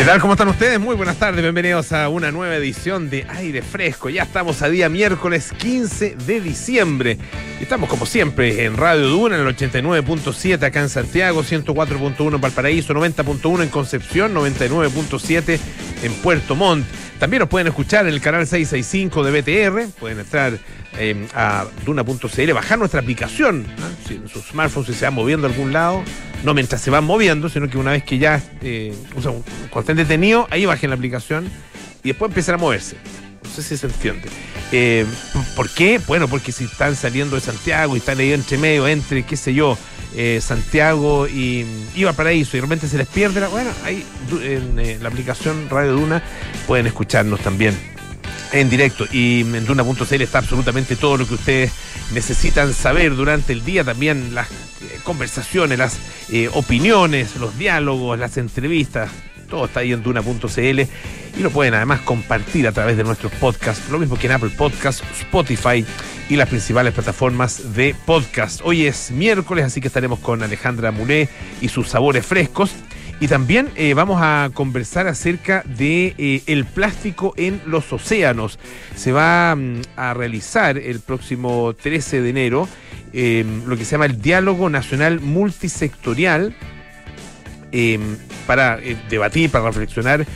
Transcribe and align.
¿Qué 0.00 0.06
tal? 0.06 0.18
¿Cómo 0.18 0.32
están 0.32 0.48
ustedes? 0.48 0.80
Muy 0.80 0.96
buenas 0.96 1.18
tardes, 1.18 1.42
bienvenidos 1.42 1.92
a 1.92 2.08
una 2.08 2.32
nueva 2.32 2.56
edición 2.56 3.10
de 3.10 3.26
Aire 3.28 3.60
Fresco. 3.60 4.08
Ya 4.08 4.22
estamos 4.22 4.62
a 4.62 4.70
día 4.70 4.88
miércoles 4.88 5.52
15 5.58 6.16
de 6.16 6.40
diciembre. 6.40 7.18
Estamos 7.60 7.90
como 7.90 8.06
siempre 8.06 8.64
en 8.64 8.78
Radio 8.78 9.08
Duna, 9.08 9.36
en 9.36 9.46
el 9.46 9.54
89.7 9.54 10.62
acá 10.62 10.80
en 10.80 10.88
Santiago, 10.88 11.42
104.1 11.42 12.34
en 12.34 12.40
Valparaíso, 12.40 12.94
90.1 12.94 13.62
en 13.62 13.68
Concepción, 13.68 14.34
99.7 14.34 15.60
en 16.02 16.12
Puerto 16.14 16.56
Montt. 16.56 16.86
También 17.18 17.40
nos 17.40 17.50
pueden 17.50 17.66
escuchar 17.66 18.06
en 18.06 18.14
el 18.14 18.22
canal 18.22 18.46
665 18.46 19.22
de 19.22 19.42
BTR, 19.42 19.92
pueden 20.00 20.20
entrar 20.20 20.58
eh, 20.98 21.26
a 21.34 21.66
duna.cl, 21.84 22.52
bajar 22.52 22.78
nuestra 22.78 23.00
aplicación, 23.00 23.66
si 24.06 24.14
en 24.14 24.28
sus 24.28 24.46
smartphones 24.48 24.88
si 24.88 24.94
se 24.94 25.04
van 25.04 25.14
moviendo 25.14 25.46
a 25.46 25.50
algún 25.50 25.72
lado, 25.72 26.02
no 26.44 26.54
mientras 26.54 26.80
se 26.80 26.90
van 26.90 27.04
moviendo, 27.04 27.48
sino 27.48 27.68
que 27.68 27.78
una 27.78 27.92
vez 27.92 28.04
que 28.04 28.18
ya 28.18 28.42
eh, 28.62 28.94
o 29.16 29.20
cuando 29.20 29.80
estén 29.80 29.96
detenidos, 29.96 30.46
ahí 30.50 30.66
bajen 30.66 30.90
la 30.90 30.96
aplicación 30.96 31.48
y 32.02 32.08
después 32.08 32.30
empiezan 32.30 32.56
a 32.56 32.58
moverse. 32.58 32.96
No 33.42 33.50
sé 33.50 33.62
si 33.62 33.76
se 33.76 33.86
entiende. 33.86 34.28
Eh, 34.72 35.04
¿Por 35.56 35.68
qué? 35.70 36.00
Bueno, 36.06 36.28
porque 36.28 36.52
si 36.52 36.64
están 36.64 36.94
saliendo 36.94 37.36
de 37.36 37.42
Santiago 37.42 37.94
y 37.94 37.98
están 37.98 38.18
ahí 38.18 38.32
entre 38.32 38.58
medio, 38.58 38.86
entre, 38.86 39.24
qué 39.24 39.36
sé 39.36 39.54
yo, 39.54 39.76
eh, 40.14 40.40
Santiago 40.42 41.28
y, 41.28 41.64
y 41.94 42.04
Valparaíso 42.04 42.56
y 42.56 42.60
de 42.60 42.62
repente 42.62 42.88
se 42.88 42.98
les 42.98 43.06
pierde, 43.06 43.40
la, 43.40 43.48
bueno, 43.48 43.70
ahí 43.84 44.04
en 44.42 44.78
eh, 44.78 44.98
la 45.00 45.08
aplicación 45.08 45.68
Radio 45.70 45.92
Duna 45.92 46.22
pueden 46.66 46.86
escucharnos 46.86 47.40
también 47.40 47.76
en 48.52 48.70
directo 48.70 49.06
y 49.12 49.40
en 49.40 49.64
Duna.cl 49.64 50.22
está 50.22 50.38
absolutamente 50.38 50.96
todo 50.96 51.16
lo 51.16 51.26
que 51.26 51.34
ustedes 51.34 51.72
necesitan 52.12 52.72
saber 52.74 53.14
durante 53.14 53.52
el 53.52 53.64
día, 53.64 53.84
también 53.84 54.34
las 54.34 54.48
eh, 54.48 54.98
conversaciones, 55.02 55.78
las 55.78 55.98
eh, 56.30 56.48
opiniones, 56.52 57.36
los 57.36 57.56
diálogos, 57.58 58.18
las 58.18 58.36
entrevistas, 58.36 59.10
todo 59.48 59.66
está 59.66 59.80
ahí 59.80 59.92
en 59.92 60.02
Duna.cl 60.02 60.80
y 61.38 61.42
lo 61.42 61.50
pueden 61.50 61.74
además 61.74 62.00
compartir 62.00 62.66
a 62.66 62.72
través 62.72 62.96
de 62.96 63.04
nuestros 63.04 63.32
podcasts, 63.32 63.90
lo 63.90 63.98
mismo 63.98 64.16
que 64.16 64.26
en 64.26 64.32
Apple 64.32 64.50
Podcasts, 64.56 65.02
Spotify 65.20 65.84
y 66.28 66.36
las 66.36 66.48
principales 66.48 66.94
plataformas 66.94 67.74
de 67.74 67.94
podcast. 68.06 68.60
Hoy 68.64 68.86
es 68.86 69.10
miércoles, 69.10 69.64
así 69.64 69.80
que 69.80 69.88
estaremos 69.88 70.20
con 70.20 70.42
Alejandra 70.42 70.90
Muné 70.92 71.28
y 71.60 71.68
sus 71.68 71.88
sabores 71.88 72.24
frescos. 72.24 72.70
Y 73.20 73.28
también 73.28 73.68
eh, 73.76 73.92
vamos 73.94 74.18
a 74.22 74.50
conversar 74.54 75.06
acerca 75.06 75.62
de 75.66 76.14
eh, 76.16 76.42
el 76.46 76.64
plástico 76.64 77.34
en 77.36 77.60
los 77.66 77.92
océanos. 77.92 78.58
Se 78.96 79.12
va 79.12 79.54
mm, 79.54 79.82
a 79.96 80.14
realizar 80.14 80.78
el 80.78 81.00
próximo 81.00 81.74
13 81.74 82.22
de 82.22 82.30
enero 82.30 82.68
eh, 83.12 83.44
lo 83.66 83.76
que 83.76 83.84
se 83.84 83.92
llama 83.92 84.06
el 84.06 84.20
Diálogo 84.22 84.70
Nacional 84.70 85.20
Multisectorial 85.20 86.54
eh, 87.72 87.98
para 88.46 88.78
eh, 88.78 88.96
debatir, 89.08 89.50
para 89.50 89.66
reflexionar 89.66 90.26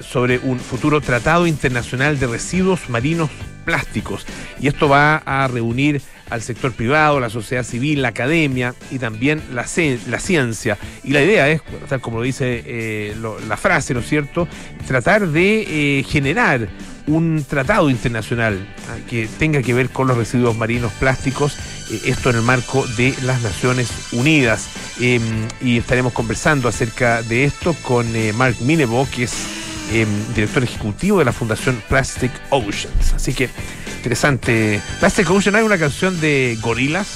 sobre 0.00 0.38
un 0.40 0.58
futuro 0.58 1.00
tratado 1.00 1.46
internacional 1.46 2.18
de 2.18 2.26
residuos 2.26 2.90
marinos 2.90 3.30
plásticos. 3.64 4.26
Y 4.60 4.66
esto 4.66 4.88
va 4.88 5.22
a 5.24 5.46
reunir 5.46 6.02
al 6.30 6.42
sector 6.42 6.72
privado, 6.72 7.20
la 7.20 7.30
sociedad 7.30 7.64
civil, 7.64 8.02
la 8.02 8.08
academia 8.08 8.74
y 8.90 8.98
también 8.98 9.42
la, 9.52 9.66
ciencia. 9.66 10.78
Y 11.04 11.12
la 11.12 11.22
idea 11.22 11.48
es, 11.48 11.62
tal 11.88 12.00
como 12.00 12.18
lo 12.18 12.22
dice 12.24 12.62
eh, 12.66 13.16
la 13.48 13.56
frase, 13.56 13.94
¿no 13.94 14.00
es 14.00 14.08
cierto?, 14.08 14.48
tratar 14.86 15.28
de 15.28 15.98
eh, 15.98 16.04
generar 16.04 16.68
un 17.06 17.44
tratado 17.48 17.88
internacional 17.88 18.66
ah, 18.88 18.96
que 19.08 19.28
tenga 19.38 19.62
que 19.62 19.72
ver 19.72 19.88
con 19.88 20.08
los 20.08 20.16
residuos 20.16 20.56
marinos 20.56 20.92
plásticos, 20.92 21.56
eh, 21.90 22.00
esto 22.06 22.30
en 22.30 22.36
el 22.36 22.42
marco 22.42 22.86
de 22.96 23.14
las 23.22 23.42
Naciones 23.42 23.90
Unidas. 24.12 24.68
Eh, 25.00 25.20
y 25.62 25.78
estaremos 25.78 26.12
conversando 26.12 26.68
acerca 26.68 27.22
de 27.22 27.44
esto 27.44 27.74
con 27.82 28.06
Mark 28.36 28.56
Minebo, 28.60 29.08
que 29.14 29.24
es 29.24 29.57
eh, 29.92 30.06
director 30.34 30.62
ejecutivo 30.62 31.18
de 31.18 31.24
la 31.24 31.32
Fundación 31.32 31.82
Plastic 31.88 32.30
Oceans. 32.50 33.12
Así 33.14 33.32
que 33.34 33.48
interesante. 33.96 34.80
Plastic 35.00 35.30
Ocean, 35.30 35.56
hay 35.56 35.62
una 35.62 35.78
canción 35.78 36.20
de 36.20 36.58
Gorilas, 36.60 37.08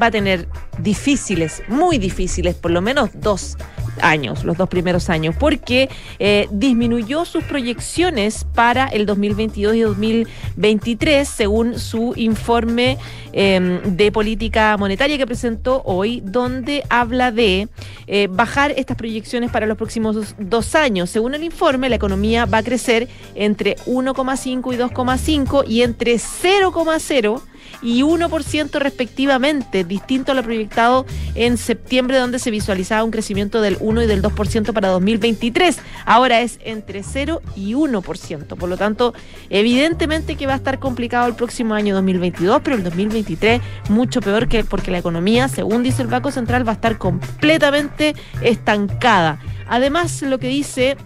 va 0.00 0.06
a 0.06 0.10
tener 0.10 0.48
difíciles, 0.78 1.62
muy 1.68 1.98
difíciles, 1.98 2.54
por 2.54 2.70
lo 2.70 2.80
menos 2.82 3.10
dos 3.14 3.56
años, 4.00 4.44
los 4.44 4.56
dos 4.56 4.68
primeros 4.68 5.10
años, 5.10 5.34
porque 5.38 5.88
eh, 6.18 6.48
disminuyó 6.50 7.24
sus 7.24 7.44
proyecciones 7.44 8.46
para 8.54 8.86
el 8.86 9.06
2022 9.06 9.76
y 9.76 9.80
2023, 9.80 11.28
según 11.28 11.78
su 11.78 12.12
informe 12.16 12.98
eh, 13.32 13.80
de 13.84 14.12
política 14.12 14.76
monetaria 14.76 15.18
que 15.18 15.26
presentó 15.26 15.82
hoy, 15.84 16.22
donde 16.24 16.84
habla 16.88 17.30
de 17.32 17.68
eh, 18.06 18.28
bajar 18.30 18.72
estas 18.76 18.96
proyecciones 18.96 19.50
para 19.50 19.66
los 19.66 19.76
próximos 19.76 20.14
dos, 20.14 20.34
dos 20.38 20.74
años. 20.74 21.10
Según 21.10 21.34
el 21.34 21.42
informe, 21.42 21.88
la 21.88 21.96
economía 21.96 22.46
va 22.46 22.58
a 22.58 22.62
crecer 22.62 23.08
entre 23.34 23.76
1,5 23.86 24.74
y 24.74 24.76
2,5 24.76 25.64
y 25.68 25.82
entre 25.82 26.14
0,0 26.14 27.42
y 27.82 28.02
1% 28.02 28.78
respectivamente, 28.78 29.84
distinto 29.84 30.32
a 30.32 30.34
lo 30.34 30.42
proyectado 30.42 31.06
en 31.34 31.56
septiembre, 31.56 32.18
donde 32.18 32.38
se 32.38 32.50
visualizaba 32.50 33.04
un 33.04 33.10
crecimiento 33.10 33.60
del 33.60 33.76
1 33.80 34.02
y 34.02 34.06
del 34.06 34.22
2% 34.22 34.72
para 34.72 34.88
2023. 34.88 35.78
Ahora 36.04 36.40
es 36.40 36.58
entre 36.64 37.02
0 37.02 37.42
y 37.54 37.74
1%. 37.74 38.46
Por 38.56 38.68
lo 38.68 38.76
tanto, 38.76 39.14
evidentemente 39.50 40.36
que 40.36 40.46
va 40.46 40.54
a 40.54 40.56
estar 40.56 40.78
complicado 40.78 41.26
el 41.26 41.34
próximo 41.34 41.74
año 41.74 41.94
2022, 41.94 42.60
pero 42.62 42.76
el 42.76 42.84
2023 42.84 43.60
mucho 43.88 44.20
peor 44.20 44.48
que 44.48 44.64
porque 44.64 44.90
la 44.90 44.98
economía, 44.98 45.48
según 45.48 45.82
dice 45.82 46.02
el 46.02 46.08
Banco 46.08 46.30
Central, 46.30 46.66
va 46.66 46.72
a 46.72 46.74
estar 46.74 46.98
completamente 46.98 48.14
estancada. 48.42 49.40
Además, 49.68 50.22
lo 50.22 50.38
que 50.38 50.48
dice 50.48 50.96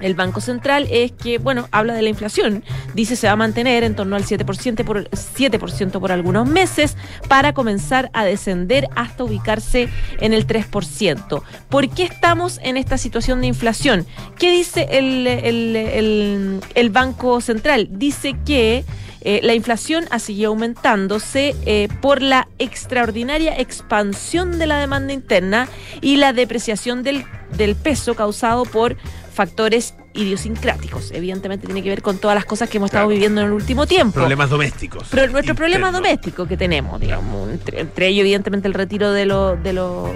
el 0.00 0.14
Banco 0.14 0.40
Central 0.40 0.86
es 0.90 1.12
que, 1.12 1.38
bueno, 1.38 1.68
habla 1.72 1.94
de 1.94 2.02
la 2.02 2.08
inflación. 2.08 2.64
Dice 2.94 3.16
se 3.16 3.26
va 3.26 3.34
a 3.34 3.36
mantener 3.36 3.84
en 3.84 3.94
torno 3.94 4.16
al 4.16 4.24
7% 4.24 4.84
por, 4.84 5.08
7% 5.10 6.00
por 6.00 6.12
algunos 6.12 6.48
meses 6.48 6.96
para 7.28 7.52
comenzar 7.52 8.10
a 8.12 8.24
descender 8.24 8.88
hasta 8.96 9.24
ubicarse 9.24 9.88
en 10.20 10.32
el 10.32 10.46
3%. 10.46 11.42
¿Por 11.68 11.88
qué 11.90 12.04
estamos 12.04 12.58
en 12.62 12.76
esta 12.76 12.98
situación 12.98 13.40
de 13.40 13.46
inflación? 13.48 14.06
¿Qué 14.38 14.50
dice 14.50 14.88
el, 14.90 15.26
el- 15.26 16.90
Banco 16.90 17.40
Central? 17.40 17.88
Dice 17.90 18.34
que 18.44 18.84
eh, 19.22 19.40
la 19.42 19.54
inflación 19.54 20.04
ha 20.10 20.18
seguido 20.18 20.48
aumentándose 20.50 21.54
eh, 21.66 21.88
por 22.00 22.22
la 22.22 22.48
extraordinaria 22.58 23.58
expansión 23.58 24.58
de 24.58 24.66
la 24.66 24.78
demanda 24.78 25.12
interna 25.12 25.68
y 26.00 26.16
la 26.16 26.32
depreciación 26.32 27.02
del, 27.02 27.24
del 27.56 27.76
peso 27.76 28.14
causado 28.14 28.64
por 28.64 28.96
factores 29.32 29.94
idiosincráticos. 30.12 31.12
Evidentemente 31.12 31.66
tiene 31.66 31.82
que 31.82 31.88
ver 31.88 32.02
con 32.02 32.18
todas 32.18 32.34
las 32.34 32.44
cosas 32.44 32.68
que 32.68 32.78
hemos 32.78 32.88
estado 32.88 33.08
viviendo 33.08 33.40
en 33.40 33.48
el 33.48 33.52
último 33.52 33.86
tiempo. 33.86 34.14
problemas 34.14 34.50
domésticos. 34.50 35.08
Pero 35.10 35.28
nuestro 35.28 35.54
problema 35.54 35.88
internos. 35.88 36.02
doméstico 36.02 36.46
que 36.46 36.56
tenemos, 36.56 37.00
digamos, 37.00 37.50
entre, 37.50 37.80
entre 37.80 38.08
ellos 38.08 38.20
evidentemente 38.22 38.68
el 38.68 38.74
retiro 38.74 39.12
de, 39.12 39.26
los 39.26 39.62
de, 39.62 39.72
los 39.72 40.10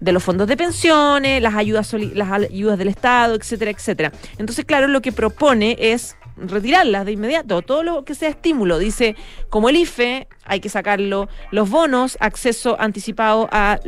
de 0.00 0.12
los 0.12 0.22
fondos 0.22 0.48
de 0.48 0.56
pensiones, 0.56 1.40
las 1.42 1.54
ayudas, 1.54 1.92
las 1.92 2.30
ayudas 2.30 2.78
del 2.78 2.88
Estado, 2.88 3.34
etcétera, 3.34 3.70
etcétera. 3.70 4.12
Entonces, 4.38 4.64
claro, 4.64 4.88
lo 4.88 5.00
que 5.00 5.12
propone 5.12 5.76
es 5.78 6.16
retirarlas 6.36 7.04
de 7.04 7.12
inmediato, 7.12 7.62
todo 7.62 7.82
lo 7.82 8.04
que 8.04 8.14
sea 8.14 8.28
estímulo. 8.28 8.78
Dice, 8.78 9.16
como 9.48 9.68
el 9.68 9.76
IFE, 9.76 10.28
hay 10.44 10.60
que 10.60 10.68
sacarlo, 10.68 11.28
los 11.50 11.68
bonos, 11.68 12.16
acceso 12.20 12.76
anticipado 12.80 13.48
a 13.50 13.80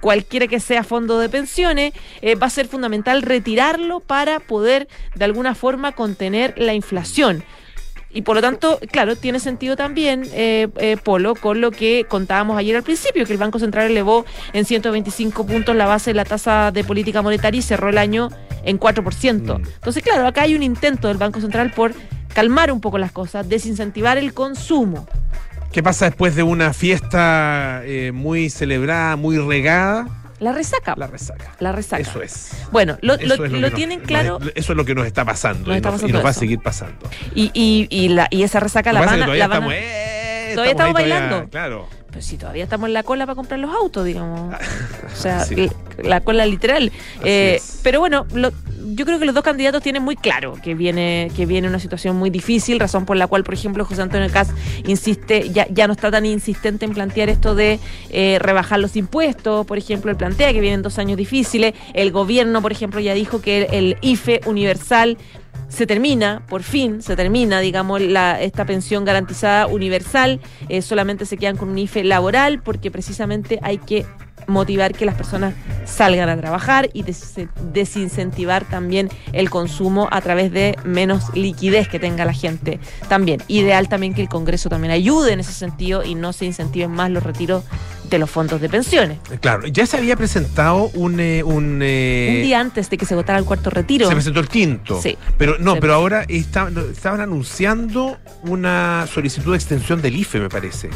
cualquiera 0.00 0.46
que 0.46 0.60
sea 0.60 0.84
fondo 0.84 1.18
de 1.18 1.28
pensiones, 1.28 1.92
eh, 2.22 2.34
va 2.34 2.46
a 2.46 2.50
ser 2.50 2.68
fundamental 2.68 3.22
retirarlo 3.22 4.00
para 4.00 4.40
poder 4.40 4.88
de 5.14 5.24
alguna 5.24 5.54
forma 5.54 5.92
contener 5.92 6.54
la 6.56 6.74
inflación. 6.74 7.44
Y 8.16 8.22
por 8.22 8.36
lo 8.36 8.40
tanto, 8.40 8.78
claro, 8.90 9.14
tiene 9.14 9.40
sentido 9.40 9.76
también, 9.76 10.22
eh, 10.32 10.68
eh, 10.78 10.96
Polo, 10.96 11.34
con 11.34 11.60
lo 11.60 11.70
que 11.70 12.06
contábamos 12.08 12.56
ayer 12.56 12.74
al 12.74 12.82
principio, 12.82 13.26
que 13.26 13.32
el 13.32 13.38
Banco 13.38 13.58
Central 13.58 13.90
elevó 13.90 14.24
en 14.54 14.64
125 14.64 15.44
puntos 15.44 15.76
la 15.76 15.84
base 15.84 16.10
de 16.10 16.14
la 16.14 16.24
tasa 16.24 16.70
de 16.70 16.82
política 16.82 17.20
monetaria 17.20 17.58
y 17.58 17.62
cerró 17.62 17.90
el 17.90 17.98
año 17.98 18.30
en 18.64 18.80
4%. 18.80 19.58
Mm. 19.58 19.62
Entonces, 19.66 20.02
claro, 20.02 20.26
acá 20.26 20.42
hay 20.42 20.54
un 20.54 20.62
intento 20.62 21.08
del 21.08 21.18
Banco 21.18 21.42
Central 21.42 21.72
por 21.72 21.92
calmar 22.32 22.72
un 22.72 22.80
poco 22.80 22.96
las 22.96 23.12
cosas, 23.12 23.48
desincentivar 23.48 24.16
el 24.16 24.32
consumo. 24.32 25.06
¿Qué 25.76 25.82
pasa 25.82 26.06
después 26.06 26.34
de 26.34 26.42
una 26.42 26.72
fiesta 26.72 27.82
eh, 27.84 28.10
muy 28.10 28.48
celebrada, 28.48 29.14
muy 29.16 29.36
regada? 29.36 30.06
La 30.40 30.52
resaca. 30.52 30.94
La 30.96 31.06
resaca. 31.06 31.52
La 31.60 31.70
resaca. 31.70 32.00
Eso 32.00 32.22
es. 32.22 32.48
Bueno, 32.72 32.96
lo, 33.02 33.16
lo- 33.18 33.34
es 33.44 33.52
lo 33.52 33.58
nos- 33.60 33.74
tienen 33.74 33.98
nos- 33.98 34.08
claro 34.08 34.38
eso 34.54 34.72
es 34.72 34.76
lo 34.78 34.86
que 34.86 34.94
nos 34.94 35.06
está 35.06 35.26
pasando. 35.26 35.66
Nos 35.66 35.74
y, 35.74 35.76
está 35.76 35.90
nos, 35.90 35.98
y 35.98 36.00
pasando 36.04 36.16
nos 36.18 36.24
va 36.24 36.30
a 36.30 36.32
seguir 36.32 36.60
pasando. 36.60 37.10
y, 37.34 37.50
y, 37.52 37.88
y, 37.90 38.08
la, 38.08 38.26
y 38.30 38.42
esa 38.42 38.58
resaca 38.58 38.90
Lo 38.94 39.00
la 39.00 39.04
van 39.04 39.20
a... 39.20 39.24
todavía 39.26 39.48
la 39.48 39.48
van 39.48 39.64
a- 39.64 39.66
todavía 39.66 40.54
estamos 40.54 40.70
estamos 40.70 40.92
bailando. 40.94 41.50
Claro. 41.50 41.88
Sí, 42.20 42.36
todavía 42.38 42.64
estamos 42.64 42.88
en 42.88 42.94
la 42.94 43.02
cola 43.02 43.26
para 43.26 43.36
comprar 43.36 43.60
los 43.60 43.74
autos, 43.74 44.04
digamos. 44.04 44.54
O 44.54 45.16
sea, 45.16 45.40
Sí. 45.44 45.70
la 46.02 46.20
cola 46.20 46.46
literal. 46.46 46.92
Eh, 47.24 47.60
pero 47.82 48.00
bueno, 48.00 48.26
lo- 48.34 48.52
yo 48.94 49.04
creo 49.04 49.18
que 49.18 49.24
los 49.24 49.34
dos 49.34 49.42
candidatos 49.44 49.82
tienen 49.82 50.02
muy 50.02 50.14
claro 50.16 50.54
que 50.62 50.74
viene, 50.74 51.30
que 51.36 51.44
viene 51.44 51.66
una 51.68 51.80
situación 51.80 52.16
muy 52.16 52.30
difícil, 52.30 52.78
razón 52.78 53.04
por 53.04 53.16
la 53.16 53.26
cual, 53.26 53.42
por 53.44 53.54
ejemplo, 53.54 53.84
José 53.84 54.02
Antonio 54.02 54.28
Caz 54.32 54.48
insiste, 54.86 55.50
ya, 55.50 55.66
ya 55.70 55.86
no 55.86 55.92
está 55.92 56.10
tan 56.10 56.24
insistente 56.24 56.84
en 56.84 56.92
plantear 56.92 57.28
esto 57.28 57.54
de 57.54 57.80
eh, 58.10 58.38
rebajar 58.40 58.78
los 58.78 58.94
impuestos, 58.96 59.66
por 59.66 59.76
ejemplo, 59.78 60.10
él 60.10 60.16
plantea 60.16 60.52
que 60.52 60.60
vienen 60.60 60.82
dos 60.82 60.98
años 60.98 61.16
difíciles, 61.16 61.74
el 61.94 62.12
gobierno, 62.12 62.62
por 62.62 62.70
ejemplo, 62.72 63.00
ya 63.00 63.12
dijo 63.14 63.40
que 63.40 63.64
el, 63.64 63.74
el 63.74 63.96
IFE 64.02 64.40
universal 64.46 65.18
se 65.68 65.86
termina, 65.86 66.42
por 66.48 66.62
fin 66.62 67.02
se 67.02 67.16
termina, 67.16 67.60
digamos, 67.60 68.00
la, 68.00 68.40
esta 68.40 68.64
pensión 68.64 69.04
garantizada 69.04 69.66
universal, 69.66 70.40
eh, 70.68 70.80
solamente 70.82 71.26
se 71.26 71.36
quedan 71.36 71.56
con 71.56 71.68
un 71.70 71.78
IFE 71.78 72.04
laboral 72.04 72.62
porque 72.62 72.90
precisamente 72.90 73.58
hay 73.62 73.78
que 73.78 74.06
motivar 74.48 74.92
que 74.94 75.04
las 75.04 75.16
personas 75.16 75.54
salgan 75.86 76.28
a 76.28 76.36
trabajar 76.36 76.88
y 76.92 77.02
des- 77.02 77.34
desincentivar 77.72 78.64
también 78.64 79.08
el 79.32 79.50
consumo 79.50 80.08
a 80.12 80.20
través 80.20 80.52
de 80.52 80.76
menos 80.84 81.34
liquidez 81.34 81.88
que 81.88 81.98
tenga 81.98 82.24
la 82.24 82.32
gente 82.32 82.78
también. 83.08 83.42
Ideal 83.48 83.88
también 83.88 84.14
que 84.14 84.22
el 84.22 84.28
Congreso 84.28 84.68
también 84.68 84.92
ayude 84.92 85.32
en 85.32 85.40
ese 85.40 85.52
sentido 85.52 86.04
y 86.04 86.14
no 86.14 86.32
se 86.32 86.44
incentiven 86.46 86.90
más 86.92 87.10
los 87.10 87.22
retiros 87.24 87.64
de 88.08 88.18
los 88.18 88.30
fondos 88.30 88.60
de 88.60 88.68
pensiones. 88.68 89.18
Claro, 89.40 89.66
ya 89.66 89.86
se 89.86 89.96
había 89.96 90.16
presentado 90.16 90.90
un... 90.94 91.18
eh, 91.20 91.42
un, 91.42 91.80
eh, 91.82 92.34
Un 92.36 92.42
día 92.42 92.60
antes 92.60 92.88
de 92.90 92.96
que 92.98 93.06
se 93.06 93.14
votara 93.14 93.38
el 93.38 93.44
cuarto 93.44 93.70
retiro. 93.70 94.08
Se 94.08 94.14
presentó 94.14 94.40
el 94.40 94.48
quinto. 94.48 95.00
Sí. 95.02 95.16
Pero 95.38 95.56
no, 95.58 95.76
pero 95.80 95.94
ahora 95.94 96.24
está- 96.28 96.70
estaban 96.92 97.20
anunciando 97.20 98.18
una 98.44 99.06
solicitud 99.12 99.52
de 99.52 99.56
extensión 99.56 100.00
del 100.02 100.16
IFE, 100.16 100.40
me 100.40 100.48
parece. 100.48 100.90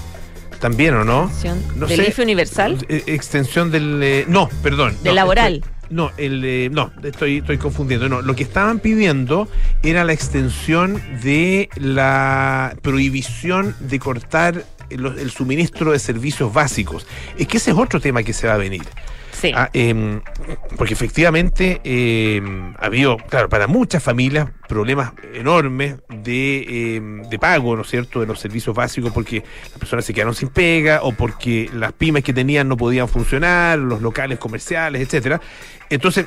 También, 0.61 0.95
¿o 0.95 1.05
no? 1.05 1.31
No 1.77 1.87
del. 1.87 2.01
IFE 2.09 2.23
universal. 2.23 2.77
Eh, 2.89 3.03
extensión 3.07 3.71
del. 3.71 4.01
eh, 4.03 4.25
no, 4.29 4.49
perdón. 4.63 4.93
Del 5.03 5.13
no, 5.13 5.15
laboral. 5.15 5.55
estoy- 5.57 5.71
no, 5.91 6.13
el, 6.19 6.45
eh, 6.45 6.69
no, 6.71 6.93
estoy, 7.03 7.39
estoy 7.39 7.59
confundiendo. 7.59 8.09
No, 8.09 8.23
lo 8.23 8.37
que 8.37 8.45
estaban 8.45 8.79
pidiendo 8.79 9.49
era 9.83 10.05
la 10.05 10.13
extensión 10.13 11.03
de 11.23 11.69
la 11.75 12.77
prohibición 12.83 13.75
de 13.81 13.99
cortar 13.99 14.65
el, 14.91 15.07
el 15.07 15.31
suministro 15.31 15.93
de 15.93 15.99
servicios 15.99 16.53
básicos. 16.53 17.07
Es 17.39 17.47
que 17.47 17.57
ese 17.57 17.71
es 17.71 17.77
otro 17.77 18.01
tema 18.01 18.23
que 18.23 18.33
se 18.33 18.47
va 18.47 18.55
a 18.55 18.59
venir. 18.59 18.83
Sí. 19.33 19.53
Ah, 19.55 19.71
em, 19.73 20.21
porque 20.77 20.93
efectivamente 20.93 21.81
em, 21.85 22.75
ha 22.79 22.87
habido, 22.87 23.17
claro, 23.17 23.49
para 23.49 23.67
muchas 23.67 24.03
familias 24.03 24.49
problemas 24.69 25.13
enormes 25.33 25.97
de, 26.09 26.97
em, 26.97 27.23
de 27.23 27.39
pago, 27.39 27.75
¿no 27.75 27.83
es 27.83 27.89
cierto?, 27.89 28.21
de 28.21 28.27
los 28.27 28.39
servicios 28.39 28.77
básicos 28.77 29.13
porque 29.13 29.43
las 29.71 29.79
personas 29.79 30.05
se 30.05 30.13
quedaron 30.13 30.35
sin 30.35 30.49
pega 30.49 31.01
o 31.03 31.13
porque 31.13 31.71
las 31.73 31.93
pymes 31.93 32.23
que 32.23 32.35
tenían 32.35 32.69
no 32.69 32.77
podían 32.77 33.09
funcionar, 33.09 33.79
los 33.79 34.03
locales 34.03 34.39
comerciales, 34.39 35.01
etcétera. 35.01 35.41
Entonces, 35.89 36.27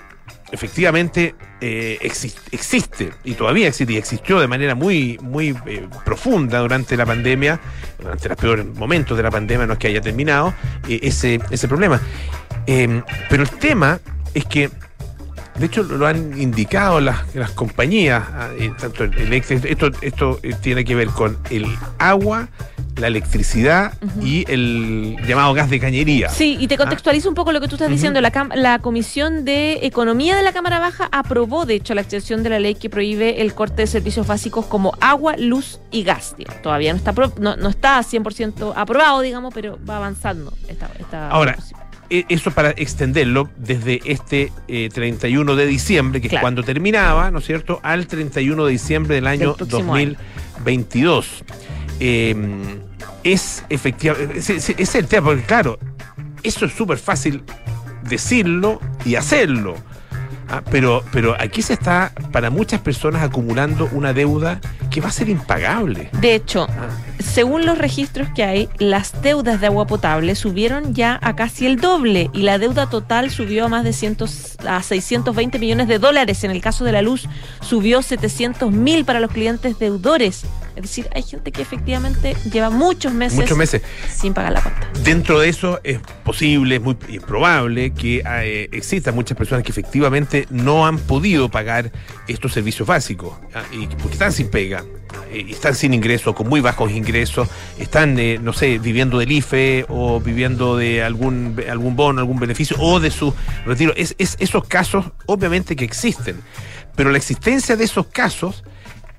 efectivamente 0.53 1.35
eh, 1.59 1.97
exis- 2.01 2.37
existe 2.51 3.11
y 3.23 3.33
todavía 3.33 3.67
existe 3.67 3.91
y 3.93 3.97
existió 3.97 4.39
de 4.39 4.47
manera 4.47 4.75
muy 4.75 5.17
muy 5.21 5.55
eh, 5.65 5.87
profunda 6.05 6.59
durante 6.59 6.95
la 6.95 7.05
pandemia, 7.05 7.59
durante 7.99 8.29
los 8.29 8.37
peores 8.37 8.65
momentos 8.65 9.17
de 9.17 9.23
la 9.23 9.31
pandemia, 9.31 9.65
no 9.65 9.73
es 9.73 9.79
que 9.79 9.87
haya 9.87 9.99
terminado 10.01 10.53
eh, 10.87 10.99
ese, 11.03 11.39
ese 11.49 11.67
problema. 11.67 11.99
Pero 12.65 13.43
el 13.43 13.49
tema 13.49 13.99
es 14.33 14.45
que, 14.45 14.69
de 15.57 15.65
hecho, 15.65 15.83
lo 15.83 16.07
han 16.07 16.39
indicado 16.41 16.99
las, 16.99 17.35
las 17.35 17.51
compañías, 17.51 18.23
ah, 18.33 18.49
eh, 18.57 18.71
tanto 18.79 19.03
el, 19.03 19.33
esto, 19.33 19.87
esto 20.01 20.39
eh, 20.43 20.53
tiene 20.61 20.83
que 20.83 20.95
ver 20.95 21.07
con 21.09 21.37
el 21.49 21.65
agua, 21.99 22.47
la 22.97 23.07
electricidad 23.07 23.93
y 24.21 24.45
el 24.51 25.17
llamado 25.27 25.53
gas 25.55 25.69
de 25.69 25.79
cañería. 25.79 26.29
Sí, 26.29 26.57
y 26.59 26.67
te 26.67 26.77
contextualizo 26.77 27.27
un 27.27 27.33
poco 27.35 27.51
lo 27.51 27.59
que 27.59 27.67
tú 27.67 27.75
estás 27.75 27.89
diciendo. 27.89 28.21
La, 28.21 28.31
cam- 28.31 28.53
la 28.55 28.79
Comisión 28.79 29.45
de 29.45 29.79
Economía 29.83 30.35
de 30.35 30.43
la 30.43 30.53
Cámara 30.53 30.79
Baja 30.79 31.09
aprobó, 31.11 31.65
de 31.65 31.75
hecho, 31.75 31.93
la 31.95 32.01
extensión 32.01 32.43
de 32.43 32.49
la 32.49 32.59
ley 32.59 32.75
que 32.75 32.89
prohíbe 32.91 33.41
el 33.41 33.53
corte 33.55 33.81
de 33.83 33.87
servicios 33.87 34.27
básicos 34.27 34.65
como 34.67 34.93
agua, 35.01 35.35
luz 35.37 35.79
y 35.91 36.03
gas. 36.03 36.35
digamos. 36.37 36.61
Todavía 36.61 36.93
no 36.93 36.97
está, 36.97 37.13
no, 37.39 37.55
no 37.55 37.69
está 37.69 37.99
100% 37.99 38.73
aprobado, 38.75 39.21
digamos, 39.21 39.51
pero 39.53 39.79
va 39.89 39.97
avanzando 39.97 40.53
esta, 40.67 40.89
esta 40.99 41.29
Ahora. 41.29 41.57
E- 42.15 42.25
Eso 42.29 42.51
para 42.51 42.71
extenderlo 42.71 43.49
desde 43.57 43.99
este 44.05 44.51
eh, 44.67 44.89
31 44.93 45.55
de 45.55 45.65
diciembre, 45.65 46.21
que 46.21 46.27
Claro. 46.29 46.39
es 46.39 46.41
cuando 46.43 46.63
terminaba, 46.63 47.31
¿no 47.31 47.39
es 47.39 47.45
cierto?, 47.45 47.79
al 47.83 48.05
31 48.07 48.65
de 48.65 48.71
diciembre 48.71 49.15
del 49.15 49.25
año 49.27 49.55
próximo 49.55 49.95
año. 49.95 50.15
2022. 50.57 51.43
Eh, 51.99 52.35
es 53.23 53.63
efectivamente, 53.69 54.37
es, 54.37 54.49
es- 54.49 54.69
es 54.77 54.95
el 54.95 55.07
tema, 55.07 55.27
porque 55.27 55.43
claro, 55.43 55.79
eso 56.43 56.65
es 56.65 56.73
súper 56.73 56.97
fácil 56.97 57.43
decirlo 58.07 58.79
y 59.05 59.15
hacerlo. 59.15 59.75
Ah, 60.53 60.61
pero, 60.69 61.03
pero 61.11 61.35
aquí 61.39 61.63
se 61.63 61.73
está, 61.73 62.11
para 62.31 62.51
muchas 62.51 62.79
personas, 62.79 63.23
acumulando 63.23 63.89
una 63.91 64.13
deuda 64.13 64.61
que 64.91 65.01
va 65.01 65.07
a 65.07 65.11
ser 65.11 65.27
impagable. 65.27 66.09
De 66.21 66.35
hecho, 66.35 66.67
Ah, 66.69 66.89
según 67.19 67.65
los 67.65 67.79
registros 67.79 68.27
que 68.35 68.43
hay, 68.43 68.69
las 68.77 69.19
deudas 69.23 69.59
de 69.59 69.65
agua 69.65 69.87
potable 69.87 70.35
subieron 70.35 70.93
ya 70.93 71.17
a 71.23 71.35
casi 71.35 71.65
el 71.65 71.77
doble 71.81 72.29
y 72.33 72.43
la 72.43 72.59
deuda 72.59 72.87
total 72.87 73.31
subió 73.31 73.65
a 73.65 73.67
más 73.67 73.83
de 73.83 73.93
100 73.93 74.17
a 74.67 74.83
620 74.83 75.57
millones 75.57 75.87
de 75.87 75.97
dólares. 75.97 76.43
En 76.43 76.51
el 76.51 76.61
caso 76.61 76.83
de 76.85 76.91
la 76.91 77.01
luz, 77.01 77.27
subió 77.61 78.03
700 78.03 78.71
mil 78.71 79.05
para 79.05 79.19
los 79.19 79.31
clientes 79.31 79.79
deudores. 79.79 80.45
Es 80.75 80.81
decir, 80.81 81.07
hay 81.13 81.23
gente 81.23 81.51
que 81.51 81.61
efectivamente 81.61 82.35
lleva 82.51 82.69
muchos 82.69 83.13
meses, 83.13 83.39
muchos 83.39 83.57
meses. 83.57 83.81
sin 84.11 84.33
pagar 84.33 84.53
la 84.53 84.61
cuenta. 84.61 84.87
Dentro 85.03 85.39
de 85.39 85.49
eso 85.49 85.79
es 85.83 85.99
posible, 86.23 86.75
es 86.75 86.81
muy 86.81 86.97
es 87.09 87.21
probable 87.21 87.91
que 87.91 88.23
eh, 88.25 88.69
existan 88.71 89.13
muchas 89.13 89.37
personas 89.37 89.63
que 89.63 89.71
efectivamente 89.71 90.47
no 90.49 90.85
han 90.85 90.97
podido 90.97 91.49
pagar 91.49 91.91
estos 92.27 92.53
servicios 92.53 92.87
básicos 92.87 93.33
y 93.71 93.87
porque 93.87 94.13
están 94.13 94.31
sin 94.31 94.49
pega, 94.49 94.83
eh, 95.31 95.45
están 95.49 95.75
sin 95.75 95.93
ingresos, 95.93 96.35
con 96.35 96.47
muy 96.47 96.61
bajos 96.61 96.91
ingresos, 96.91 97.47
están, 97.77 98.17
eh, 98.17 98.39
no 98.41 98.53
sé, 98.53 98.79
viviendo 98.79 99.19
del 99.19 99.31
IFE 99.31 99.85
o 99.89 100.19
viviendo 100.19 100.77
de 100.77 101.03
algún 101.03 101.61
algún 101.69 101.95
bono, 101.95 102.19
algún 102.19 102.39
beneficio 102.39 102.77
o 102.79 102.99
de 102.99 103.11
su 103.11 103.33
retiro. 103.65 103.93
Es, 103.95 104.15
es 104.17 104.37
esos 104.39 104.65
casos, 104.65 105.05
obviamente 105.27 105.75
que 105.75 105.85
existen, 105.85 106.41
pero 106.95 107.11
la 107.11 107.17
existencia 107.17 107.75
de 107.75 107.83
esos 107.83 108.07
casos 108.07 108.63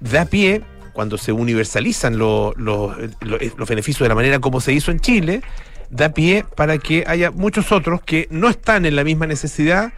da 0.01 0.27
pie 0.27 0.63
cuando 0.95 1.19
se 1.19 1.33
universalizan 1.33 2.17
lo- 2.17 2.55
lo- 2.57 2.97
lo- 3.21 3.39
los 3.57 3.69
beneficios 3.69 4.01
de 4.05 4.09
la 4.09 4.15
manera 4.15 4.39
como 4.39 4.61
se 4.63 4.73
hizo 4.73 4.91
en 4.91 5.01
Chile, 5.01 5.43
da 5.91 6.09
pie 6.15 6.45
para 6.57 6.79
que 6.79 7.05
haya 7.07 7.31
muchos 7.31 7.71
otros 7.73 8.01
que 8.03 8.27
no 8.31 8.49
están 8.49 8.87
en 8.87 8.97
la 8.97 9.05
misma 9.05 9.27
necesidad 9.27 9.93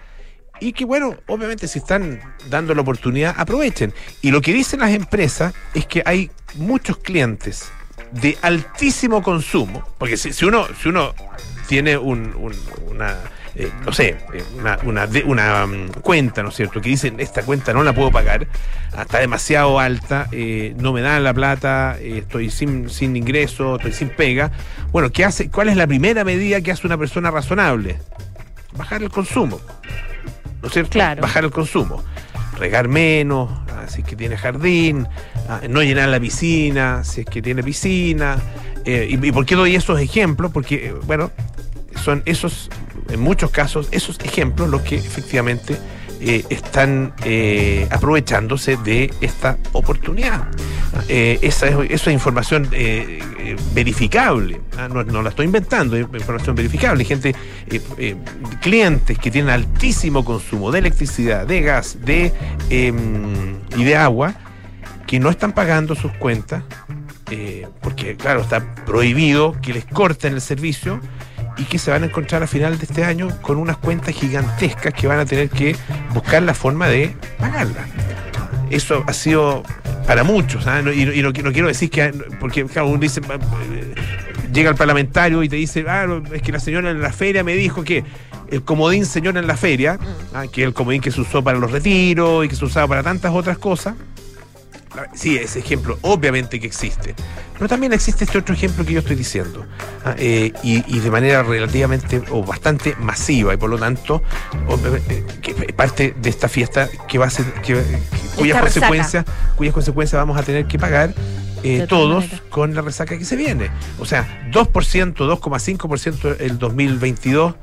y 0.59 0.73
que, 0.73 0.85
bueno, 0.85 1.15
obviamente 1.27 1.69
si 1.69 1.79
están 1.79 2.21
dando 2.51 2.75
la 2.75 2.81
oportunidad, 2.81 3.35
aprovechen. 3.39 3.93
Y 4.23 4.31
lo 4.31 4.41
que 4.41 4.53
dicen 4.53 4.81
las 4.81 4.91
empresas 4.91 5.55
es 5.75 5.87
que 5.87 6.03
hay 6.05 6.31
muchos 6.55 6.97
clientes 6.99 7.71
de 8.13 8.37
altísimo 8.43 9.23
consumo, 9.23 9.87
porque 9.99 10.17
si, 10.17 10.33
si 10.33 10.45
uno, 10.47 10.67
si 10.83 10.89
uno 10.89 11.15
tiene 11.69 11.97
un- 11.99 12.35
un- 12.37 12.57
una, 12.91 13.17
eh, 13.57 13.71
no 13.85 13.93
sé, 13.93 14.17
eh, 14.35 14.43
una, 14.59 14.79
una, 14.85 15.07
de- 15.07 15.25
una, 15.25 15.67
mm, 15.67 15.89
cuenta, 16.03 16.43
¿no 16.43 16.51
es 16.51 16.57
cierto? 16.57 16.81
Que 16.81 16.91
dicen, 16.91 17.17
esta 17.21 17.43
cuenta 17.43 17.73
no 17.73 17.83
la 17.83 17.93
puedo 17.93 18.11
pagar, 18.11 18.47
ah, 18.95 19.03
está 19.03 19.19
demasiado 19.19 19.79
alta, 19.81 20.29
eh, 20.33 20.75
no 20.79 20.93
me 20.93 21.01
dan 21.01 21.25
la 21.25 21.33
plata, 21.35 21.97
eh, 22.01 22.19
estoy 22.19 22.51
sin, 22.51 22.91
sin 22.91 23.17
ingreso, 23.17 23.77
estoy 23.77 23.93
sin 23.93 24.11
pega. 24.11 24.51
Bueno, 24.93 25.11
¿qué 25.11 25.25
hace? 25.25 25.51
¿cuál 25.51 25.69
es 25.69 25.77
la 25.77 25.87
primera 25.87 26.25
medida 26.25 26.61
que 26.61 26.71
hace 26.71 26.87
una 26.87 26.99
persona 26.99 27.31
razonable? 27.31 27.99
Bajar 28.77 29.03
el 29.03 29.11
consumo. 29.11 29.61
¿No 30.63 30.69
es 30.69 30.73
cierto? 30.75 30.91
Claro. 30.91 31.23
Bajar 31.23 31.45
el 31.45 31.51
consumo. 31.51 32.03
Regar 32.59 32.89
menos, 32.89 33.51
ah, 33.71 33.85
si 33.87 34.01
es 34.03 34.07
que 34.07 34.17
tiene 34.17 34.37
jardín, 34.37 35.07
ah, 35.49 35.61
no 35.69 35.83
llenar 35.83 36.09
la 36.09 36.21
piscina, 36.21 37.05
si 37.05 37.21
es 37.23 37.27
que 37.27 37.41
tiene 37.43 37.63
piscina. 37.63 38.37
Eh, 38.85 39.07
y, 39.11 39.27
y 39.27 39.33
por 39.33 39.45
qué 39.47 39.55
doy 39.55 39.75
esos 39.77 39.99
ejemplos? 40.01 40.53
Porque, 40.53 40.95
bueno, 41.07 41.31
son 42.03 42.23
esos 42.25 42.71
en 43.11 43.21
muchos 43.21 43.51
casos 43.51 43.89
esos 43.91 44.19
ejemplos 44.21 44.69
los 44.69 44.83
que 44.83 44.97
efectivamente 44.97 45.77
eh, 46.19 46.45
están 46.49 47.13
eh, 47.25 47.87
aprovechándose 47.91 48.79
de 48.79 49.13
esta 49.21 49.59
oportunidad. 49.73 50.49
Eh, 51.09 51.39
esa, 51.43 51.67
es, 51.69 52.07
información 52.07 52.71
verificable, 53.75 54.63
¿ah? 54.79 54.89
no, 54.89 55.05
no, 55.05 55.23
la 55.23 55.29
estoy 55.29 55.45
inventando, 55.45 55.95
es 55.95 56.03
información 56.05 56.57
verificable. 56.57 57.05
Gente, 57.05 57.35
clientes 58.63 59.19
que 59.19 59.31
tienen 59.31 59.51
altísimo 59.51 60.25
consumo 60.25 60.73
de 60.73 60.79
electricidad, 60.79 61.47
de 61.47 61.61
gas 61.61 61.99
de, 62.03 62.33
em, 62.71 63.59
y 63.77 63.85
de 63.85 63.97
agua, 63.97 64.35
que 65.07 65.21
no 65.21 65.29
están 65.29 65.53
pagando 65.53 65.95
sus 65.95 66.13
cuentas, 66.13 66.63
porque 67.83 68.17
claro, 68.17 68.41
está 68.41 68.75
prohibido 68.87 69.55
que 69.61 69.75
les 69.75 69.85
corten 69.85 70.33
el 70.33 70.41
servicio 70.41 71.01
y 71.59 71.65
que 71.65 71.79
se 71.79 71.91
van 71.91 72.03
a 72.03 72.07
encontrar 72.07 72.43
a 72.43 72.47
final 72.47 72.79
de 72.79 72.85
este 72.85 73.05
año 73.05 73.29
con 73.41 73.57
unas 73.59 73.77
cuentas 73.77 74.15
gigantescas 74.15 74.93
que 74.93 75.07
van 75.07 75.19
a 75.19 75.27
tener 75.27 75.49
que 75.49 75.77
buscar 76.13 76.43
la 76.43 76.55
forma 76.55 76.89
de 76.89 77.15
pagarlas. 77.39 77.89
Eso 78.71 79.05
ha 79.07 79.13
sido 79.13 79.63
para 80.07 80.23
muchos, 80.25 80.67
¿ah? 80.67 80.81
y, 80.81 81.23
no, 81.23 81.33
quiero 81.33 81.69
decir 81.69 81.91
que, 81.91 82.13
porque 82.39 82.65
claro, 82.65 82.89
uno 82.89 82.99
dice, 82.99 83.21
eh, 83.21 83.95
llega 84.53 84.71
el 84.71 84.77
parlamentario 84.77 85.43
y 85.43 85.49
te 85.49 85.57
dice, 85.57 85.85
ah, 85.89 86.07
es 86.33 86.43
que 86.43 86.53
la 86.53 86.61
señora 86.61 86.91
en 86.91 87.01
la 87.01 87.13
feria 87.13 87.43
me 87.43 87.55
dijo 87.55 87.83
que 87.83 88.05
el 88.51 88.63
comodín 88.63 89.05
señora 89.05 89.41
en 89.41 89.47
la 89.47 89.57
feria, 89.57 89.99
¿ah? 90.33 90.45
que 90.51 90.63
es 90.63 90.69
el 90.69 90.75
comodín 90.75 91.01
que 91.01 91.11
se 91.11 91.21
usó 91.21 91.43
para 91.43 91.59
los 91.59 91.73
retiros 91.73 92.45
y 92.45 92.49
que 92.49 92.55
se 92.55 92.65
usaba 92.65 92.87
para 92.87 93.03
tantas 93.03 93.33
otras 93.35 93.59
cosas, 93.59 93.95
Sí, 95.15 95.37
ese 95.37 95.59
ejemplo 95.59 95.99
obviamente 96.03 96.61
que 96.61 96.67
existe. 96.67 97.15
Pero 97.55 97.69
también 97.69 97.93
existe 97.93 98.25
este 98.25 98.39
otro 98.39 98.55
ejemplo 98.55 98.85
que 98.85 98.93
yo 98.93 99.01
estoy 99.01 99.17
diciendo. 99.17 99.65
¿ah? 100.05 100.15
Eh, 100.19 100.53
y, 100.63 100.99
de 100.99 101.11
manera 101.11 101.43
relativamente 101.43 102.23
o 102.31 102.43
bastante 102.43 102.95
masiva 102.97 103.55
y 103.55 103.57
por 103.57 103.71
lo 103.71 103.79
tanto 103.79 104.23
eh, 105.09 105.25
que 105.41 105.55
parte 105.73 106.15
de 106.21 106.31
esta 106.31 106.49
fiesta 106.49 106.89
que 107.09 107.19
va 107.19 107.27
a 107.27 107.31
ser 107.31 107.47
que, 107.63 107.81
cuyas 108.35 108.61
consecuencias 108.61 109.25
cuyas 109.57 109.73
consecuencias 109.73 110.21
vamos 110.21 110.37
a 110.37 110.43
tener 110.43 110.67
que 110.67 110.79
pagar 110.79 111.15
eh, 111.63 111.87
todos 111.89 112.25
con 112.51 112.75
la 112.75 112.83
resaca 112.83 113.19
que 113.19 113.25
se 113.25 113.37
viene. 113.37 113.71
O 113.99 114.05
sea, 114.05 114.51
2%, 114.53 115.15
2,5% 115.15 116.37
el 116.41 116.59
2022, 116.59 117.55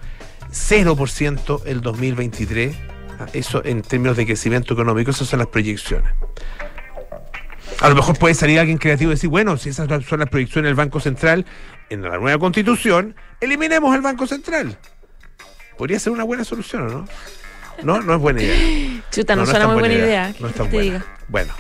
0% 0.52 1.62
el 1.66 1.82
2023. 1.82 2.76
¿ah? 3.20 3.26
Eso 3.34 3.64
en 3.64 3.82
términos 3.82 4.18
de 4.18 4.26
crecimiento 4.26 4.74
económico, 4.74 5.12
esas 5.12 5.28
son 5.28 5.40
las 5.40 5.48
proyecciones. 5.48 6.12
A 7.80 7.90
lo 7.90 7.96
mejor 7.96 8.18
puede 8.18 8.34
salir 8.34 8.60
alguien 8.60 8.78
creativo 8.78 9.12
y 9.12 9.16
decir, 9.16 9.30
bueno, 9.30 9.58
si 9.58 9.70
esas 9.70 9.88
son 10.06 10.20
las 10.20 10.30
proyecciones 10.30 10.70
del 10.70 10.76
Banco 10.76 11.00
Central 11.00 11.46
en 11.90 12.02
la 12.02 12.18
nueva 12.18 12.40
constitución, 12.40 13.16
eliminemos 13.42 13.94
el 13.96 14.02
Banco 14.02 14.26
Central. 14.26 14.78
Podría 15.78 16.00
ser 16.00 16.14
una 16.14 16.24
buena 16.24 16.44
solución, 16.44 16.88
¿no? 16.88 17.08
No, 17.84 18.02
no 18.02 18.16
es 18.16 18.20
buena 18.20 18.42
idea. 18.42 19.02
Chuta, 19.12 19.36
no, 19.36 19.46
suena 19.46 19.68
muy 19.68 19.80
buena 19.80 19.94
idea. 19.96 20.34
No 20.40 20.48
es 20.48 20.56
tan 20.56 20.70
buena. 20.70 21.06
Bueno. 21.28 21.54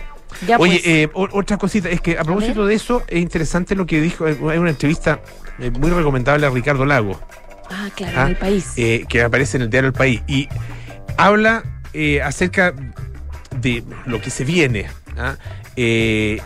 Oye, 0.58 0.80
pues. 0.84 0.86
eh, 0.86 1.10
otra 1.14 1.58
cosita, 1.58 1.90
es 1.90 2.02
que 2.02 2.18
a 2.18 2.24
propósito 2.24 2.66
de 2.66 2.76
eso, 2.76 3.04
es 3.08 3.22
interesante 3.22 3.76
lo 3.76 3.86
que 3.86 4.02
dijo, 4.02 4.26
hay 4.26 4.58
una 4.58 4.72
entrevista 4.72 5.22
eh, 5.60 5.72
muy 5.72 5.90
recomendable 5.92 6.46
a 6.46 6.50
Ricardo 6.50 6.86
Lago. 6.86 7.20
Ah, 7.70 7.90
claro, 7.96 8.22
en 8.22 8.28
el 8.30 8.36
país. 8.36 8.74
Eh, 8.78 9.06
que 9.08 9.22
aparece 9.22 9.58
en 9.58 9.64
el 9.64 9.70
diario 9.70 9.88
El 9.88 9.94
País. 9.94 10.22
Y 10.28 10.48
habla 11.18 11.64
acerca 12.24 12.74
de 13.62 13.84
lo 14.06 14.22
que 14.22 14.30
se 14.30 14.44
viene. 14.44 14.88
¿ah? 15.18 15.38
Eh, 15.76 16.40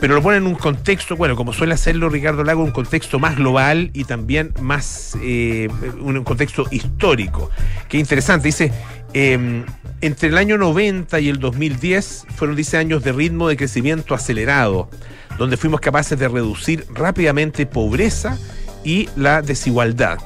pero 0.00 0.14
lo 0.14 0.22
pone 0.22 0.36
en 0.36 0.46
un 0.46 0.54
contexto, 0.54 1.16
bueno, 1.16 1.36
como 1.36 1.52
suele 1.52 1.74
hacerlo 1.74 2.08
Ricardo 2.08 2.44
Lago, 2.44 2.62
un 2.62 2.70
contexto 2.70 3.18
más 3.18 3.36
global 3.36 3.90
y 3.92 4.04
también 4.04 4.52
más, 4.60 5.16
eh, 5.22 5.68
un 6.00 6.22
contexto 6.24 6.66
histórico. 6.70 7.50
Qué 7.88 7.98
interesante, 7.98 8.48
dice, 8.48 8.72
em, 9.12 9.64
entre 10.00 10.28
el 10.28 10.38
año 10.38 10.56
90 10.56 11.18
y 11.18 11.28
el 11.28 11.40
2010 11.40 12.26
fueron, 12.36 12.56
dice, 12.56 12.76
años 12.76 13.02
de 13.02 13.12
ritmo 13.12 13.48
de 13.48 13.56
crecimiento 13.56 14.14
acelerado, 14.14 14.88
donde 15.36 15.56
fuimos 15.56 15.80
capaces 15.80 16.18
de 16.18 16.28
reducir 16.28 16.86
rápidamente 16.94 17.66
pobreza 17.66 18.38
y 18.84 19.08
la 19.16 19.42
desigualdad. 19.42 20.18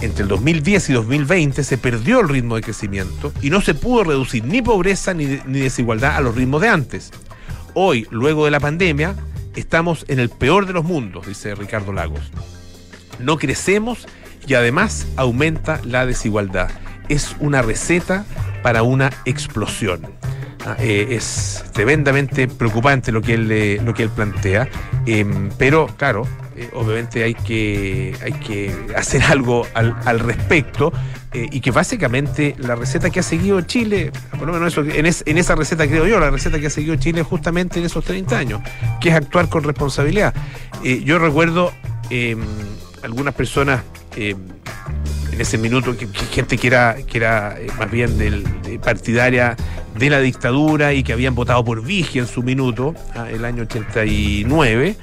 Entre 0.00 0.22
el 0.22 0.28
2010 0.28 0.90
y 0.90 0.92
2020 0.92 1.64
se 1.64 1.78
perdió 1.78 2.20
el 2.20 2.28
ritmo 2.28 2.56
de 2.56 2.62
crecimiento 2.62 3.32
y 3.40 3.50
no 3.50 3.60
se 3.60 3.74
pudo 3.74 4.04
reducir 4.04 4.44
ni 4.44 4.60
pobreza 4.60 5.14
ni, 5.14 5.38
ni 5.46 5.60
desigualdad 5.60 6.16
a 6.16 6.20
los 6.20 6.34
ritmos 6.34 6.60
de 6.60 6.68
antes. 6.68 7.10
Hoy, 7.74 8.06
luego 8.10 8.44
de 8.44 8.50
la 8.50 8.60
pandemia, 8.60 9.14
estamos 9.56 10.04
en 10.08 10.18
el 10.18 10.28
peor 10.28 10.66
de 10.66 10.72
los 10.72 10.84
mundos, 10.84 11.26
dice 11.26 11.54
Ricardo 11.54 11.92
Lagos. 11.92 12.30
No 13.18 13.38
crecemos 13.38 14.06
y 14.46 14.54
además 14.54 15.06
aumenta 15.16 15.80
la 15.84 16.06
desigualdad. 16.06 16.70
Es 17.08 17.36
una 17.40 17.62
receta 17.62 18.24
para 18.62 18.82
una 18.82 19.10
explosión. 19.24 20.02
Ah, 20.66 20.76
eh, 20.78 21.08
es 21.10 21.62
tremendamente 21.72 22.48
preocupante 22.48 23.12
lo 23.12 23.20
que 23.20 23.34
él, 23.34 23.84
lo 23.84 23.92
que 23.92 24.04
él 24.04 24.08
plantea, 24.08 24.68
em, 25.04 25.50
pero 25.58 25.86
claro, 25.98 26.26
eh, 26.56 26.70
obviamente 26.74 27.24
hay 27.24 27.34
que, 27.34 28.16
hay 28.22 28.32
que 28.32 28.74
hacer 28.96 29.22
algo 29.28 29.66
al, 29.74 29.96
al 30.04 30.20
respecto. 30.20 30.92
Eh, 31.34 31.48
y 31.50 31.60
que 31.60 31.72
básicamente 31.72 32.54
la 32.58 32.76
receta 32.76 33.10
que 33.10 33.18
ha 33.18 33.22
seguido 33.24 33.60
Chile, 33.62 34.12
por 34.38 34.46
lo 34.46 34.52
menos 34.52 34.72
eso, 34.72 34.82
en, 34.82 35.04
esa 35.36 35.56
receta 35.56 35.88
creo 35.88 36.06
yo, 36.06 36.20
la 36.20 36.30
receta 36.30 36.60
que 36.60 36.68
ha 36.68 36.70
seguido 36.70 36.94
Chile 36.94 37.24
justamente 37.24 37.80
en 37.80 37.86
esos 37.86 38.04
30 38.04 38.38
años, 38.38 38.60
que 39.00 39.08
es 39.08 39.16
actuar 39.16 39.48
con 39.48 39.64
responsabilidad. 39.64 40.32
Eh, 40.84 41.02
yo 41.04 41.18
recuerdo 41.18 41.72
em, 42.08 42.38
algunas 43.02 43.34
personas 43.34 43.82
em, 44.14 44.38
en 45.32 45.40
ese 45.40 45.58
minuto, 45.58 45.96
gente 46.30 46.56
que 46.56 46.68
era, 46.68 46.98
que 47.04 47.18
era 47.18 47.56
eh, 47.58 47.66
más 47.80 47.90
bien 47.90 48.16
del, 48.16 48.44
partidaria 48.80 49.56
de 49.98 50.10
la 50.10 50.20
dictadura 50.20 50.92
y 50.92 51.02
que 51.02 51.12
habían 51.12 51.34
votado 51.34 51.64
por 51.64 51.82
Vigia 51.82 52.22
en 52.22 52.28
su 52.28 52.44
minuto, 52.44 52.94
ah, 53.16 53.28
el 53.28 53.44
año 53.44 53.64
89 53.64 54.96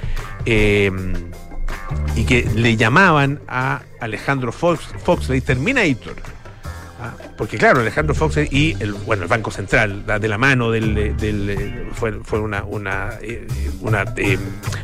y 2.16 2.26
que 2.26 2.44
le 2.56 2.76
llamaban 2.78 3.40
a 3.48 3.82
Alejandro 4.00 4.52
Fox, 4.52 4.90
Foxley 5.04 5.42
Terminator. 5.42 6.16
Ah, 7.04 7.16
porque 7.36 7.58
claro, 7.58 7.80
Alejandro 7.80 8.14
Foxley 8.14 8.48
y 8.52 8.78
el, 8.80 8.94
bueno, 8.94 9.24
el 9.24 9.28
Banco 9.28 9.50
Central, 9.50 10.06
de 10.06 10.28
la 10.28 10.38
mano 10.38 10.70
del, 10.70 11.90
fue, 11.94 12.14
fue, 12.24 12.40
una, 12.40 12.64
una, 12.64 13.18
eh, 13.24 13.48
eh, 14.18 14.38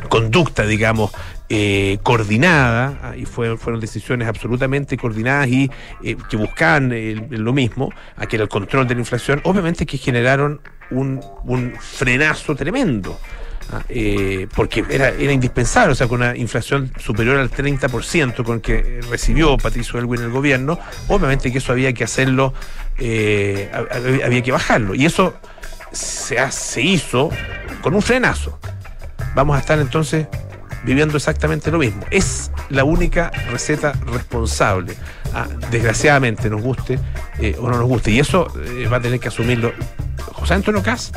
conducta, 0.10 0.65
digamos, 0.65 1.12
eh, 1.48 2.00
coordinada, 2.01 3.00
ah, 3.03 3.15
y 3.15 3.25
fueron 3.25 3.79
decisiones 3.79 4.27
absolutamente 4.27 4.98
coordinadas 4.98 5.48
y 5.48 5.70
que 6.01 6.38
buscaban 6.38 6.91
lo 7.29 7.53
mismo, 7.53 7.94
a 8.15 8.25
que 8.25 8.38
era 8.38 8.44
el 8.44 8.50
control 8.50 8.88
de 8.88 8.96
la 8.96 9.01
inflación, 9.01 9.39
obviamente 9.44 9.86
que 9.86 10.00
generaron 10.00 10.60
un, 10.89 11.22
un 11.44 11.75
frenazo 11.79 12.56
tremendo. 12.56 13.20
Eh, 13.89 14.47
porque 14.55 14.86
era, 14.89 15.09
era 15.09 15.31
indispensable, 15.31 15.91
o 15.91 15.95
sea, 15.95 16.07
con 16.07 16.21
una 16.21 16.36
inflación 16.36 16.91
superior 16.97 17.38
al 17.38 17.51
30% 17.51 18.43
con 18.43 18.62
que 18.62 19.01
recibió 19.09 19.57
Patricio 19.57 20.00
Elwin 20.00 20.21
el 20.21 20.31
gobierno, 20.31 20.79
obviamente 21.07 21.51
que 21.51 21.57
eso 21.57 21.74
había 21.74 21.91
que 21.93 22.03
hacerlo, 22.03 22.53
eh, 22.97 23.69
había 24.24 24.41
que 24.41 24.51
bajarlo. 24.51 24.95
Y 24.95 25.05
eso 25.05 25.33
se, 25.91 26.38
se 26.51 26.81
hizo 26.81 27.29
con 27.81 27.93
un 27.93 28.01
frenazo. 28.01 28.57
Vamos 29.36 29.57
a 29.57 29.59
estar 29.59 29.79
entonces 29.79 30.27
viviendo 30.83 31.17
exactamente 31.17 31.69
lo 31.69 31.79
mismo. 31.79 32.05
Es 32.09 32.51
la 32.69 32.86
única 32.86 33.31
receta 33.51 33.93
responsable. 34.05 34.95
Ah, 35.33 35.47
desgraciadamente, 35.71 36.50
nos 36.50 36.62
guste 36.62 37.00
eh, 37.39 37.55
o 37.59 37.69
no 37.69 37.77
nos 37.77 37.88
guste. 37.88 38.12
Y 38.12 38.19
eso 38.19 38.47
va 38.91 38.97
a 38.97 39.01
tener 39.01 39.19
que 39.19 39.27
asumirlo 39.27 39.74
José 40.33 40.53
Antonio 40.53 40.81
Cas 40.81 41.12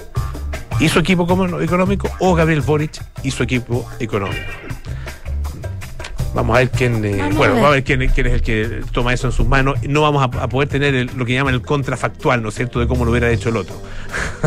y 0.80 0.88
su 0.88 0.98
equipo 0.98 1.24
económico 1.60 2.10
o 2.18 2.34
Gabriel 2.34 2.62
Boric 2.62 3.00
y 3.22 3.30
su 3.30 3.42
equipo 3.42 3.88
económico. 4.00 4.40
Vamos 6.34 6.56
a 6.56 6.60
ver 6.60 6.70
quién, 6.70 7.04
eh, 7.04 7.16
bueno, 7.34 7.54
vamos 7.54 7.68
a 7.68 7.70
ver 7.70 7.84
quién, 7.84 8.02
es 8.02 8.16
el 8.16 8.42
que 8.42 8.82
toma 8.92 9.12
eso 9.12 9.26
en 9.26 9.32
sus 9.32 9.46
manos. 9.46 9.82
No 9.82 10.02
vamos 10.02 10.22
a, 10.22 10.48
poder 10.48 10.68
tener 10.68 11.14
lo 11.14 11.26
que 11.26 11.34
llaman 11.34 11.54
el 11.54 11.62
contrafactual, 11.62 12.40
¿no 12.42 12.50
es 12.50 12.54
cierto?, 12.54 12.78
de 12.78 12.86
cómo 12.86 13.04
lo 13.04 13.10
hubiera 13.10 13.30
hecho 13.30 13.48
el 13.48 13.56
otro. 13.56 13.74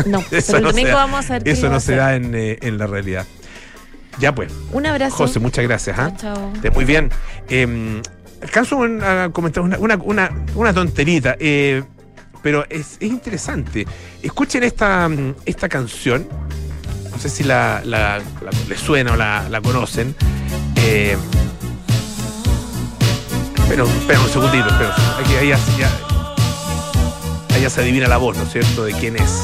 No, 0.06 0.24
eso 0.30 0.60
no 0.60 0.72
vamos 0.72 1.30
a 1.30 1.38
ver 1.38 1.48
Eso 1.48 1.68
no 1.68 1.80
se 1.80 1.94
da 1.96 2.16
eh, 2.16 2.58
en, 2.60 2.78
la 2.78 2.86
realidad. 2.86 3.26
Ya 4.18 4.34
pues. 4.34 4.50
Un 4.72 4.86
abrazo. 4.86 5.16
José, 5.16 5.40
muchas 5.40 5.64
gracias. 5.64 5.98
¿ah? 5.98 6.12
Chao. 6.16 6.52
Muy 6.72 6.84
bien. 6.84 7.10
Eh, 7.48 8.00
alcanzo 8.42 8.82
a 8.82 9.30
comentar 9.30 9.62
una, 9.62 9.78
una, 9.78 10.30
una, 10.54 10.72
tonterita. 10.72 11.36
Eh, 11.38 11.82
pero 12.44 12.66
es, 12.68 12.98
interesante. 13.00 13.86
Escuchen 14.22 14.62
esta, 14.64 15.08
esta 15.46 15.66
canción, 15.66 16.28
no 17.10 17.18
sé 17.18 17.30
si 17.30 17.42
la, 17.42 17.80
la, 17.86 18.20
les 18.68 18.78
suena 18.78 19.14
o 19.14 19.16
la, 19.16 19.60
conocen. 19.62 20.14
Eh, 20.76 21.16
pero, 23.66 23.86
espera 23.86 24.20
un 24.20 24.28
segundito, 24.28 24.68
pero 24.78 24.92
ahí, 25.40 25.48
ya, 25.48 25.58
ya 27.58 27.70
se 27.70 27.80
adivina 27.80 28.08
la 28.08 28.18
voz, 28.18 28.36
¿no 28.36 28.42
es 28.42 28.52
cierto?, 28.52 28.84
de 28.84 28.92
quién 28.92 29.16
es. 29.16 29.40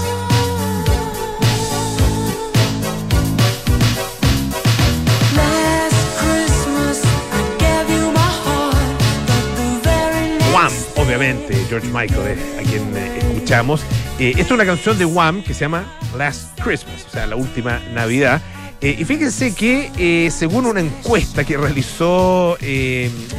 Obviamente 11.11 11.57
George 11.69 11.89
Michael, 11.89 12.39
a 12.57 12.63
quien 12.63 12.97
escuchamos. 12.97 13.81
esta 14.21 14.41
es 14.41 14.51
una 14.53 14.65
canción 14.65 14.97
de 14.97 15.05
Wham 15.05 15.43
que 15.43 15.55
se 15.55 15.63
llama 15.63 15.85
Last 16.17 16.57
Christmas, 16.63 17.05
o 17.09 17.11
sea, 17.11 17.27
la 17.27 17.35
última 17.35 17.81
Navidad. 17.93 18.41
y 18.81 19.05
fíjense 19.05 19.53
que 19.53 20.31
según 20.31 20.67
una 20.67 20.79
encuesta 20.79 21.43
que 21.43 21.57
realizó 21.57 22.57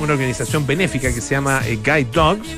una 0.01 0.13
organización 0.13 0.68
benéfica 0.68 1.13
que 1.13 1.22
se 1.22 1.34
llama 1.34 1.62
Guide 1.62 2.10
Dogs, 2.12 2.50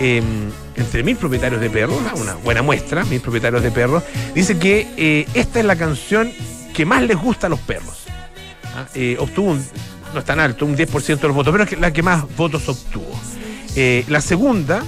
entre 0.00 1.02
mil 1.02 1.16
propietarios 1.16 1.60
de 1.60 1.68
perros, 1.68 2.00
una 2.14 2.36
buena 2.36 2.62
muestra, 2.62 3.04
mil 3.04 3.20
propietarios 3.20 3.62
de 3.62 3.70
perros, 3.70 4.02
dice 4.34 4.58
que 4.58 5.26
esta 5.34 5.60
es 5.60 5.66
la 5.66 5.76
canción 5.76 6.32
que 6.72 6.86
más 6.86 7.02
les 7.02 7.18
gusta 7.18 7.48
a 7.48 7.50
los 7.50 7.60
perros. 7.60 8.06
¿ah? 8.74 8.86
obtuvo 9.18 9.50
un, 9.50 9.66
no 10.14 10.20
es 10.20 10.24
tan 10.24 10.40
alto, 10.40 10.64
un 10.64 10.74
10% 10.74 11.20
de 11.20 11.28
los 11.28 11.36
votos, 11.36 11.52
pero 11.52 11.64
es 11.64 11.78
la 11.78 11.92
que 11.92 12.02
más 12.02 12.24
votos 12.34 12.66
obtuvo. 12.66 13.14
Eh, 13.76 14.04
la 14.08 14.20
segunda, 14.20 14.84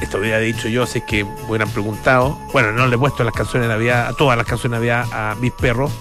esto 0.00 0.16
había 0.16 0.38
dicho 0.38 0.68
yo, 0.68 0.86
si 0.86 0.98
es 0.98 1.04
que 1.04 1.24
me 1.24 1.42
hubieran 1.48 1.70
preguntado, 1.70 2.38
bueno, 2.52 2.72
no 2.72 2.86
le 2.86 2.96
he 2.96 2.98
puesto 2.98 3.22
las 3.22 3.34
canciones 3.34 3.68
de 3.68 3.74
Navidad, 3.74 4.08
a 4.08 4.12
todas 4.14 4.36
las 4.36 4.46
canciones 4.46 4.80
de 4.80 4.86
Navidad 4.88 5.06
a 5.12 5.36
mis 5.36 5.52
perros, 5.52 5.92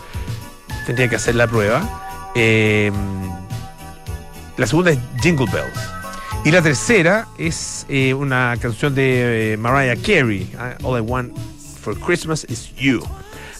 tendría 0.85 1.07
que 1.09 1.17
hacer 1.17 1.35
la 1.35 1.47
prueba. 1.47 2.31
Eh, 2.35 2.91
la 4.57 4.65
segunda 4.65 4.91
es 4.91 4.99
Jingle 5.21 5.47
Bells. 5.51 5.79
Y 6.43 6.51
la 6.51 6.61
tercera 6.61 7.27
es 7.37 7.85
eh, 7.89 8.13
una 8.13 8.55
canción 8.59 8.95
de 8.95 9.57
Mariah 9.59 9.97
Carey, 9.97 10.49
All 10.83 10.97
I 10.97 11.01
Want 11.01 11.37
for 11.81 11.99
Christmas 11.99 12.45
is 12.49 12.73
You. 12.75 13.03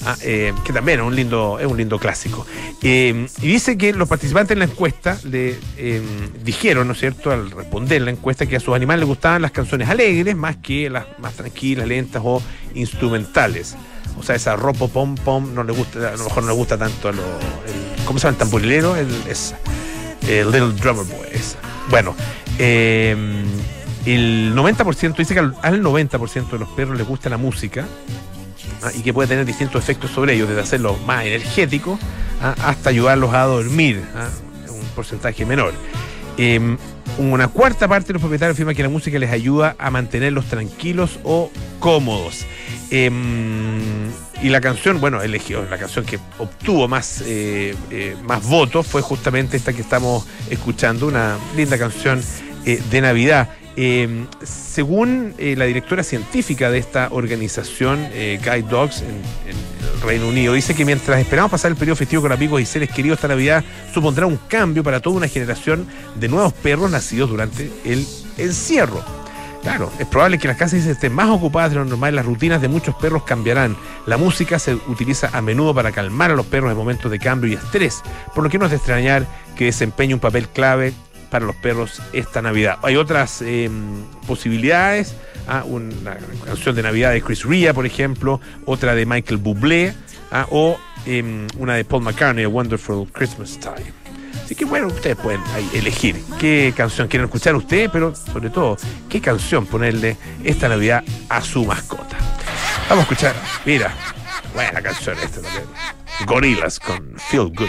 Ah, 0.05 0.15
eh, 0.21 0.53
que 0.63 0.73
también 0.73 0.99
es 0.99 1.05
un 1.05 1.15
lindo, 1.15 1.59
es 1.59 1.65
un 1.65 1.77
lindo 1.77 1.99
clásico. 1.99 2.45
Eh, 2.81 3.27
y 3.41 3.47
dice 3.47 3.77
que 3.77 3.93
los 3.93 4.07
participantes 4.07 4.53
en 4.53 4.59
la 4.59 4.65
encuesta 4.65 5.17
le 5.23 5.57
eh, 5.77 6.01
dijeron, 6.43 6.87
¿no 6.87 6.93
es 6.93 6.99
cierto?, 6.99 7.31
al 7.31 7.51
responder 7.51 8.01
la 8.01 8.11
encuesta, 8.11 8.45
que 8.45 8.55
a 8.55 8.59
sus 8.59 8.75
animales 8.75 9.01
les 9.01 9.07
gustaban 9.07 9.41
las 9.41 9.51
canciones 9.51 9.89
alegres 9.89 10.35
más 10.35 10.57
que 10.57 10.89
las 10.89 11.05
más 11.19 11.33
tranquilas, 11.33 11.87
lentas 11.87 12.21
o 12.23 12.41
instrumentales. 12.75 13.75
O 14.19 14.23
sea, 14.23 14.35
esa 14.35 14.55
ropo 14.55 14.87
pom 14.87 15.15
pom 15.15 15.53
no 15.53 15.63
le 15.63 15.73
gusta, 15.73 16.09
a 16.09 16.17
lo 16.17 16.23
mejor 16.23 16.43
no 16.43 16.49
le 16.49 16.55
gusta 16.55 16.77
tanto 16.77 17.09
a 17.09 17.11
los. 17.11 17.25
¿Cómo 18.05 18.19
se 18.19 18.27
llama 18.27 18.35
el 18.35 18.39
tamborilero? 18.39 18.95
El, 18.95 19.09
el 20.27 20.51
Little 20.51 20.73
Drummer 20.73 21.05
Boy. 21.05 21.27
Bueno, 21.89 22.15
el 22.57 23.45
90% 24.55 25.15
dice 25.15 25.33
que 25.33 25.39
al, 25.39 25.55
al 25.61 25.83
90% 25.83 26.49
de 26.49 26.59
los 26.59 26.69
perros 26.69 26.97
les 26.97 27.07
gusta 27.07 27.29
la 27.29 27.37
música 27.37 27.85
¿ah? 28.83 28.91
y 28.93 29.01
que 29.01 29.13
puede 29.13 29.27
tener 29.27 29.45
distintos 29.45 29.83
efectos 29.83 30.11
sobre 30.11 30.33
ellos, 30.33 30.47
desde 30.47 30.61
hacerlos 30.61 31.01
más 31.05 31.25
energéticos 31.25 31.99
¿ah? 32.41 32.55
hasta 32.63 32.89
ayudarlos 32.89 33.33
a 33.33 33.43
dormir, 33.43 34.03
¿ah? 34.15 34.29
un 34.69 34.85
porcentaje 34.95 35.45
menor. 35.45 35.73
Em, 36.37 36.77
una 37.17 37.47
cuarta 37.47 37.87
parte 37.87 38.07
de 38.07 38.13
los 38.13 38.21
propietarios 38.21 38.55
afirma 38.55 38.73
que 38.75 38.83
la 38.83 38.89
música 38.89 39.17
les 39.17 39.31
ayuda 39.31 39.75
a 39.79 39.89
mantenerlos 39.89 40.45
tranquilos 40.45 41.19
o 41.23 41.49
cómodos. 41.79 42.45
Em, 42.91 44.09
y 44.41 44.49
la 44.49 44.61
canción, 44.61 45.01
bueno, 45.01 45.21
eligió, 45.21 45.65
la 45.67 45.77
canción 45.77 46.05
que 46.05 46.19
obtuvo 46.37 46.87
más, 46.87 47.23
eh, 47.25 47.75
eh, 47.89 48.15
más 48.23 48.47
votos 48.47 48.85
fue 48.85 49.01
justamente 49.01 49.57
esta 49.57 49.73
que 49.73 49.81
estamos 49.81 50.27
escuchando, 50.49 51.07
una 51.07 51.37
linda 51.55 51.77
canción 51.79 52.21
eh, 52.65 52.81
de 52.91 53.01
Navidad. 53.01 53.49
Em, 53.79 54.25
según 54.41 55.35
eh, 55.37 55.53
la 55.55 55.65
directora 55.65 56.01
científica 56.01 56.71
de 56.71 56.79
esta 56.79 57.09
organización, 57.11 58.09
eh, 58.11 58.39
Guide 58.43 58.67
Dogs, 58.67 59.03
en, 59.03 59.21
el 59.47 60.01
Reino 60.01 60.27
Unido, 60.27 60.53
dice 60.53 60.73
que 60.73 60.83
mientras 60.83 61.19
esperamos 61.19 61.51
pasar 61.51 61.69
el 61.69 61.77
periodo 61.77 61.95
festivo 61.95 62.23
con 62.23 62.31
amigos 62.31 62.59
y 62.59 62.65
seres 62.65 62.89
queridos, 62.89 63.19
esta 63.19 63.27
Navidad 63.27 63.63
supondrá 63.93 64.25
un 64.25 64.37
cambio 64.47 64.83
para 64.83 64.99
toda 64.99 65.17
una 65.17 65.27
generación 65.27 65.85
de 66.15 66.27
nuevos 66.27 66.53
perros 66.53 66.89
nacidos 66.89 67.29
durante 67.29 67.71
el 67.85 68.07
encierro. 68.39 69.03
Claro, 69.61 69.91
es 69.99 70.07
probable 70.07 70.39
que 70.39 70.47
las 70.47 70.57
casas 70.57 70.85
estén 70.87 71.13
más 71.13 71.29
ocupadas 71.29 71.69
de 71.69 71.75
lo 71.75 71.85
normal, 71.85 72.15
las 72.15 72.25
rutinas 72.25 72.61
de 72.61 72.69
muchos 72.69 72.95
perros 72.95 73.23
cambiarán. 73.23 73.75
La 74.07 74.17
música 74.17 74.57
se 74.57 74.73
utiliza 74.73 75.29
a 75.33 75.41
menudo 75.41 75.75
para 75.75 75.91
calmar 75.91 76.31
a 76.31 76.35
los 76.35 76.47
perros 76.47 76.71
en 76.71 76.77
momentos 76.77 77.11
de 77.11 77.19
cambio 77.19 77.51
y 77.51 77.55
estrés, 77.55 78.01
por 78.33 78.43
lo 78.43 78.49
que 78.49 78.57
no 78.57 78.65
es 78.65 78.71
de 78.71 78.77
extrañar 78.77 79.27
que 79.55 79.65
desempeñe 79.65 80.15
un 80.15 80.19
papel 80.19 80.47
clave 80.47 80.93
para 81.29 81.45
los 81.45 81.55
perros 81.55 82.01
esta 82.13 82.41
Navidad. 82.41 82.79
Hay 82.83 82.95
otras 82.95 83.41
em, 83.41 84.03
posibilidades, 84.25 85.15
¿ah? 85.47 85.63
una 85.65 86.17
canción 86.45 86.75
de 86.75 86.83
Navidad 86.83 87.11
de 87.11 87.21
Chris 87.21 87.43
Ria, 87.43 87.73
por 87.73 87.85
ejemplo, 87.85 88.39
otra 88.65 88.95
de 88.95 89.05
Michael 89.05 89.37
Bublé, 89.37 89.93
¿ah? 90.31 90.47
o 90.49 90.77
em, 91.05 91.47
una 91.57 91.75
de 91.75 91.85
Paul 91.85 92.03
McCartney, 92.03 92.45
A 92.45 92.49
Wonderful 92.49 93.07
Christmas 93.11 93.59
Time. 93.59 93.93
Así 94.43 94.55
que 94.55 94.63
bueno, 94.63 94.87
ustedes 94.87 95.17
pueden 95.17 95.41
elegir 95.73 96.23
qué 96.39 96.73
canción 96.75 97.09
quieren 97.09 97.25
escuchar 97.25 97.53
ustedes, 97.55 97.89
pero 97.91 98.15
sobre 98.15 98.49
todo, 98.49 98.77
qué 99.09 99.19
canción 99.19 99.65
ponerle 99.65 100.15
esta 100.41 100.69
Navidad 100.69 101.03
a 101.27 101.41
su 101.41 101.65
mascota. 101.65 102.17
Vamos 102.87 102.99
a 102.99 103.01
escuchar, 103.01 103.35
mira, 103.65 103.93
buena 104.53 104.81
canción 104.81 105.17
esta 105.21 105.41
también. 105.41 105.65
Gorillas 106.25 106.79
con 106.79 107.13
Feel 107.29 107.51
Good. 107.53 107.67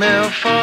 mill 0.00 0.30
fall. 0.30 0.59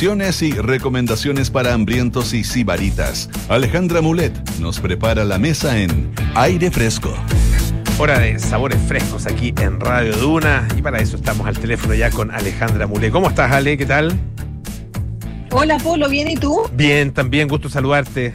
Y 0.00 0.52
recomendaciones 0.52 1.50
para 1.50 1.74
hambrientos 1.74 2.32
y 2.32 2.44
sibaritas. 2.44 3.28
Alejandra 3.48 4.00
Mulet 4.00 4.32
nos 4.60 4.78
prepara 4.78 5.24
la 5.24 5.38
mesa 5.38 5.76
en 5.76 6.12
Aire 6.36 6.70
Fresco. 6.70 7.12
Hora 7.98 8.20
de 8.20 8.38
sabores 8.38 8.78
frescos 8.86 9.26
aquí 9.26 9.52
en 9.60 9.80
Radio 9.80 10.16
Duna 10.16 10.68
y 10.76 10.82
para 10.82 11.00
eso 11.00 11.16
estamos 11.16 11.48
al 11.48 11.58
teléfono 11.58 11.94
ya 11.94 12.12
con 12.12 12.30
Alejandra 12.30 12.86
Mulet. 12.86 13.10
¿Cómo 13.10 13.28
estás, 13.28 13.50
Ale? 13.50 13.76
¿Qué 13.76 13.86
tal? 13.86 14.16
Hola, 15.50 15.78
Polo, 15.78 16.08
¿bien 16.08 16.28
y 16.30 16.36
tú? 16.36 16.62
Bien, 16.74 17.12
también, 17.12 17.48
gusto 17.48 17.68
saludarte. 17.68 18.32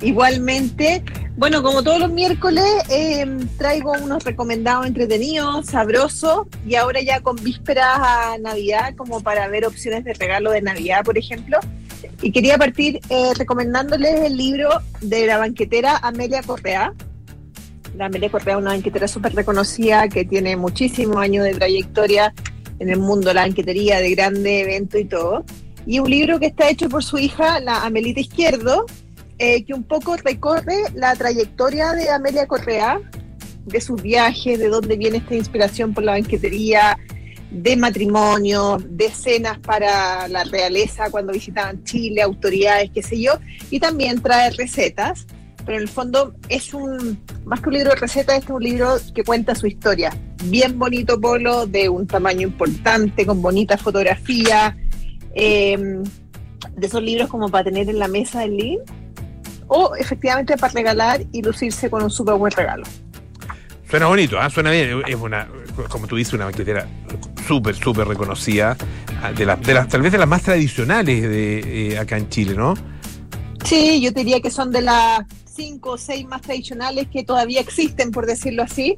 Igualmente. 0.00 1.04
Bueno, 1.36 1.64
como 1.64 1.82
todos 1.82 1.98
los 1.98 2.12
miércoles, 2.12 2.64
eh, 2.90 3.26
traigo 3.58 3.90
unos 4.00 4.22
recomendados 4.22 4.86
entretenidos, 4.86 5.66
sabrosos, 5.66 6.46
y 6.64 6.76
ahora 6.76 7.00
ya 7.02 7.20
con 7.22 7.34
vísperas 7.34 7.98
a 7.98 8.38
Navidad, 8.40 8.94
como 8.96 9.20
para 9.20 9.48
ver 9.48 9.66
opciones 9.66 10.04
de 10.04 10.14
regalo 10.14 10.52
de 10.52 10.62
Navidad, 10.62 11.02
por 11.04 11.18
ejemplo. 11.18 11.58
Y 12.22 12.30
quería 12.30 12.56
partir 12.56 13.00
eh, 13.10 13.32
recomendándoles 13.36 14.20
el 14.20 14.36
libro 14.36 14.68
de 15.00 15.26
la 15.26 15.38
banquetera 15.38 15.96
Amelia 15.96 16.40
Correa. 16.42 16.94
La 17.96 18.06
Amelia 18.06 18.30
Correa 18.30 18.54
es 18.54 18.60
una 18.60 18.70
banquetera 18.70 19.08
súper 19.08 19.34
reconocida 19.34 20.08
que 20.08 20.24
tiene 20.24 20.56
muchísimos 20.56 21.16
años 21.16 21.44
de 21.44 21.54
trayectoria 21.54 22.32
en 22.78 22.90
el 22.90 23.00
mundo 23.00 23.28
de 23.28 23.34
la 23.34 23.42
banquetería, 23.42 23.98
de 23.98 24.14
grandes 24.14 24.62
eventos 24.62 25.00
y 25.00 25.04
todo. 25.04 25.44
Y 25.84 25.98
un 25.98 26.08
libro 26.08 26.38
que 26.38 26.46
está 26.46 26.70
hecho 26.70 26.88
por 26.88 27.02
su 27.02 27.18
hija, 27.18 27.58
la 27.58 27.84
Amelita 27.84 28.20
Izquierdo, 28.20 28.86
eh, 29.38 29.64
que 29.64 29.74
un 29.74 29.82
poco 29.82 30.16
recorre 30.16 30.76
la 30.94 31.14
trayectoria 31.16 31.92
de 31.92 32.08
Amelia 32.08 32.46
Correa, 32.46 33.00
de 33.66 33.80
sus 33.80 34.00
viajes, 34.00 34.58
de 34.58 34.68
dónde 34.68 34.96
viene 34.96 35.18
esta 35.18 35.34
inspiración 35.34 35.92
por 35.92 36.04
la 36.04 36.12
banquetería, 36.12 36.96
de 37.50 37.76
matrimonio, 37.76 38.78
de 38.88 39.10
cenas 39.10 39.58
para 39.58 40.28
la 40.28 40.44
realeza 40.44 41.10
cuando 41.10 41.32
visitaban 41.32 41.82
Chile, 41.84 42.22
autoridades, 42.22 42.90
qué 42.92 43.02
sé 43.02 43.20
yo, 43.20 43.32
y 43.70 43.78
también 43.80 44.20
trae 44.20 44.50
recetas, 44.50 45.26
pero 45.64 45.78
en 45.78 45.82
el 45.82 45.88
fondo 45.88 46.34
es 46.48 46.74
un, 46.74 47.20
más 47.44 47.60
que 47.60 47.68
un 47.68 47.74
libro 47.74 47.90
de 47.90 47.96
recetas, 47.96 48.42
es 48.42 48.50
un 48.50 48.62
libro 48.62 48.96
que 49.14 49.24
cuenta 49.24 49.54
su 49.54 49.66
historia. 49.66 50.12
Bien 50.44 50.78
bonito 50.78 51.20
polo, 51.20 51.66
de 51.66 51.88
un 51.88 52.06
tamaño 52.06 52.42
importante, 52.42 53.24
con 53.24 53.40
bonita 53.40 53.78
fotografía, 53.78 54.76
eh, 55.34 55.76
de 56.76 56.86
esos 56.86 57.02
libros 57.02 57.28
como 57.28 57.48
para 57.48 57.64
tener 57.64 57.88
en 57.88 57.98
la 57.98 58.08
mesa 58.08 58.40
del 58.40 58.56
living 58.56 59.03
o 59.68 59.94
efectivamente 59.96 60.56
para 60.56 60.72
regalar 60.72 61.22
y 61.32 61.42
lucirse 61.42 61.90
con 61.90 62.02
un 62.02 62.10
súper 62.10 62.34
buen 62.34 62.52
regalo. 62.52 62.84
Suena 63.88 64.06
bonito, 64.06 64.40
¿ah? 64.40 64.50
suena 64.50 64.70
bien. 64.70 65.02
Es 65.06 65.14
una, 65.16 65.48
como 65.88 66.06
tú 66.06 66.16
dices, 66.16 66.34
una 66.34 66.46
banquetera 66.46 66.86
súper, 67.46 67.74
súper 67.74 68.08
reconocida, 68.08 68.76
ah, 69.22 69.32
de, 69.32 69.44
las 69.44 69.60
de 69.62 69.74
las, 69.74 69.88
tal 69.88 70.02
vez 70.02 70.12
de 70.12 70.18
las 70.18 70.28
más 70.28 70.42
tradicionales 70.42 71.22
de 71.22 71.92
eh, 71.92 71.98
acá 71.98 72.16
en 72.16 72.28
Chile, 72.28 72.54
¿no? 72.54 72.74
Sí, 73.64 74.00
yo 74.00 74.10
diría 74.10 74.40
que 74.40 74.50
son 74.50 74.70
de 74.70 74.82
las 74.82 75.20
cinco 75.44 75.92
o 75.92 75.98
seis 75.98 76.26
más 76.26 76.42
tradicionales 76.42 77.08
que 77.08 77.24
todavía 77.24 77.60
existen, 77.60 78.10
por 78.10 78.26
decirlo 78.26 78.62
así. 78.62 78.96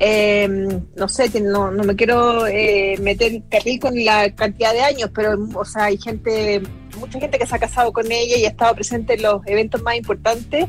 Eh, 0.00 0.48
no 0.96 1.08
sé, 1.08 1.40
no, 1.40 1.70
no 1.70 1.84
me 1.84 1.94
quiero 1.94 2.46
eh, 2.46 2.96
meter 3.00 3.42
carril 3.48 3.78
con 3.78 4.04
la 4.04 4.34
cantidad 4.34 4.72
de 4.72 4.80
años, 4.80 5.10
pero 5.14 5.36
o 5.54 5.64
sea, 5.64 5.84
hay 5.84 5.98
gente, 5.98 6.62
mucha 6.96 7.20
gente 7.20 7.38
que 7.38 7.46
se 7.46 7.54
ha 7.54 7.58
casado 7.58 7.92
con 7.92 8.10
ella 8.10 8.36
y 8.36 8.44
ha 8.44 8.48
estado 8.48 8.74
presente 8.74 9.14
en 9.14 9.22
los 9.22 9.46
eventos 9.46 9.82
más 9.82 9.96
importantes. 9.96 10.66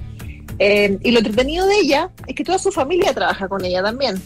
Eh, 0.57 0.97
y 1.03 1.11
lo 1.11 1.19
entretenido 1.19 1.67
de 1.67 1.75
ella 1.79 2.11
es 2.27 2.35
que 2.35 2.43
toda 2.43 2.57
su 2.57 2.71
familia 2.71 3.13
trabaja 3.13 3.47
con 3.47 3.63
ella 3.65 3.83
también. 3.83 4.21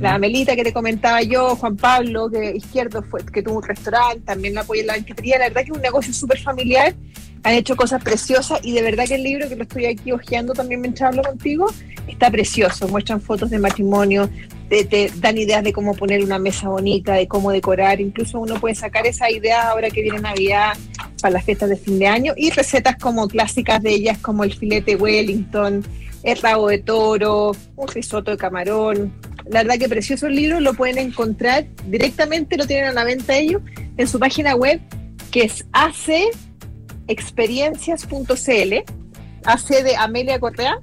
La 0.00 0.14
Amelita 0.14 0.54
que 0.54 0.62
te 0.62 0.72
comentaba 0.72 1.22
yo, 1.22 1.56
Juan 1.56 1.76
Pablo, 1.76 2.30
que 2.30 2.54
izquierdo 2.54 3.02
fue, 3.02 3.24
que 3.26 3.42
tuvo 3.42 3.56
un 3.56 3.62
restaurante, 3.64 4.20
también 4.20 4.54
la 4.54 4.60
apoya 4.60 4.82
en 4.82 4.86
la 4.86 4.92
banquetería. 4.94 5.38
La 5.38 5.48
verdad 5.48 5.62
que 5.62 5.70
es 5.72 5.76
un 5.76 5.82
negocio 5.82 6.12
súper 6.12 6.38
familiar. 6.38 6.94
Han 7.44 7.54
hecho 7.54 7.74
cosas 7.74 8.02
preciosas 8.02 8.60
y 8.62 8.72
de 8.72 8.82
verdad 8.82 9.04
que 9.06 9.16
el 9.16 9.24
libro 9.24 9.48
que 9.48 9.56
lo 9.56 9.64
estoy 9.64 9.86
aquí 9.86 10.12
hojeando 10.12 10.52
también 10.52 10.80
mientras 10.80 11.08
hablo 11.08 11.22
contigo 11.22 11.66
está 12.06 12.30
precioso. 12.30 12.86
Muestran 12.88 13.20
fotos 13.20 13.50
de 13.50 13.58
matrimonio, 13.58 14.28
te, 14.68 15.10
dan 15.16 15.36
ideas 15.38 15.64
de 15.64 15.72
cómo 15.72 15.94
poner 15.94 16.22
una 16.22 16.38
mesa 16.38 16.68
bonita, 16.68 17.14
de 17.14 17.26
cómo 17.26 17.50
decorar. 17.50 18.00
Incluso 18.00 18.38
uno 18.38 18.60
puede 18.60 18.74
sacar 18.74 19.06
esas 19.06 19.30
ideas 19.30 19.64
ahora 19.64 19.90
que 19.90 20.02
viene 20.02 20.20
Navidad 20.20 20.76
para 21.20 21.34
las 21.34 21.44
fiestas 21.44 21.68
de 21.68 21.76
fin 21.76 21.98
de 21.98 22.06
año 22.06 22.32
y 22.36 22.50
recetas 22.50 22.96
como 22.96 23.28
clásicas 23.28 23.82
de 23.82 23.90
ellas 23.90 24.18
como 24.18 24.44
el 24.44 24.54
filete 24.54 24.96
Wellington, 24.96 25.84
el 26.22 26.38
rabo 26.38 26.68
de 26.68 26.78
toro, 26.78 27.56
un 27.76 27.88
risotto 27.88 28.30
de 28.30 28.36
camarón. 28.36 29.12
La 29.48 29.62
verdad 29.62 29.78
que 29.78 29.88
precioso 29.88 30.28
el 30.28 30.36
libro, 30.36 30.60
lo 30.60 30.74
pueden 30.74 30.98
encontrar 30.98 31.66
directamente, 31.88 32.56
lo 32.56 32.66
tienen 32.66 32.90
a 32.90 32.92
la 32.92 33.04
venta 33.04 33.36
ellos 33.36 33.62
en 33.96 34.06
su 34.06 34.18
página 34.18 34.54
web 34.54 34.80
que 35.30 35.44
es 35.44 35.64
acexperiencias.cl, 37.04 38.74
AC 39.44 39.68
de 39.82 39.96
Amelia 39.96 40.38
Correa, 40.38 40.78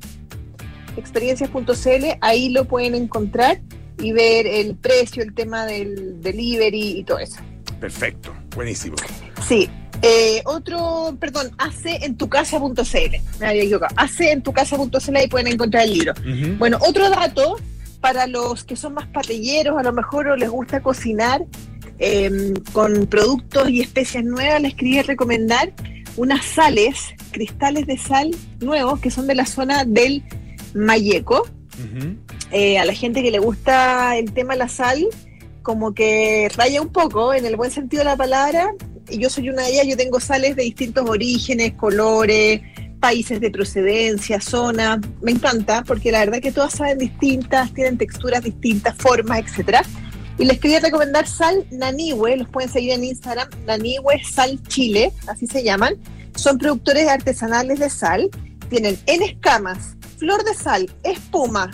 experiencias.cl, 0.97 2.05
ahí 2.21 2.49
lo 2.49 2.65
pueden 2.65 2.95
encontrar 2.95 3.61
y 3.99 4.11
ver 4.11 4.47
el 4.47 4.75
precio, 4.75 5.23
el 5.23 5.33
tema 5.33 5.65
del 5.65 6.21
delivery 6.21 6.99
y 6.99 7.03
todo 7.03 7.19
eso. 7.19 7.39
Perfecto, 7.79 8.33
buenísimo. 8.55 8.95
Sí, 9.47 9.69
eh, 10.01 10.41
otro, 10.45 11.17
perdón, 11.19 11.51
hacentucasa.cl, 11.57 13.39
me 13.39 13.47
había 13.47 13.63
equivocado, 13.63 13.93
hacentucasa.cl 13.97 15.15
ahí 15.15 15.27
pueden 15.27 15.47
encontrar 15.47 15.83
el 15.83 15.93
libro. 15.93 16.13
Uh 16.19 16.29
-huh. 16.29 16.57
Bueno, 16.57 16.77
otro 16.81 17.09
dato 17.09 17.57
para 17.99 18.27
los 18.27 18.63
que 18.63 18.75
son 18.75 18.93
más 18.93 19.07
parrilleros, 19.07 19.77
a 19.77 19.83
lo 19.83 19.91
mejor 19.91 20.27
o 20.27 20.35
les 20.35 20.49
gusta 20.49 20.81
cocinar 20.81 21.43
eh, 21.99 22.53
con 22.71 23.07
productos 23.07 23.69
y 23.69 23.81
especias 23.81 24.23
nuevas, 24.23 24.61
les 24.61 24.73
quería 24.73 25.03
recomendar 25.03 25.73
unas 26.19 26.45
sales, 26.45 27.15
cristales 27.31 27.87
de 27.87 27.97
sal 27.97 28.35
nuevos 28.59 28.99
que 28.99 29.09
son 29.09 29.25
de 29.25 29.35
la 29.35 29.45
zona 29.45 29.85
del 29.85 30.23
Mayeco. 30.73 31.41
Uh 31.41 31.97
-huh. 31.97 32.17
eh, 32.51 32.77
a 32.77 32.83
la 32.83 32.93
gente 32.93 33.23
que 33.23 33.31
le 33.31 33.39
gusta 33.39 34.17
el 34.17 34.33
tema 34.33 34.53
de 34.53 34.59
la 34.59 34.67
sal, 34.67 35.07
como 35.61 35.93
que 35.93 36.49
raya 36.57 36.81
un 36.81 36.89
poco 36.89 37.33
en 37.33 37.45
el 37.45 37.55
buen 37.55 37.71
sentido 37.71 38.01
de 38.01 38.05
la 38.05 38.17
palabra. 38.17 38.73
Y 39.09 39.17
yo 39.17 39.29
soy 39.29 39.49
una 39.49 39.63
de 39.63 39.71
ellas, 39.71 39.87
yo 39.87 39.97
tengo 39.97 40.19
sales 40.19 40.55
de 40.57 40.63
distintos 40.63 41.09
orígenes, 41.09 41.73
colores, 41.73 42.61
países 42.99 43.39
de 43.39 43.49
procedencia, 43.49 44.41
zona. 44.41 44.99
Me 45.21 45.31
encanta 45.31 45.83
porque 45.87 46.11
la 46.11 46.19
verdad 46.19 46.41
que 46.41 46.51
todas 46.51 46.73
saben 46.73 46.97
distintas, 46.97 47.73
tienen 47.73 47.97
texturas 47.97 48.43
distintas, 48.43 48.93
formas, 48.97 49.39
etcétera. 49.39 49.83
Y 50.39 50.45
les 50.45 50.57
quería 50.57 50.79
recomendar 50.79 51.27
sal 51.27 51.65
Nanihue, 51.69 52.37
los 52.37 52.47
pueden 52.47 52.71
seguir 52.71 52.93
en 52.93 53.03
Instagram, 53.03 53.49
Nanihue 53.65 54.23
Sal 54.23 54.57
Chile, 54.69 55.11
así 55.27 55.45
se 55.45 55.63
llaman. 55.63 55.95
Son 56.33 56.57
productores 56.57 57.09
artesanales 57.09 57.79
de 57.79 57.89
sal, 57.89 58.29
tienen 58.69 58.97
en 59.05 59.21
escamas, 59.21 59.97
flor 60.17 60.45
de 60.45 60.53
sal, 60.53 60.89
espuma, 61.03 61.69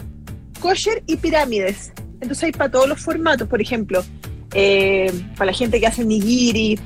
kosher 0.60 1.04
y 1.06 1.18
pirámides. 1.18 1.92
Entonces 2.22 2.46
hay 2.46 2.52
para 2.54 2.72
todos 2.72 2.90
los 2.90 3.00
formatos, 3.00 3.48
por 3.48 3.62
ejemplo, 3.62 4.04
eh, 4.56 5.14
para 5.38 5.52
la 5.52 5.58
gente 5.58 5.80
que 5.80 5.86
hace 5.86 6.04
nigiri 6.04 6.80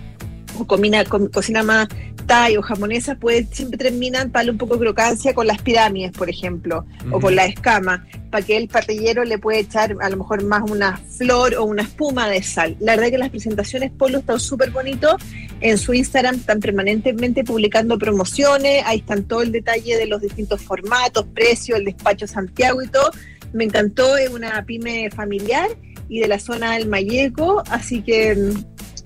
o 0.59 0.67
comina, 0.67 1.03
co 1.05 1.29
cocina 1.31 1.63
más 1.63 1.87
thai 2.25 2.57
o 2.57 2.61
japonesa, 2.61 3.15
pues 3.15 3.47
siempre 3.51 3.77
terminan 3.77 4.29
para 4.29 4.51
un 4.51 4.57
poco 4.57 4.75
de 4.75 4.81
crocancia 4.81 5.33
con 5.33 5.47
las 5.47 5.61
pirámides, 5.61 6.11
por 6.11 6.29
ejemplo, 6.29 6.85
o 7.11 7.19
con 7.19 7.35
la 7.35 7.45
escama, 7.45 8.05
para 8.29 8.45
que 8.45 8.55
el 8.55 8.67
parrillero 8.67 9.23
le 9.23 9.39
puede 9.39 9.59
echar 9.59 9.95
a 9.99 10.09
lo 10.09 10.17
mejor 10.17 10.43
más 10.43 10.69
una 10.69 10.97
flor 10.97 11.55
o 11.55 11.63
una 11.63 11.81
espuma 11.81 12.29
de 12.29 12.43
sal. 12.43 12.77
La 12.79 12.95
verdad 12.95 13.09
que 13.11 13.17
las 13.17 13.29
presentaciones 13.29 13.91
Polo 13.91 14.19
están 14.19 14.39
súper 14.39 14.69
bonitos. 14.69 15.15
En 15.61 15.77
su 15.77 15.93
Instagram 15.93 16.35
están 16.35 16.59
permanentemente 16.59 17.43
publicando 17.43 17.97
promociones, 17.97 18.83
ahí 18.85 18.99
están 18.99 19.23
todo 19.23 19.41
el 19.41 19.51
detalle 19.51 19.97
de 19.97 20.05
los 20.05 20.21
distintos 20.21 20.61
formatos, 20.61 21.25
precios, 21.33 21.79
el 21.79 21.85
despacho 21.85 22.27
Santiago 22.27 22.81
y 22.83 22.87
todo. 22.87 23.09
Me 23.53 23.63
encantó, 23.63 24.17
es 24.17 24.29
una 24.29 24.63
pyme 24.65 25.09
familiar 25.09 25.67
y 26.07 26.19
de 26.19 26.27
la 26.27 26.39
zona 26.39 26.73
del 26.73 26.87
Mayeco, 26.87 27.63
así 27.69 28.01
que 28.01 28.53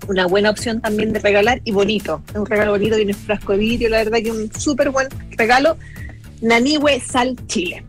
una 0.07 0.27
buena 0.27 0.49
opción 0.49 0.81
también 0.81 1.13
de 1.13 1.19
regalar 1.19 1.61
y 1.63 1.71
bonito. 1.71 2.21
Es 2.29 2.35
un 2.35 2.45
regalo 2.45 2.71
bonito, 2.71 2.95
tiene 2.95 3.13
un 3.13 3.19
frasco 3.19 3.53
de 3.53 3.57
vidrio, 3.59 3.89
la 3.89 3.97
verdad 4.03 4.19
que 4.23 4.31
un 4.31 4.51
súper 4.53 4.89
buen 4.89 5.07
regalo. 5.37 5.77
Nanihue 6.41 6.99
Sal 6.99 7.35
Chile. 7.47 7.83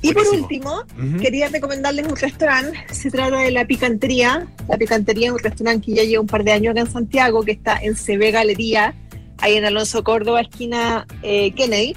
Y 0.00 0.12
Buenísimo. 0.12 0.22
por 0.22 0.40
último, 0.42 0.72
uh 0.72 1.02
-huh. 1.02 1.20
quería 1.20 1.48
recomendarles 1.48 2.06
un 2.06 2.16
restaurante. 2.16 2.78
Se 2.92 3.10
trata 3.10 3.38
de 3.38 3.50
La 3.50 3.66
Picantería. 3.66 4.46
La 4.68 4.76
Picantería 4.76 5.26
es 5.26 5.32
un 5.32 5.40
restaurante 5.40 5.86
que 5.86 5.94
ya 5.94 6.04
lleva 6.04 6.20
un 6.20 6.28
par 6.28 6.44
de 6.44 6.52
años 6.52 6.70
acá 6.70 6.80
en 6.80 6.90
Santiago, 6.90 7.42
que 7.42 7.52
está 7.52 7.78
en 7.82 7.94
CB 7.96 8.30
Galería, 8.30 8.94
ahí 9.38 9.56
en 9.56 9.64
Alonso 9.64 10.04
Córdoba, 10.04 10.42
esquina 10.42 11.04
eh, 11.22 11.50
Kennedy. 11.52 11.96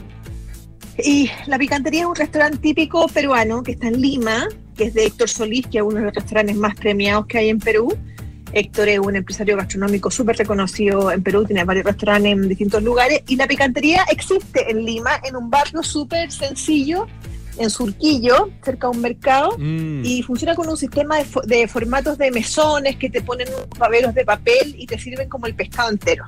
Y 0.97 1.29
La 1.45 1.59
Picantería 1.59 2.01
es 2.01 2.07
un 2.07 2.15
restaurante 2.15 2.57
típico 2.57 3.07
peruano 3.07 3.61
que 3.61 3.73
está 3.73 3.87
en 3.87 4.01
Lima, 4.01 4.47
que 4.75 4.85
es 4.85 4.93
de 4.95 5.05
Héctor 5.05 5.29
Solís, 5.29 5.67
que 5.67 5.77
es 5.77 5.83
uno 5.83 5.97
de 5.97 6.05
los 6.05 6.15
restaurantes 6.15 6.55
más 6.55 6.75
premiados 6.75 7.27
que 7.27 7.37
hay 7.37 7.49
en 7.49 7.59
Perú. 7.59 7.95
Héctor 8.53 8.89
es 8.89 8.99
un 8.99 9.15
empresario 9.15 9.55
gastronómico 9.57 10.11
súper 10.11 10.37
reconocido 10.37 11.11
en 11.11 11.23
Perú, 11.23 11.45
tiene 11.45 11.63
varios 11.63 11.85
restaurantes 11.85 12.31
en 12.33 12.49
distintos 12.49 12.83
lugares 12.83 13.21
y 13.27 13.35
la 13.35 13.47
picantería 13.47 14.03
existe 14.11 14.69
en 14.69 14.85
Lima, 14.85 15.11
en 15.23 15.35
un 15.35 15.49
barrio 15.49 15.81
súper 15.83 16.31
sencillo 16.31 17.07
en 17.57 17.69
Surquillo, 17.69 18.49
cerca 18.63 18.87
de 18.89 18.95
un 18.95 19.01
mercado, 19.01 19.55
Mm. 19.57 20.03
y 20.05 20.23
funciona 20.23 20.55
con 20.55 20.67
un 20.69 20.77
sistema 20.77 21.17
de, 21.17 21.25
fo- 21.25 21.43
de 21.43 21.67
formatos 21.67 22.17
de 22.17 22.31
mesones 22.31 22.95
que 22.95 23.09
te 23.09 23.21
ponen 23.21 23.47
unos 23.49 23.67
baberos 23.77 24.15
de 24.15 24.23
papel 24.25 24.73
y 24.77 24.87
te 24.87 24.97
sirven 24.97 25.27
como 25.29 25.45
el 25.47 25.53
pescado 25.53 25.89
entero. 25.91 26.25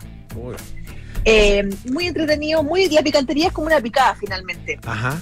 Eh, 1.26 1.64
muy 1.92 2.08
entretenido, 2.08 2.62
muy 2.64 2.90
la 2.90 3.02
picantería 3.02 3.48
es 3.48 3.54
como 3.54 3.68
una 3.68 3.80
picada 3.80 4.14
finalmente. 4.16 4.78
Ajá. 4.86 5.22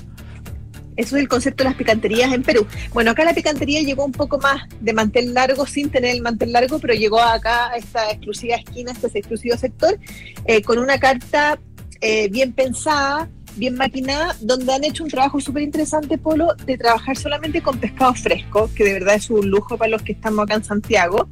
Eso 0.95 1.15
es 1.15 1.21
el 1.21 1.27
concepto 1.27 1.63
de 1.63 1.69
las 1.69 1.77
picanterías 1.77 2.33
en 2.33 2.43
Perú. 2.43 2.67
Bueno, 2.93 3.11
acá 3.11 3.23
la 3.23 3.33
picantería 3.33 3.81
llegó 3.81 4.05
un 4.05 4.11
poco 4.11 4.37
más 4.39 4.63
de 4.79 4.93
mantel 4.93 5.33
largo, 5.33 5.65
sin 5.65 5.89
tener 5.89 6.15
el 6.15 6.21
mantel 6.21 6.51
largo, 6.51 6.79
pero 6.79 6.93
llegó 6.93 7.21
acá 7.21 7.69
a 7.69 7.77
esta 7.77 8.11
exclusiva 8.11 8.55
esquina, 8.55 8.91
este 8.91 9.19
exclusivo 9.19 9.57
sector, 9.57 9.97
eh, 10.45 10.61
con 10.61 10.79
una 10.79 10.99
carta 10.99 11.59
eh, 12.01 12.29
bien 12.29 12.53
pensada, 12.53 13.29
bien 13.55 13.75
maquinada, 13.75 14.35
donde 14.41 14.73
han 14.73 14.83
hecho 14.83 15.03
un 15.03 15.09
trabajo 15.09 15.39
súper 15.39 15.63
interesante, 15.63 16.17
Polo, 16.17 16.53
de 16.65 16.77
trabajar 16.77 17.17
solamente 17.17 17.61
con 17.61 17.77
pescado 17.77 18.13
fresco, 18.13 18.69
que 18.75 18.83
de 18.83 18.93
verdad 18.93 19.15
es 19.15 19.29
un 19.29 19.49
lujo 19.49 19.77
para 19.77 19.91
los 19.91 20.01
que 20.01 20.13
estamos 20.13 20.43
acá 20.43 20.55
en 20.55 20.63
Santiago. 20.63 21.29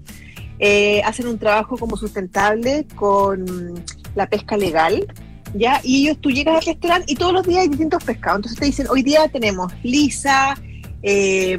Eh, 0.59 1.01
hacen 1.05 1.27
un 1.27 1.39
trabajo 1.39 1.77
como 1.77 1.95
sustentable 1.95 2.85
con 2.95 3.83
la 4.15 4.27
pesca 4.27 4.57
legal, 4.57 5.07
¿ya? 5.53 5.81
Y 5.83 6.03
ellos, 6.03 6.17
tú 6.21 6.29
llegas 6.29 6.57
al 6.57 6.65
restaurante 6.65 7.11
y 7.11 7.15
todos 7.15 7.33
los 7.33 7.47
días 7.47 7.61
hay 7.61 7.69
distintos 7.69 8.03
pescados. 8.03 8.37
Entonces 8.37 8.59
te 8.59 8.65
dicen, 8.65 8.87
hoy 8.89 9.03
día 9.03 9.27
tenemos 9.27 9.71
lisa, 9.83 10.55
eh, 11.01 11.57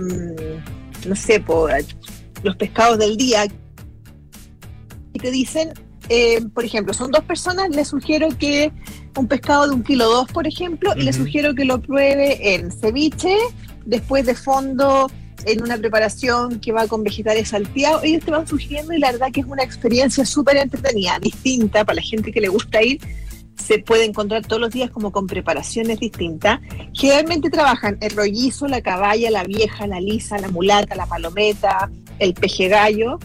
no 1.06 1.16
sé, 1.16 1.40
por, 1.40 1.72
los 2.42 2.56
pescados 2.56 2.98
del 2.98 3.16
día. 3.16 3.46
Y 5.12 5.18
te 5.18 5.30
dicen, 5.30 5.72
eh, 6.08 6.40
por 6.54 6.64
ejemplo, 6.64 6.94
son 6.94 7.10
dos 7.10 7.24
personas, 7.24 7.70
les 7.70 7.88
sugiero 7.88 8.28
que 8.38 8.72
un 9.16 9.26
pescado 9.26 9.68
de 9.68 9.74
un 9.74 9.82
kilo 9.82 10.08
dos, 10.08 10.30
por 10.32 10.46
ejemplo, 10.46 10.92
y 10.96 11.02
les 11.02 11.16
sugiero 11.16 11.54
que 11.54 11.64
lo 11.64 11.80
pruebe 11.80 12.54
en 12.54 12.70
ceviche, 12.70 13.36
después 13.84 14.26
de 14.26 14.34
fondo 14.34 15.10
en 15.46 15.62
una 15.62 15.78
preparación 15.78 16.60
que 16.60 16.72
va 16.72 16.86
con 16.86 17.02
vegetales 17.02 17.48
salteados, 17.48 18.04
ellos 18.04 18.24
te 18.24 18.30
van 18.30 18.46
sugiriendo 18.46 18.92
y 18.92 18.98
la 18.98 19.12
verdad 19.12 19.28
que 19.32 19.40
es 19.40 19.46
una 19.46 19.62
experiencia 19.62 20.24
súper 20.24 20.56
entretenida, 20.58 21.18
distinta 21.18 21.84
para 21.84 21.96
la 21.96 22.02
gente 22.02 22.30
que 22.30 22.40
le 22.40 22.48
gusta 22.48 22.82
ir, 22.82 23.00
se 23.60 23.78
puede 23.78 24.04
encontrar 24.04 24.46
todos 24.46 24.60
los 24.60 24.70
días 24.70 24.90
como 24.90 25.12
con 25.12 25.26
preparaciones 25.26 26.00
distintas. 26.00 26.60
Generalmente 26.92 27.50
trabajan 27.50 27.98
el 28.00 28.10
rollizo, 28.16 28.66
la 28.66 28.80
caballa, 28.80 29.30
la 29.30 29.44
vieja, 29.44 29.86
la 29.86 30.00
lisa, 30.00 30.38
la 30.38 30.48
mulata, 30.48 30.94
la 30.94 31.06
palometa, 31.06 31.90
el 32.18 32.34
peje 32.34 32.68
gallo 32.68 33.18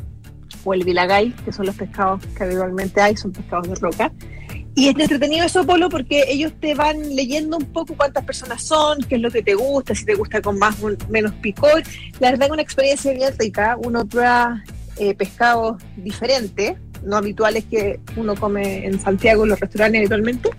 o 0.64 0.74
el 0.74 0.84
vilagay, 0.84 1.32
que 1.44 1.52
son 1.52 1.66
los 1.66 1.76
pescados 1.76 2.22
que 2.36 2.44
habitualmente 2.44 3.02
hay, 3.02 3.16
son 3.16 3.32
pescados 3.32 3.70
de 3.70 3.76
roca. 3.76 4.12
Y 4.78 4.90
es 4.90 5.00
entretenido 5.00 5.46
eso, 5.46 5.66
Polo, 5.66 5.88
porque 5.88 6.26
ellos 6.28 6.52
te 6.60 6.76
van 6.76 7.16
leyendo 7.16 7.56
un 7.56 7.66
poco 7.66 7.96
cuántas 7.96 8.26
personas 8.26 8.62
son, 8.62 9.02
qué 9.04 9.16
es 9.16 9.22
lo 9.22 9.32
que 9.32 9.42
te 9.42 9.56
gusta, 9.56 9.96
si 9.96 10.04
te 10.04 10.16
gusta 10.16 10.42
con 10.42 10.60
más 10.60 10.76
o 10.84 10.90
menos 11.10 11.34
picor. 11.36 11.82
La 12.20 12.32
verdad 12.32 12.48
es 12.48 12.52
una 12.52 12.62
experiencia 12.62 13.14
bien 13.14 13.34
rica. 13.40 13.78
Uno 13.82 14.06
prueba 14.06 14.62
eh, 14.98 15.16
pescados 15.16 15.82
diferentes, 15.96 16.76
no 17.06 17.18
habituales 17.18 17.66
que 17.66 18.00
uno 18.16 18.36
come 18.36 18.86
en 18.86 19.00
Santiago 19.00 19.44
en 19.44 19.50
los 19.50 19.60
restaurantes 19.60 20.00
habitualmente, 20.00 20.50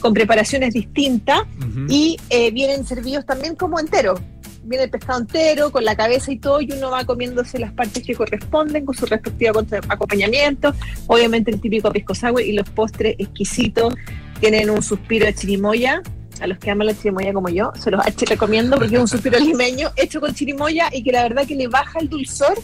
con 0.00 0.14
preparaciones 0.14 0.74
distintas 0.74 1.40
Ujú. 1.58 1.86
y 1.88 2.16
eh, 2.30 2.50
vienen 2.50 2.86
servidos 2.86 3.26
también 3.26 3.56
como 3.56 3.78
enteros. 3.78 4.20
Viene 4.64 4.84
el 4.84 4.90
pescado 4.90 5.20
entero, 5.20 5.70
con 5.70 5.84
la 5.84 5.94
cabeza 5.94 6.32
y 6.32 6.38
todo, 6.38 6.60
y 6.60 6.72
uno 6.72 6.90
va 6.90 7.04
comiéndose 7.04 7.58
las 7.58 7.72
partes 7.72 8.02
que 8.02 8.16
corresponden 8.16 8.84
con 8.84 8.96
su 8.96 9.06
respectivo 9.06 9.62
acompañamiento. 9.88 10.74
Obviamente 11.06 11.52
el 11.52 11.60
típico 11.60 11.90
pisco 11.92 12.14
sour 12.16 12.42
y 12.42 12.52
los 12.52 12.68
postres 12.70 13.14
exquisitos 13.18 13.94
tienen 14.40 14.70
un 14.70 14.82
suspiro 14.82 15.26
de 15.26 15.34
chirimoya. 15.34 16.02
A 16.40 16.46
los 16.46 16.58
que 16.58 16.70
aman 16.70 16.88
la 16.88 16.94
chirimoya 16.94 17.32
como 17.32 17.48
yo, 17.48 17.72
se 17.80 17.90
los 17.90 18.04
recomiendo 18.28 18.76
porque 18.76 18.96
es 18.96 19.00
un 19.00 19.08
suspiro 19.08 19.38
limeño 19.38 19.90
hecho 19.96 20.20
con 20.20 20.34
chirimoya 20.34 20.90
y 20.92 21.02
que 21.02 21.12
la 21.12 21.22
verdad 21.22 21.46
que 21.46 21.54
le 21.54 21.68
baja 21.68 22.00
el 22.00 22.08
dulzor 22.08 22.58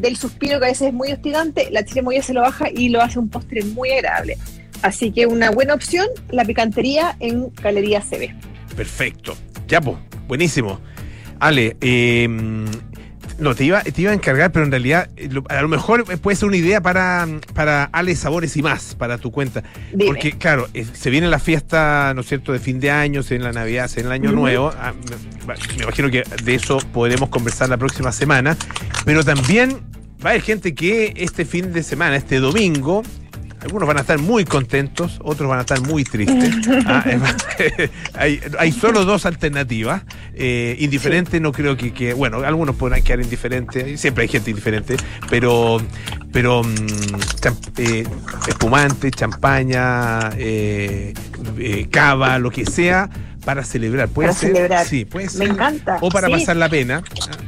del 0.00 0.16
suspiro 0.16 0.58
que 0.58 0.66
a 0.66 0.68
veces 0.68 0.88
es 0.88 0.94
muy 0.94 1.12
hostigante. 1.12 1.68
La 1.70 1.84
chirimoya 1.84 2.22
se 2.22 2.32
lo 2.32 2.40
baja 2.40 2.68
y 2.70 2.88
lo 2.88 3.00
hace 3.00 3.18
un 3.18 3.28
postre 3.28 3.64
muy 3.64 3.90
agradable. 3.90 4.38
Así 4.82 5.10
que 5.10 5.26
una 5.26 5.50
buena 5.50 5.74
opción, 5.74 6.06
la 6.30 6.44
picantería 6.44 7.16
en 7.20 7.52
Galería 7.54 8.00
CB. 8.00 8.34
Perfecto. 8.76 9.36
Ya, 9.66 9.80
pues, 9.80 9.96
buenísimo. 10.26 10.80
Ale, 11.40 11.76
eh, 11.80 12.28
no, 13.38 13.54
te 13.54 13.64
iba, 13.64 13.82
te 13.82 14.02
iba 14.02 14.10
a 14.10 14.14
encargar, 14.14 14.52
pero 14.52 14.64
en 14.64 14.70
realidad 14.70 15.08
eh, 15.16 15.28
a 15.48 15.62
lo 15.62 15.68
mejor 15.68 16.04
puede 16.18 16.36
ser 16.36 16.48
una 16.48 16.56
idea 16.56 16.80
para, 16.80 17.26
para 17.54 17.84
Ale 17.84 18.14
Sabores 18.16 18.56
y 18.56 18.62
más, 18.62 18.94
para 18.94 19.18
tu 19.18 19.30
cuenta. 19.30 19.62
Dime. 19.92 20.06
Porque, 20.06 20.32
claro, 20.32 20.68
eh, 20.74 20.84
se 20.92 21.10
viene 21.10 21.28
la 21.28 21.38
fiesta, 21.38 22.12
¿no 22.14 22.22
es 22.22 22.28
cierto?, 22.28 22.52
de 22.52 22.58
fin 22.58 22.80
de 22.80 22.90
año, 22.90 23.22
se 23.22 23.34
viene 23.34 23.44
la 23.44 23.52
Navidad, 23.52 23.88
se 23.88 23.96
viene 23.96 24.08
el 24.08 24.22
Año. 24.22 24.32
Nuevo. 24.32 24.72
Ah, 24.78 24.92
me, 24.92 25.56
me 25.76 25.82
imagino 25.82 26.10
que 26.10 26.24
de 26.42 26.54
eso 26.54 26.78
podremos 26.92 27.28
conversar 27.28 27.68
la 27.68 27.76
próxima 27.76 28.12
semana. 28.12 28.56
Pero 29.04 29.24
también 29.24 29.80
va 30.24 30.30
a 30.30 30.32
haber 30.32 30.42
gente 30.42 30.74
que 30.74 31.14
este 31.16 31.44
fin 31.44 31.72
de 31.72 31.82
semana, 31.82 32.16
este 32.16 32.40
domingo, 32.40 33.02
algunos 33.62 33.86
van 33.88 33.96
a 33.98 34.00
estar 34.00 34.18
muy 34.18 34.44
contentos, 34.44 35.18
otros 35.22 35.48
van 35.48 35.58
a 35.58 35.62
estar 35.62 35.80
muy 35.80 36.04
tristes. 36.04 36.54
Ah, 36.86 37.04
hay, 38.14 38.40
hay 38.58 38.72
solo 38.72 39.04
dos 39.04 39.26
alternativas. 39.26 40.02
Eh, 40.34 40.76
indiferente 40.78 41.40
no 41.40 41.52
creo 41.52 41.76
que, 41.76 41.92
que- 41.92 42.14
bueno, 42.14 42.38
algunos 42.38 42.76
podrán 42.76 43.02
quedar 43.02 43.20
indiferentes, 43.20 44.00
siempre 44.00 44.22
hay 44.22 44.28
gente 44.28 44.50
indiferente, 44.50 44.96
pero, 45.28 45.80
pero 46.32 46.62
cham- 46.62 47.56
eh, 47.78 48.04
espumante, 48.46 49.10
champaña, 49.10 50.30
eh, 50.36 51.12
eh, 51.58 51.88
cava, 51.90 52.38
lo 52.38 52.50
que 52.50 52.64
sea, 52.66 53.10
para 53.44 53.64
celebrar. 53.64 54.08
Puede 54.08 54.28
Para 54.28 54.38
ser, 54.38 54.52
celebrar. 54.54 54.86
Sí, 54.86 55.04
puede 55.04 55.26
Me 55.26 55.30
ser. 55.30 55.48
encanta. 55.48 55.98
O 56.00 56.10
para 56.10 56.26
sí. 56.28 56.32
pasar 56.34 56.56
la 56.56 56.68
pena, 56.68 57.02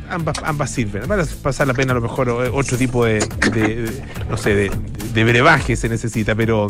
ambas, 0.08 0.36
ambas 0.44 0.70
sirven. 0.70 1.06
Para 1.06 1.24
pasar 1.42 1.66
la 1.66 1.74
pena 1.74 1.92
a 1.92 1.94
lo 1.96 2.00
mejor 2.00 2.28
otro 2.30 2.76
tipo 2.78 3.04
de, 3.04 3.18
de- 3.52 3.76
de- 3.82 4.02
no 4.28 4.36
sé, 4.36 4.54
de, 4.54 4.70
de 5.14 5.24
brebaje 5.24 5.76
se 5.76 5.88
necesita, 5.88 6.34
pero 6.34 6.68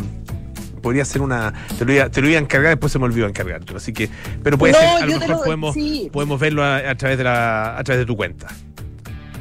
podría 0.82 1.04
ser 1.04 1.20
una, 1.22 1.52
te 1.78 1.84
lo 1.84 1.92
iba, 1.92 2.08
te 2.08 2.22
lo 2.22 2.28
iba 2.28 2.38
a 2.38 2.42
encargar, 2.42 2.70
después 2.70 2.90
se 2.90 2.98
me 2.98 3.04
olvidó 3.04 3.26
encargártelo, 3.26 3.76
así 3.76 3.92
que, 3.92 4.08
pero 4.42 4.56
puede 4.56 4.72
No, 4.72 4.78
ser, 4.78 4.88
a 4.88 5.00
lo 5.00 5.12
mejor 5.12 5.28
lo- 5.28 5.42
podemos, 5.42 5.74
sí. 5.74 6.08
podemos 6.10 6.40
verlo 6.40 6.64
a, 6.64 6.76
a 6.78 6.94
través 6.94 7.18
de 7.18 7.24
la, 7.24 7.76
a 7.78 7.84
través 7.84 7.98
de 8.00 8.06
tu 8.06 8.16
cuenta. 8.16 8.46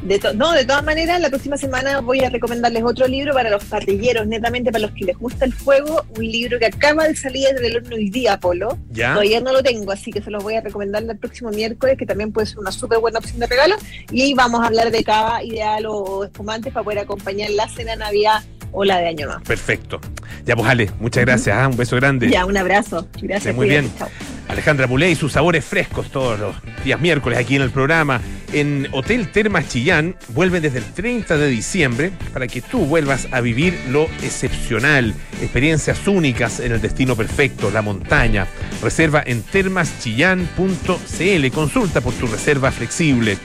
De 0.02 0.20
no, 0.36 0.54
de 0.54 0.64
todas 0.64 0.84
maneras, 0.84 1.20
la 1.20 1.30
próxima 1.30 1.58
semana 1.58 2.00
voy 2.00 2.22
a 2.22 2.30
recomendarles 2.30 2.84
otro 2.84 3.08
libro 3.08 3.34
para 3.34 3.50
los 3.50 3.64
parrilleros, 3.66 4.26
netamente 4.28 4.72
para 4.72 4.84
los 4.84 4.92
que 4.92 5.06
les 5.06 5.18
gusta 5.18 5.46
el 5.46 5.54
fuego, 5.54 6.06
un 6.18 6.26
libro 6.26 6.58
que 6.58 6.68
acaba 6.68 7.08
de 7.08 7.16
salir 7.16 7.54
del 7.56 7.78
horno 7.78 7.96
hoy 7.96 8.10
día, 8.10 8.40
Polo. 8.40 8.78
¿Ya? 8.92 9.14
Todavía 9.14 9.42
no 9.42 9.52
lo 9.52 9.62
tengo, 9.62 9.92
así 9.92 10.12
que 10.12 10.22
se 10.22 10.32
los 10.32 10.42
voy 10.42 10.56
a 10.56 10.62
recomendar 10.62 11.04
el 11.04 11.18
próximo 11.18 11.50
miércoles, 11.50 11.98
que 11.98 12.06
también 12.06 12.32
puede 12.32 12.48
ser 12.48 12.60
una 12.60 12.72
súper 12.72 13.00
buena 13.00 13.20
opción 13.20 13.40
de 13.40 13.48
regalo. 13.48 13.76
Y 14.12 14.22
ahí 14.22 14.34
vamos 14.34 14.62
a 14.62 14.68
hablar 14.68 14.90
de 14.92 15.04
cava 15.04 15.44
ideal 15.44 15.86
o 15.88 16.24
espumantes 16.24 16.72
para 16.72 16.84
poder 16.84 17.00
acompañar 17.00 17.50
la 17.52 17.68
cena 17.68 17.92
de 17.92 17.98
Navidad 17.98 18.44
o 18.72 18.86
la 18.86 19.00
de 19.00 19.08
Año 19.08 19.26
Nuevo. 19.26 19.44
Perfecto. 19.44 20.00
Ya 20.46 20.56
pues 20.56 20.68
Ale, 20.68 20.92
muchas 21.00 21.26
gracias, 21.26 21.58
ah, 21.58 21.68
un 21.68 21.76
beso 21.76 21.96
grande. 21.98 22.30
Ya, 22.30 22.46
un 22.46 22.56
abrazo. 22.56 23.08
Gracias. 23.22 23.54
Sí, 23.54 23.58
muy 23.58 23.68
bien. 23.68 23.92
chao. 23.98 24.08
Alejandra 24.50 24.88
Muley 24.88 25.12
y 25.12 25.16
sus 25.16 25.32
sabores 25.32 25.64
frescos 25.64 26.12
todos 26.12 26.38
los 26.40 26.56
días 26.84 27.00
miércoles 27.00 27.40
aquí 27.40 27.56
en 27.56 27.62
el 27.62 27.70
programa. 27.70 28.20
En 28.52 28.88
Hotel 28.92 29.32
Termas 29.32 29.70
Chillán 29.70 30.16
vuelven 30.30 30.64
desde 30.64 30.80
el 30.80 30.86
30 30.86 31.38
de 31.38 31.48
diciembre 31.48 32.12
para 32.34 32.48
que 32.48 32.62
tú 32.62 32.86
vuelvas 32.86 33.28
a 33.32 33.42
vivir 33.42 33.80
lo 33.90 34.06
excepcional, 34.24 35.14
experiencias 35.40 36.08
únicas 36.08 36.60
en 36.60 36.72
el 36.72 36.82
destino 36.82 37.16
perfecto, 37.16 37.70
la 37.72 37.84
montaña. 37.84 38.48
Reserva 38.82 39.24
en 39.26 39.44
termaschillán.cl. 39.44 41.52
Consulta 41.54 42.02
por 42.02 42.14
tu 42.16 42.28
reserva 42.28 42.72
flexible. 42.72 43.38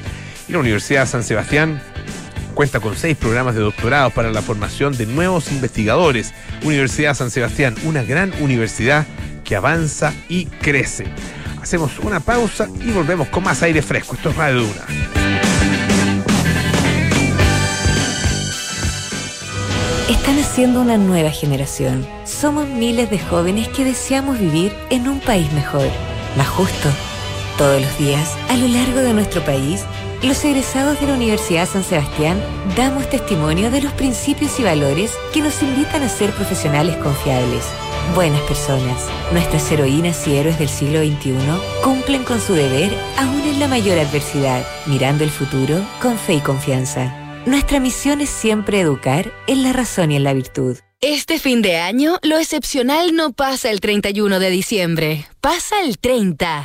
Y 0.49 0.53
la 0.53 0.59
Universidad 0.59 1.07
San 1.07 1.23
Sebastián 1.23 1.81
Cuenta 2.55 2.79
con 2.79 2.97
seis 2.97 3.17
programas 3.17 3.57
de 3.57 3.63
doctorado 3.63 4.11
para 4.11 4.31
la 4.31 4.41
formación 4.41 4.97
de 4.97 5.07
nuevos 5.07 5.51
investigadores. 5.51 6.33
Universidad 6.63 7.15
San 7.15 7.33
Sebastián, 7.33 7.75
una 7.85 8.05
gran 8.05 8.33
universidad 8.41 9.07
que 9.45 9.57
avanza 9.57 10.13
y 10.29 10.47
crece. 10.47 11.07
Hacemos 11.63 11.99
una 12.01 12.21
pausa 12.21 12.69
y 12.81 12.91
volvemos 12.91 13.29
con 13.29 13.45
más 13.45 13.63
aire 13.63 13.83
fresco. 13.83 14.17
Esto 14.17 14.31
es 14.31 14.37
Radio 14.37 14.63
Duna. 14.63 14.87
Están 20.09 20.39
haciendo 20.39 20.81
una 20.81 20.99
nueva 20.99 21.31
generación. 21.31 22.07
Somos 22.25 22.67
miles 22.67 23.09
de 23.11 23.19
jóvenes 23.19 23.69
que 23.69 23.85
deseamos 23.85 24.39
vivir 24.39 24.75
en 24.91 25.09
un 25.09 25.21
país 25.21 25.51
mejor, 25.53 25.89
más 26.37 26.49
justo. 26.49 26.89
Todos 27.57 27.81
los 27.81 27.99
días, 27.99 28.37
a 28.49 28.57
lo 28.57 28.67
largo 28.67 29.01
de 29.01 29.15
nuestro 29.15 29.43
país, 29.45 29.85
los 30.23 30.43
egresados 30.45 30.99
de 31.01 31.07
la 31.07 31.15
Universidad 31.15 31.69
San 31.69 31.85
Sebastián 31.85 32.41
damos 32.77 33.09
testimonio 33.11 33.71
de 33.71 33.83
los 33.83 33.93
principios 33.93 34.59
y 34.59 34.65
valores 34.65 35.13
que 35.33 35.41
nos 35.41 35.63
invitan 35.63 36.03
a 36.03 36.09
ser 36.09 36.31
profesionales 36.33 36.97
confiables, 36.97 37.65
buenas 38.15 38.41
personas. 38.43 39.09
Nuestras 39.33 39.71
heroínas 39.71 40.27
y 40.27 40.37
héroes 40.37 40.59
del 40.59 40.69
siglo 40.69 41.01
XXI 41.01 41.35
cumplen 41.83 42.25
con 42.25 42.41
su 42.41 42.55
deber 42.55 42.93
aún 43.17 43.43
en 43.43 43.61
la 43.61 43.69
mayor 43.69 43.99
adversidad, 43.99 44.65
mirando 44.87 45.25
el 45.25 45.31
futuro 45.31 45.81
con 46.01 46.19
fe 46.19 46.35
y 46.35 46.41
confianza. 46.41 47.15
Nuestra 47.47 47.79
misión 47.81 48.21
es 48.21 48.31
siempre 48.31 48.81
educar 48.81 49.33
en 49.47 49.63
la 49.63 49.73
razón 49.73 50.11
y 50.11 50.17
en 50.17 50.25
la 50.25 50.33
virtud. 50.33 50.79
Este 51.01 51.39
fin 51.39 51.61
de 51.61 51.77
año, 51.77 52.19
lo 52.23 52.39
excepcional 52.39 53.15
no 53.15 53.33
pasa 53.33 53.71
el 53.71 53.81
31 53.81 54.39
de 54.39 54.49
diciembre, 54.49 55.27
pasa 55.43 55.83
el 55.83 55.99
30. 55.99 56.65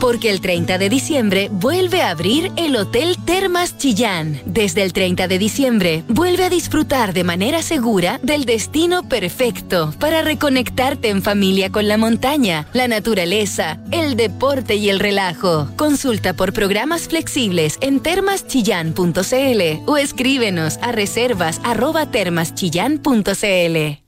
Porque 0.00 0.30
el 0.30 0.40
30 0.40 0.78
de 0.78 0.88
diciembre 0.88 1.48
vuelve 1.50 2.02
a 2.02 2.10
abrir 2.10 2.52
el 2.56 2.76
Hotel 2.76 3.16
Termas 3.24 3.76
Chillán. 3.78 4.40
Desde 4.44 4.82
el 4.82 4.92
30 4.92 5.28
de 5.28 5.38
diciembre, 5.38 6.04
vuelve 6.08 6.44
a 6.44 6.50
disfrutar 6.50 7.12
de 7.12 7.24
manera 7.24 7.62
segura 7.62 8.20
del 8.22 8.44
destino 8.44 9.08
perfecto 9.08 9.92
para 9.98 10.22
reconectarte 10.22 11.08
en 11.08 11.22
familia 11.22 11.70
con 11.70 11.88
la 11.88 11.96
montaña, 11.96 12.66
la 12.72 12.88
naturaleza, 12.88 13.80
el 13.90 14.16
deporte 14.16 14.76
y 14.76 14.88
el 14.88 15.00
relajo. 15.00 15.68
Consulta 15.76 16.34
por 16.34 16.52
programas 16.52 17.08
flexibles 17.08 17.78
en 17.80 18.00
termaschillán.cl 18.00 19.82
o 19.86 19.96
escríbenos 19.96 20.78
a 20.82 20.92
reservas 20.92 21.60
arroba 21.64 22.10
termaschillán.cl. 22.10 24.07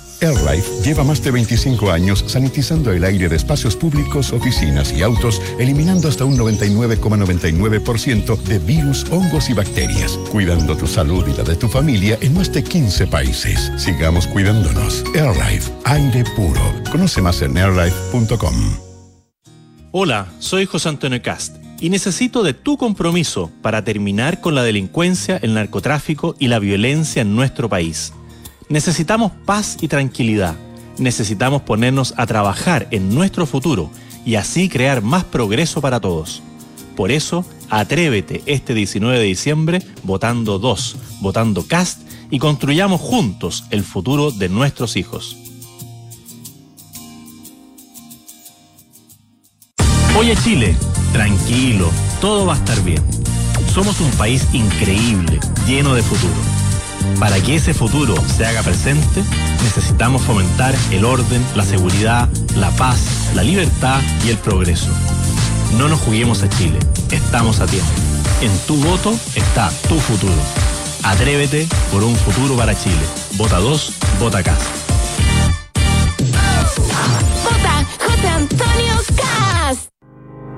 AirLife 0.21 0.83
lleva 0.83 1.03
más 1.03 1.23
de 1.23 1.31
25 1.31 1.91
años 1.91 2.23
sanitizando 2.27 2.91
el 2.91 3.03
aire 3.03 3.27
de 3.27 3.35
espacios 3.35 3.75
públicos, 3.75 4.31
oficinas 4.31 4.93
y 4.93 5.01
autos, 5.01 5.41
eliminando 5.57 6.07
hasta 6.07 6.25
un 6.25 6.37
99,99% 6.37 8.37
de 8.43 8.59
virus, 8.59 9.03
hongos 9.09 9.49
y 9.49 9.53
bacterias, 9.53 10.19
cuidando 10.31 10.77
tu 10.77 10.85
salud 10.85 11.27
y 11.27 11.35
la 11.35 11.43
de 11.43 11.55
tu 11.55 11.67
familia 11.67 12.19
en 12.21 12.35
más 12.35 12.53
de 12.53 12.63
15 12.63 13.07
países. 13.07 13.71
Sigamos 13.77 14.27
cuidándonos. 14.27 15.03
AirLife, 15.15 15.71
aire 15.85 16.23
puro. 16.35 16.61
Conoce 16.91 17.21
más 17.21 17.41
en 17.41 17.57
airlife.com. 17.57 18.55
Hola, 19.91 20.27
soy 20.39 20.67
José 20.67 20.89
Antonio 20.89 21.21
Cast 21.21 21.57
y 21.81 21.89
necesito 21.89 22.43
de 22.43 22.53
tu 22.53 22.77
compromiso 22.77 23.51
para 23.61 23.83
terminar 23.83 24.39
con 24.39 24.53
la 24.53 24.63
delincuencia, 24.63 25.37
el 25.41 25.55
narcotráfico 25.55 26.35
y 26.39 26.47
la 26.47 26.59
violencia 26.59 27.23
en 27.23 27.35
nuestro 27.35 27.67
país. 27.67 28.13
Necesitamos 28.71 29.33
paz 29.45 29.75
y 29.81 29.89
tranquilidad. 29.89 30.55
Necesitamos 30.97 31.63
ponernos 31.63 32.13
a 32.15 32.25
trabajar 32.25 32.87
en 32.91 33.13
nuestro 33.13 33.45
futuro 33.45 33.89
y 34.25 34.35
así 34.35 34.69
crear 34.69 35.01
más 35.01 35.25
progreso 35.25 35.81
para 35.81 35.99
todos. 35.99 36.41
Por 36.95 37.11
eso, 37.11 37.43
atrévete 37.69 38.41
este 38.45 38.73
19 38.73 39.19
de 39.19 39.25
diciembre 39.25 39.81
votando 40.03 40.57
2, 40.57 40.95
votando 41.19 41.67
CAST 41.67 41.99
y 42.29 42.39
construyamos 42.39 43.01
juntos 43.01 43.65
el 43.71 43.83
futuro 43.83 44.31
de 44.31 44.47
nuestros 44.47 44.95
hijos. 44.95 45.35
Oye 50.17 50.33
Chile, 50.45 50.77
tranquilo, 51.11 51.89
todo 52.21 52.45
va 52.45 52.53
a 52.53 52.57
estar 52.57 52.81
bien. 52.85 53.03
Somos 53.73 53.99
un 53.99 54.11
país 54.11 54.47
increíble, 54.53 55.41
lleno 55.67 55.93
de 55.93 56.03
futuro 56.03 56.60
para 57.19 57.41
que 57.41 57.55
ese 57.55 57.73
futuro 57.73 58.15
se 58.35 58.45
haga 58.45 58.61
presente, 58.63 59.23
necesitamos 59.63 60.21
fomentar 60.21 60.75
el 60.91 61.05
orden, 61.05 61.43
la 61.55 61.63
seguridad, 61.63 62.29
la 62.55 62.71
paz, 62.71 63.29
la 63.35 63.43
libertad 63.43 64.01
y 64.25 64.29
el 64.29 64.37
progreso. 64.37 64.89
No 65.77 65.87
nos 65.87 65.99
juguemos 65.99 66.43
a 66.43 66.49
Chile, 66.49 66.79
estamos 67.11 67.59
a 67.59 67.65
tiempo. 67.65 67.91
En 68.41 68.51
tu 68.67 68.75
voto 68.77 69.13
está 69.35 69.69
tu 69.87 69.99
futuro. 69.99 70.41
Atrévete 71.03 71.67
por 71.91 72.03
un 72.03 72.15
futuro 72.15 72.55
para 72.55 72.77
Chile. 72.77 73.05
Vota 73.33 73.59
2, 73.59 73.93
vota 74.19 74.43
casa. 74.43 74.69
Vota. 77.43 78.35
Antonio. 78.35 79.40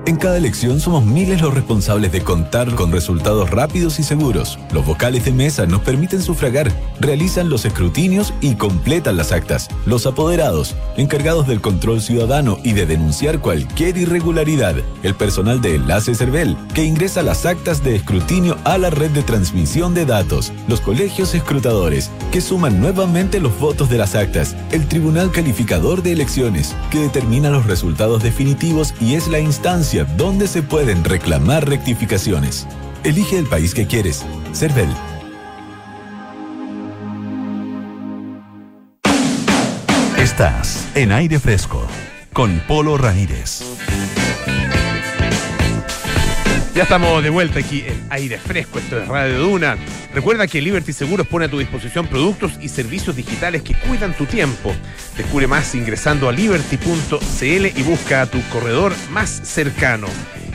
En 0.06 0.16
cada 0.16 0.36
elección 0.36 0.80
somos 0.80 1.06
miles 1.06 1.40
los 1.40 1.54
responsables 1.54 2.12
de 2.12 2.20
contar 2.20 2.74
con 2.74 2.92
resultados 2.92 3.48
rápidos 3.48 3.98
y 3.98 4.02
seguros. 4.02 4.58
Los 4.70 4.84
vocales 4.84 5.24
de 5.24 5.32
mesa 5.32 5.64
nos 5.64 5.80
permiten 5.80 6.20
sufragar, 6.20 6.70
realizan 7.00 7.48
los 7.48 7.64
escrutinios 7.64 8.34
y 8.42 8.56
completan 8.56 9.16
las 9.16 9.32
actas. 9.32 9.70
Los 9.86 10.06
apoderados, 10.06 10.76
encargados 10.98 11.46
del 11.46 11.62
control 11.62 12.02
ciudadano 12.02 12.58
y 12.62 12.74
de 12.74 12.84
denunciar 12.84 13.40
cualquier 13.40 13.96
irregularidad. 13.96 14.74
El 15.02 15.14
personal 15.14 15.62
de 15.62 15.76
Enlace 15.76 16.14
Cervel, 16.14 16.54
que 16.74 16.84
ingresa 16.84 17.22
las 17.22 17.46
actas 17.46 17.82
de 17.82 17.96
escrutinio 17.96 18.58
a 18.64 18.76
la 18.76 18.90
red 18.90 19.10
de 19.10 19.22
transmisión 19.22 19.94
de 19.94 20.04
datos. 20.04 20.52
Los 20.68 20.82
colegios 20.82 21.34
escrutadores, 21.34 22.10
que 22.30 22.42
suman 22.42 22.78
nuevamente 22.78 23.40
los 23.40 23.58
votos 23.58 23.88
de 23.88 23.96
las 23.96 24.14
actas. 24.14 24.54
El 24.70 24.86
Tribunal 24.86 25.30
Calificador 25.30 26.02
de 26.02 26.12
Elecciones, 26.12 26.76
que 26.90 26.98
determina 26.98 27.48
los 27.48 27.64
resultados 27.64 28.22
definitivos 28.22 28.92
y 29.00 29.14
es 29.14 29.28
la 29.28 29.40
instancia 29.40 29.93
donde 30.02 30.48
se 30.48 30.62
pueden 30.64 31.04
reclamar 31.04 31.68
rectificaciones. 31.68 32.66
Elige 33.04 33.38
el 33.38 33.46
país 33.46 33.72
que 33.72 33.86
quieres. 33.86 34.24
CERVEL. 34.52 34.88
Estás 40.18 40.88
en 40.96 41.12
aire 41.12 41.38
fresco 41.38 41.86
con 42.32 42.58
Polo 42.66 42.98
Ramírez. 42.98 43.62
Ya 46.74 46.82
estamos 46.82 47.22
de 47.22 47.30
vuelta 47.30 47.60
aquí 47.60 47.84
en 47.86 48.04
aire 48.10 48.36
fresco, 48.36 48.80
esto 48.80 48.98
es 48.98 49.06
Radio 49.06 49.38
Duna. 49.38 49.76
Recuerda 50.12 50.48
que 50.48 50.60
Liberty 50.60 50.92
Seguros 50.92 51.24
pone 51.24 51.44
a 51.44 51.48
tu 51.48 51.60
disposición 51.60 52.08
productos 52.08 52.54
y 52.60 52.68
servicios 52.68 53.14
digitales 53.14 53.62
que 53.62 53.74
cuidan 53.74 54.12
tu 54.12 54.26
tiempo. 54.26 54.74
Descubre 55.16 55.46
más 55.46 55.72
ingresando 55.76 56.28
a 56.28 56.32
liberty.cl 56.32 57.66
y 57.78 57.82
busca 57.84 58.22
a 58.22 58.26
tu 58.26 58.42
corredor 58.48 58.92
más 59.12 59.30
cercano. 59.30 60.08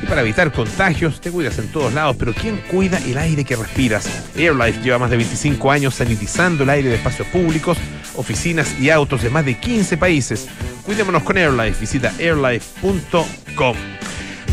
Y 0.03 0.07
para 0.07 0.19
evitar 0.19 0.51
contagios, 0.51 1.21
te 1.21 1.31
cuidas 1.31 1.57
en 1.57 1.71
todos 1.71 1.93
lados, 1.93 2.17
pero 2.19 2.33
¿quién 2.33 2.57
cuida 2.69 2.97
el 2.97 3.17
aire 3.17 3.45
que 3.45 3.55
respiras? 3.55 4.09
AirLife 4.35 4.81
lleva 4.81 4.99
más 4.99 5.11
de 5.11 5.15
25 5.15 5.71
años 5.71 5.95
sanitizando 5.95 6.63
el 6.63 6.69
aire 6.69 6.89
de 6.89 6.95
espacios 6.95 7.29
públicos, 7.29 7.77
oficinas 8.17 8.77
y 8.77 8.89
autos 8.89 9.21
de 9.21 9.29
más 9.29 9.45
de 9.45 9.57
15 9.57 9.95
países. 9.95 10.49
Cuidémonos 10.85 11.23
con 11.23 11.37
AirLife. 11.37 11.79
Visita 11.79 12.11
airlife.com. 12.19 13.77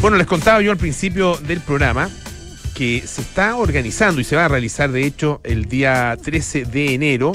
Bueno, 0.01 0.19
les 0.19 0.27
contaba 0.27 0.61
yo 0.61 0.71
al 0.71 0.77
principio 0.77 1.37
del 1.39 1.61
programa 1.61 2.09
que 2.75 3.03
se 3.07 3.23
está 3.23 3.57
organizando 3.57 4.21
y 4.21 4.25
se 4.25 4.37
va 4.37 4.45
a 4.45 4.49
realizar, 4.49 4.93
de 4.93 5.05
hecho, 5.05 5.41
el 5.43 5.65
día 5.65 6.17
13 6.23 6.67
de 6.67 6.95
enero, 6.95 7.33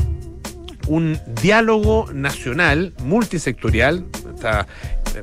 un 0.88 1.20
diálogo 1.42 2.08
nacional 2.14 2.94
multisectorial. 3.04 4.06
Va 4.44 4.68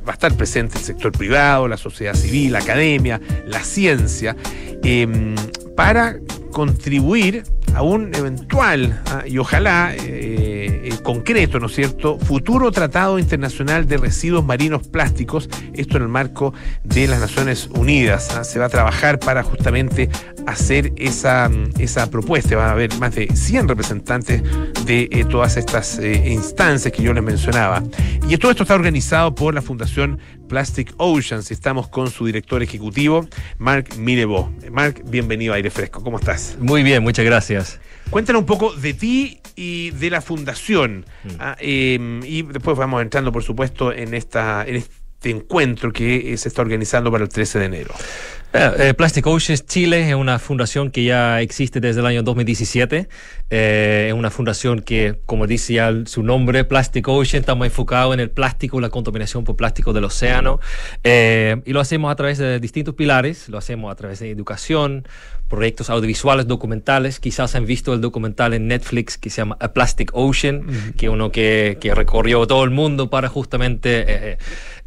a 0.06 0.12
estar 0.12 0.34
presente 0.34 0.78
el 0.78 0.84
sector 0.84 1.12
privado, 1.12 1.68
la 1.68 1.76
sociedad 1.76 2.14
civil, 2.14 2.52
la 2.52 2.58
academia, 2.58 3.20
la 3.46 3.62
ciencia, 3.62 4.36
eh, 4.82 5.34
para 5.76 6.18
contribuir 6.52 7.44
a 7.74 7.82
un 7.82 8.14
eventual 8.14 9.00
ah, 9.06 9.22
y 9.26 9.38
ojalá 9.38 9.94
eh, 9.94 10.57
eh, 10.68 10.90
concreto, 11.02 11.58
¿no 11.58 11.66
es 11.66 11.74
cierto?, 11.74 12.18
futuro 12.18 12.70
tratado 12.70 13.18
internacional 13.18 13.86
de 13.86 13.96
residuos 13.96 14.44
marinos 14.44 14.86
plásticos, 14.86 15.48
esto 15.74 15.96
en 15.96 16.04
el 16.04 16.08
marco 16.08 16.54
de 16.84 17.06
las 17.06 17.20
Naciones 17.20 17.68
Unidas. 17.74 18.30
ah, 18.36 18.44
Se 18.44 18.58
va 18.58 18.66
a 18.66 18.68
trabajar 18.68 19.18
para 19.18 19.42
justamente 19.42 20.08
hacer 20.46 20.92
esa, 20.96 21.50
esa 21.78 22.10
propuesta. 22.10 22.56
Va 22.56 22.68
a 22.68 22.72
haber 22.72 22.94
más 22.98 23.14
de 23.14 23.28
100 23.28 23.68
representantes 23.68 24.42
de 24.84 25.08
eh, 25.10 25.24
todas 25.24 25.56
estas 25.56 25.98
eh, 25.98 26.30
instancias 26.30 26.92
que 26.92 27.02
yo 27.02 27.12
les 27.12 27.22
mencionaba. 27.22 27.82
Y 28.28 28.36
todo 28.38 28.50
esto 28.50 28.62
está 28.62 28.74
organizado 28.74 29.34
por 29.34 29.54
la 29.54 29.62
Fundación 29.62 30.18
Plastic 30.48 30.94
Oceans. 30.96 31.50
Estamos 31.50 31.88
con 31.88 32.10
su 32.10 32.24
director 32.26 32.62
ejecutivo, 32.62 33.26
Mark 33.58 33.88
Mirebo. 33.98 34.50
Mark, 34.72 35.02
bienvenido 35.06 35.52
a 35.52 35.56
Aire 35.56 35.70
Fresco. 35.70 36.02
¿Cómo 36.02 36.18
estás? 36.18 36.56
Muy 36.60 36.82
bien, 36.82 37.02
muchas 37.02 37.24
gracias. 37.24 37.80
Cuéntanos 38.10 38.40
un 38.40 38.46
poco 38.46 38.72
de 38.72 38.94
ti 38.94 39.40
y 39.54 39.90
de 39.90 40.10
la 40.10 40.22
fundación. 40.22 41.04
Ah, 41.38 41.56
eh, 41.60 42.20
y 42.24 42.42
después 42.42 42.76
vamos 42.76 43.02
entrando, 43.02 43.32
por 43.32 43.42
supuesto, 43.42 43.92
en, 43.92 44.14
esta, 44.14 44.64
en 44.66 44.76
este 44.76 45.30
encuentro 45.30 45.92
que 45.92 46.36
se 46.38 46.48
está 46.48 46.62
organizando 46.62 47.10
para 47.10 47.24
el 47.24 47.28
13 47.28 47.58
de 47.58 47.64
enero. 47.66 47.94
Eh, 48.54 48.70
eh, 48.78 48.94
Plastic 48.94 49.26
Oceans 49.26 49.66
Chile 49.66 50.08
es 50.08 50.14
una 50.14 50.38
fundación 50.38 50.90
que 50.90 51.04
ya 51.04 51.42
existe 51.42 51.80
desde 51.80 52.00
el 52.00 52.06
año 52.06 52.22
2017. 52.22 53.08
Eh, 53.50 54.06
es 54.08 54.14
una 54.14 54.30
fundación 54.30 54.80
que, 54.80 55.20
como 55.26 55.46
dice 55.46 55.74
ya 55.74 55.92
su 56.06 56.22
nombre, 56.22 56.64
Plastic 56.64 57.06
Ocean, 57.08 57.40
estamos 57.40 57.66
enfocados 57.66 58.14
en 58.14 58.20
el 58.20 58.30
plástico, 58.30 58.80
la 58.80 58.88
contaminación 58.88 59.44
por 59.44 59.56
plástico 59.56 59.92
del 59.92 60.04
océano. 60.04 60.60
Eh, 61.04 61.60
y 61.66 61.74
lo 61.74 61.80
hacemos 61.80 62.10
a 62.10 62.16
través 62.16 62.38
de 62.38 62.58
distintos 62.58 62.94
pilares. 62.94 63.50
Lo 63.50 63.58
hacemos 63.58 63.92
a 63.92 63.96
través 63.96 64.20
de 64.20 64.30
educación, 64.30 65.06
proyectos 65.48 65.90
audiovisuales, 65.90 66.46
documentales. 66.46 67.20
Quizás 67.20 67.54
han 67.54 67.66
visto 67.66 67.92
el 67.94 68.00
documental 68.00 68.54
en 68.54 68.68
Netflix 68.68 69.18
que 69.18 69.30
se 69.30 69.38
llama 69.38 69.56
A 69.60 69.72
Plastic 69.72 70.10
Ocean, 70.14 70.94
que 70.96 71.08
uno 71.08 71.32
que, 71.32 71.78
que 71.80 71.94
recorrió 71.94 72.46
todo 72.46 72.64
el 72.64 72.70
mundo 72.70 73.10
para 73.10 73.28
justamente 73.28 74.04
eh, 74.06 74.38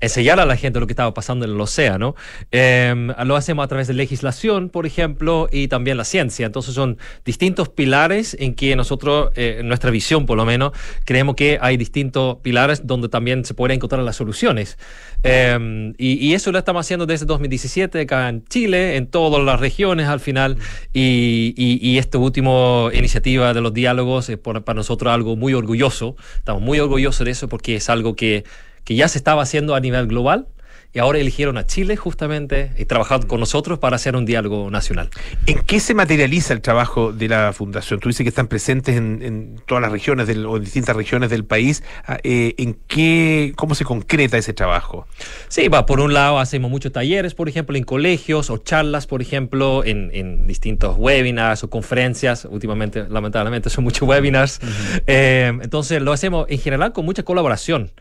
enseñar 0.01 0.39
a 0.39 0.45
la 0.45 0.57
gente 0.57 0.79
lo 0.79 0.87
que 0.87 0.93
estaba 0.93 1.13
pasando 1.13 1.45
en 1.45 1.51
el 1.51 1.61
océano. 1.61 2.15
Em, 2.51 3.07
lo 3.25 3.35
hacemos 3.35 3.63
a 3.63 3.67
través 3.67 3.87
de 3.87 3.93
legislación, 3.93 4.69
por 4.69 4.85
ejemplo, 4.85 5.47
y 5.51 5.67
también 5.67 5.97
la 5.97 6.03
ciencia. 6.03 6.45
Entonces 6.45 6.73
son 6.73 6.97
distintos 7.23 7.69
pilares 7.69 8.35
en 8.39 8.55
que 8.55 8.75
nosotros, 8.75 9.31
eh, 9.35 9.57
en 9.59 9.67
nuestra 9.67 9.91
visión 9.91 10.25
por 10.25 10.37
lo 10.37 10.45
menos, 10.45 10.71
creemos 11.05 11.35
que 11.35 11.59
hay 11.61 11.77
distintos 11.77 12.37
pilares 12.41 12.85
donde 12.85 13.09
también 13.09 13.45
se 13.45 13.53
pueden 13.53 13.75
encontrar 13.75 14.01
las 14.01 14.15
soluciones. 14.15 14.77
Em, 15.23 15.93
y, 15.97 16.33
eso 16.33 16.51
lo 16.51 16.57
estamos 16.57 16.85
haciendo 16.85 17.05
desde 17.05 17.25
2017 17.25 18.01
acá 18.01 18.29
en 18.29 18.43
Chile, 18.45 18.95
en 18.95 19.05
todas 19.05 19.43
las 19.43 19.59
regiones 19.59 20.07
al 20.07 20.19
final. 20.19 20.57
Y, 20.93 21.53
y, 21.55 21.97
esta 21.99 22.17
última 22.17 22.89
iniciativa 22.93 23.53
de 23.53 23.61
los 23.61 23.73
diálogos 23.73 24.29
es 24.29 24.37
para 24.37 24.73
nosotros 24.73 25.13
algo 25.13 25.35
muy 25.35 25.53
orgulloso. 25.53 26.15
Estamos 26.37 26.63
muy 26.63 26.79
orgullosos 26.79 27.25
de 27.25 27.31
eso 27.31 27.47
porque 27.47 27.75
es 27.75 27.89
algo 27.89 28.15
que, 28.15 28.43
que 28.83 28.95
ya 28.95 29.07
se 29.07 29.17
estaba 29.17 29.43
haciendo 29.43 29.75
a 29.75 29.79
nivel 29.79 30.07
global 30.07 30.47
y 30.93 30.99
ahora 30.99 31.19
eligieron 31.19 31.57
a 31.57 31.65
Chile 31.65 31.95
justamente 31.95 32.71
y 32.77 32.85
trabajar 32.85 33.25
con 33.25 33.39
nosotros 33.39 33.79
para 33.79 33.95
hacer 33.95 34.15
un 34.15 34.25
diálogo 34.25 34.69
nacional. 34.69 35.09
¿En 35.45 35.59
qué 35.59 35.79
se 35.79 35.93
materializa 35.93 36.53
el 36.53 36.61
trabajo 36.61 37.13
de 37.13 37.29
la 37.29 37.53
Fundación? 37.53 38.01
Tú 38.01 38.09
dices 38.09 38.25
que 38.25 38.29
están 38.29 38.47
presentes 38.47 38.97
en, 38.97 39.61
todas 39.65 39.81
las 39.81 39.91
regiones 39.91 40.27
del, 40.27 40.45
o 40.45 40.57
en 40.57 40.63
distintas 40.63 40.95
regiones 40.95 41.29
del 41.29 41.45
país. 41.45 41.83
Ah, 42.05 42.17
eh, 42.23 42.55
¿En 42.57 42.73
qué, 42.87 43.53
cómo 43.55 43.73
se 43.73 43.85
concreta 43.85 44.37
ese 44.37 44.51
trabajo? 44.53 45.07
Sí, 45.47 45.69
va, 45.69 45.85
por 45.85 46.01
un 46.01 46.13
lado 46.13 46.39
hacemos 46.39 46.69
muchos 46.69 46.91
talleres, 46.91 47.35
por 47.35 47.47
ejemplo, 47.47 47.77
en 47.77 47.83
colegios 47.83 48.49
o 48.49 48.57
charlas, 48.57 49.07
por 49.07 49.21
ejemplo, 49.21 49.83
en, 49.85 50.01
distintos 50.45 50.97
webinars 50.97 51.63
o 51.63 51.69
conferencias. 51.69 52.45
Últimamente, 52.45 53.05
lamentablemente, 53.07 53.69
son 53.69 53.85
muchos 53.85 54.07
webinars. 54.07 54.59
Eh, 55.07 55.53
entonces, 55.61 56.01
lo 56.01 56.11
hacemos 56.11 56.47
en 56.49 56.59
general 56.59 56.91
con 56.91 57.05
mucha 57.05 57.23
colaboración 57.23 57.91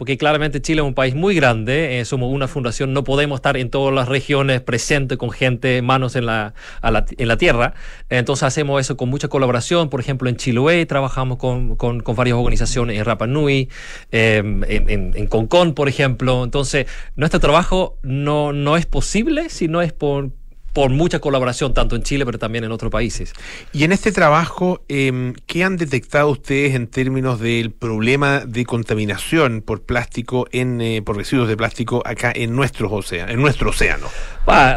porque 0.00 0.16
claramente 0.16 0.62
Chile 0.62 0.80
es 0.80 0.88
un 0.88 0.94
país 0.94 1.14
muy 1.14 1.34
grande, 1.34 2.00
eh, 2.00 2.06
somos 2.06 2.32
una 2.32 2.48
fundación, 2.48 2.94
no 2.94 3.04
podemos 3.04 3.36
estar 3.36 3.58
en 3.58 3.68
todas 3.68 3.94
las 3.94 4.08
regiones 4.08 4.62
presentes 4.62 5.18
con 5.18 5.30
gente, 5.30 5.82
manos 5.82 6.16
en 6.16 6.24
la, 6.24 6.54
en 6.82 7.28
la 7.28 7.36
tierra. 7.36 7.74
Entonces 8.08 8.44
hacemos 8.44 8.80
eso 8.80 8.96
con 8.96 9.10
mucha 9.10 9.28
colaboración. 9.28 9.90
Por 9.90 10.00
ejemplo, 10.00 10.30
en 10.30 10.36
Chiloé 10.36 10.86
trabajamos 10.86 11.36
con, 11.36 11.76
con, 11.76 12.02
varias 12.16 12.38
organizaciones 12.38 12.96
en 12.96 13.04
Rapa 13.04 13.26
Nui, 13.26 13.68
em, 14.10 14.64
en, 14.64 15.12
en, 15.14 15.26
Concón, 15.26 15.74
por 15.74 15.86
ejemplo. 15.86 16.44
Entonces, 16.44 16.86
nuestro 17.14 17.38
trabajo 17.38 17.98
no, 18.02 18.54
no 18.54 18.78
es 18.78 18.86
posible 18.86 19.50
si 19.50 19.68
no 19.68 19.82
es 19.82 19.92
por, 19.92 20.30
por 20.72 20.90
mucha 20.90 21.18
colaboración, 21.18 21.74
tanto 21.74 21.96
en 21.96 22.02
Chile, 22.02 22.24
pero 22.24 22.38
también 22.38 22.64
en 22.64 22.72
otros 22.72 22.90
países. 22.90 23.32
Y 23.72 23.84
en 23.84 23.92
este 23.92 24.12
trabajo, 24.12 24.82
eh, 24.88 25.32
¿qué 25.46 25.64
han 25.64 25.76
detectado 25.76 26.30
ustedes 26.30 26.74
en 26.74 26.86
términos 26.86 27.40
del 27.40 27.70
problema 27.70 28.40
de 28.40 28.64
contaminación 28.64 29.62
por 29.62 29.82
plástico, 29.82 30.46
en, 30.52 30.80
eh, 30.80 31.02
por 31.02 31.16
residuos 31.16 31.48
de 31.48 31.56
plástico 31.56 32.02
acá 32.04 32.32
en, 32.34 32.54
nuestros 32.54 32.92
océanos, 32.92 33.34
en 33.34 33.40
nuestro 33.40 33.70
océano? 33.70 34.06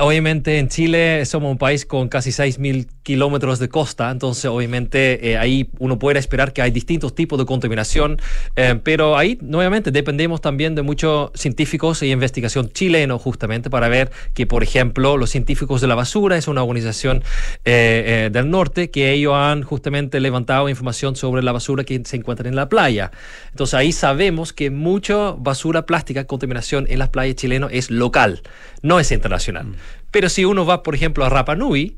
Obviamente 0.02 0.60
en 0.60 0.68
Chile 0.68 1.26
somos 1.26 1.52
un 1.52 1.58
país 1.58 1.86
con 1.86 2.08
casi 2.08 2.30
6.000 2.30 2.88
kilómetros 3.02 3.60
de 3.60 3.70
costa, 3.70 4.12
entonces 4.12 4.46
obviamente 4.46 5.32
eh, 5.32 5.38
ahí 5.38 5.70
uno 5.80 6.00
puede 6.00 6.20
esperar 6.20 6.54
que 6.54 6.62
hay 6.62 6.72
distintos 6.72 7.16
tipos 7.16 7.40
de 7.40 7.46
contaminación, 7.46 8.20
eh, 8.56 8.80
pero 8.84 9.18
ahí 9.18 9.38
nuevamente 9.42 9.92
dependemos 9.92 10.42
también 10.42 10.76
de 10.76 10.84
muchos 10.84 11.32
científicos 11.34 12.04
y 12.04 12.12
investigación 12.12 12.70
chileno 12.72 13.18
justamente 13.18 13.70
para 13.70 13.88
ver 13.88 14.12
que, 14.34 14.46
por 14.46 14.64
ejemplo, 14.64 15.18
los 15.18 15.32
científicos 15.32 15.82
de 15.82 15.88
la 15.88 15.96
basura 15.96 16.38
es 16.38 16.48
una 16.48 16.62
organización 16.62 17.24
eh, 17.66 18.30
del 18.32 18.50
norte 18.50 18.92
que 18.92 19.12
ellos 19.12 19.34
han 19.36 19.64
justamente 19.64 20.20
levantado 20.20 20.70
información 20.70 21.16
sobre 21.16 21.42
la 21.42 21.52
basura 21.52 21.84
que 21.84 22.02
se 22.06 22.18
encuentra 22.18 22.48
en 22.48 22.56
la 22.56 22.70
playa. 22.70 23.12
Entonces 23.50 23.74
ahí 23.74 23.92
sabemos 23.92 24.54
que 24.54 24.70
mucha 24.70 25.32
basura 25.32 25.86
plástica, 25.86 26.26
contaminación 26.26 26.86
en 26.90 27.00
las 27.00 27.10
playas 27.10 27.36
chilenas 27.36 27.70
es 27.74 27.90
local, 27.90 28.42
no 28.82 29.00
es 29.00 29.12
internacional. 29.12 29.63
Pero 30.12 30.30
si 30.30 30.46
uno 30.46 30.66
va, 30.66 30.84
por 30.84 30.96
ejemplo, 30.96 31.26
a 31.26 31.30
Rapa 31.30 31.56
Nui, 31.56 31.98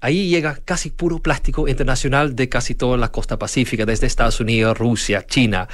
ahí 0.00 0.28
llega 0.28 0.58
casi 0.64 0.90
puro 0.90 1.18
plástico 1.18 1.66
internacional 1.66 2.36
de 2.36 2.48
casi 2.50 2.74
toda 2.74 2.98
la 2.98 3.10
costa 3.10 3.38
pacífica, 3.38 3.86
desde 3.86 4.06
Estados 4.06 4.38
Unidos, 4.38 4.76
Rusia, 4.76 5.24
China. 5.26 5.66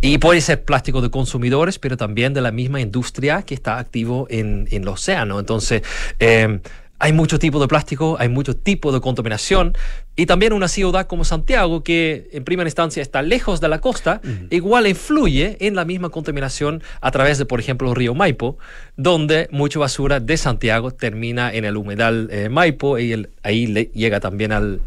Y 0.00 0.18
puede 0.18 0.40
ser 0.40 0.64
plástico 0.64 1.00
de 1.00 1.10
consumidores, 1.10 1.78
pero 1.78 1.96
también 1.96 2.34
de 2.34 2.40
la 2.40 2.50
misma 2.50 2.80
industria 2.80 3.42
que 3.42 3.54
está 3.54 3.78
activo 3.78 4.26
en, 4.28 4.66
en 4.70 4.82
el 4.82 4.88
océano. 4.88 5.38
Entonces, 5.38 5.82
eh, 6.18 6.60
hay 6.98 7.12
muchos 7.12 7.38
tipos 7.38 7.60
de 7.60 7.68
plástico, 7.68 8.16
hay 8.18 8.28
muchos 8.28 8.62
tipos 8.62 8.92
de 8.92 9.00
contaminación, 9.00 9.76
y 10.16 10.24
también 10.24 10.54
una 10.54 10.66
ciudad 10.66 11.06
como 11.06 11.24
Santiago, 11.24 11.82
que 11.82 12.30
en 12.32 12.42
primera 12.44 12.66
instancia 12.66 13.02
está 13.02 13.20
lejos 13.20 13.60
de 13.60 13.68
la 13.68 13.80
costa, 13.82 14.22
igual 14.50 14.86
influye 14.86 15.58
en 15.60 15.74
la 15.74 15.84
misma 15.84 16.08
contaminación 16.08 16.82
a 17.02 17.10
través 17.10 17.36
de, 17.36 17.44
por 17.44 17.60
ejemplo, 17.60 17.90
el 17.90 17.96
río 17.96 18.14
Maipo, 18.14 18.56
donde 18.96 19.46
mucha 19.52 19.78
basura 19.78 20.18
de 20.18 20.36
Santiago 20.38 20.90
termina 20.90 21.52
en 21.52 21.66
el 21.66 21.76
humedal 21.76 22.28
eh, 22.30 22.48
Maipo 22.48 22.98
y 22.98 23.28
ahí 23.42 23.66
le, 23.66 23.90
llega 23.94 24.18
también 24.20 24.52
al, 24.52 24.80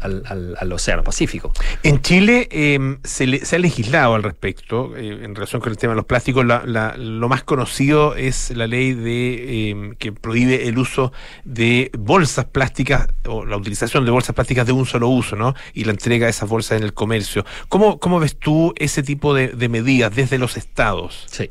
Océano 0.72 1.04
Pacífico. 1.04 1.52
En 1.84 2.02
Chile 2.02 2.48
em, 2.50 2.98
se, 3.04 3.24
ha 3.24 3.58
legislado 3.58 4.14
al 4.14 4.24
respecto 4.24 4.96
eh, 4.96 5.20
en 5.22 5.34
relación 5.34 5.60
con 5.62 5.70
el 5.70 5.78
tema 5.78 5.92
de 5.92 5.96
los 5.96 6.06
plásticos. 6.06 6.44
lo 6.44 7.28
más 7.28 7.44
conocido 7.44 8.16
es 8.16 8.50
la 8.56 8.66
ley 8.66 8.94
de 8.94 9.70
em, 9.70 9.94
que 9.94 10.10
prohíbe 10.10 10.66
el 10.66 10.78
uso 10.78 11.12
de 11.44 11.90
bolsas 11.96 12.46
plásticas 12.46 13.06
o 13.26 13.44
la 13.44 13.56
utilización 13.56 14.04
de 14.04 14.10
bolsas 14.10 14.34
plásticas 14.34 14.66
de 14.66 14.72
un 14.72 14.86
solo 14.86 15.08
uso 15.08 15.19
y 15.74 15.84
la 15.84 15.92
entrega 15.92 16.26
de 16.26 16.30
esas 16.30 16.48
bolsas 16.48 16.78
en 16.78 16.84
el 16.84 16.94
comercio. 16.94 17.44
¿Cómo, 17.68 17.98
cómo 17.98 18.20
ves 18.20 18.36
tú 18.36 18.72
ese 18.76 19.02
tipo 19.02 19.34
de, 19.34 19.48
de 19.48 19.68
medidas 19.68 20.14
desde 20.14 20.38
los 20.38 20.56
estados? 20.56 21.24
Sí 21.30 21.50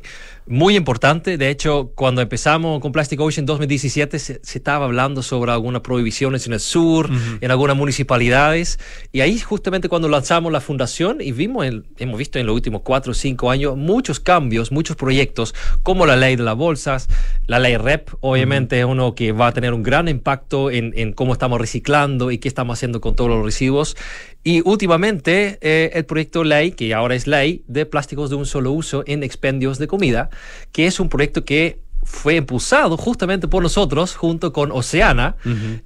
muy 0.50 0.76
importante. 0.76 1.38
De 1.38 1.48
hecho, 1.48 1.92
cuando 1.94 2.20
empezamos 2.20 2.80
con 2.80 2.90
Plastic 2.90 3.20
Ocean 3.20 3.42
en 3.42 3.46
2017, 3.46 4.18
se, 4.18 4.40
estaba 4.42 4.84
hablando 4.84 5.22
sobre 5.22 5.52
algunas 5.52 5.82
prohibiciones 5.82 6.46
en 6.48 6.54
el 6.54 6.60
sur, 6.60 7.08
en 7.40 7.50
algunas 7.50 7.76
municipalidades. 7.76 8.80
Y 9.12 9.20
ahí 9.20 9.38
justamente 9.38 9.88
cuando 9.88 10.08
lanzamos 10.08 10.50
la 10.50 10.60
fundación 10.60 11.20
y 11.20 11.30
vimos, 11.30 11.66
hemos 11.98 12.18
visto 12.18 12.40
en 12.40 12.46
los 12.46 12.54
últimos 12.54 12.82
cuatro 12.82 13.12
o 13.12 13.14
cinco 13.14 13.50
años 13.50 13.76
muchos 13.76 14.18
cambios, 14.18 14.72
muchos 14.72 14.96
proyectos, 14.96 15.54
como 15.84 16.04
la 16.04 16.16
ley 16.16 16.34
de 16.34 16.42
las 16.42 16.56
bolsas, 16.56 17.08
la 17.46 17.60
ley 17.60 17.76
REP, 17.76 18.10
obviamente 18.18 18.80
es 18.80 18.84
uno 18.84 19.14
que 19.14 19.30
va 19.30 19.46
a 19.46 19.52
tener 19.52 19.72
un 19.72 19.84
gran 19.84 20.08
impacto 20.08 20.72
en, 20.72 20.92
en 20.96 21.12
cómo 21.12 21.32
estamos 21.32 21.60
reciclando 21.60 22.32
y 22.32 22.38
qué 22.38 22.48
estamos 22.48 22.76
haciendo 22.76 23.00
con 23.00 23.14
todos 23.14 23.30
los 23.30 23.44
residuos. 23.44 23.96
Y 24.42 24.62
últimamente 24.66 25.58
eh, 25.60 25.90
el 25.94 26.06
proyecto 26.06 26.44
ley, 26.44 26.72
que 26.72 26.94
ahora 26.94 27.14
es 27.14 27.26
ley, 27.26 27.62
de 27.66 27.84
plásticos 27.84 28.30
de 28.30 28.36
un 28.36 28.46
solo 28.46 28.72
uso 28.72 29.04
en 29.06 29.22
expendios 29.22 29.78
de 29.78 29.86
comida, 29.86 30.30
que 30.72 30.86
es 30.86 30.98
un 30.98 31.10
proyecto 31.10 31.44
que 31.44 31.78
fue 32.02 32.36
impulsado 32.36 32.96
justamente 32.96 33.48
por 33.48 33.62
nosotros 33.62 34.14
junto 34.14 34.52
con 34.52 34.72
Oceana. 34.72 35.36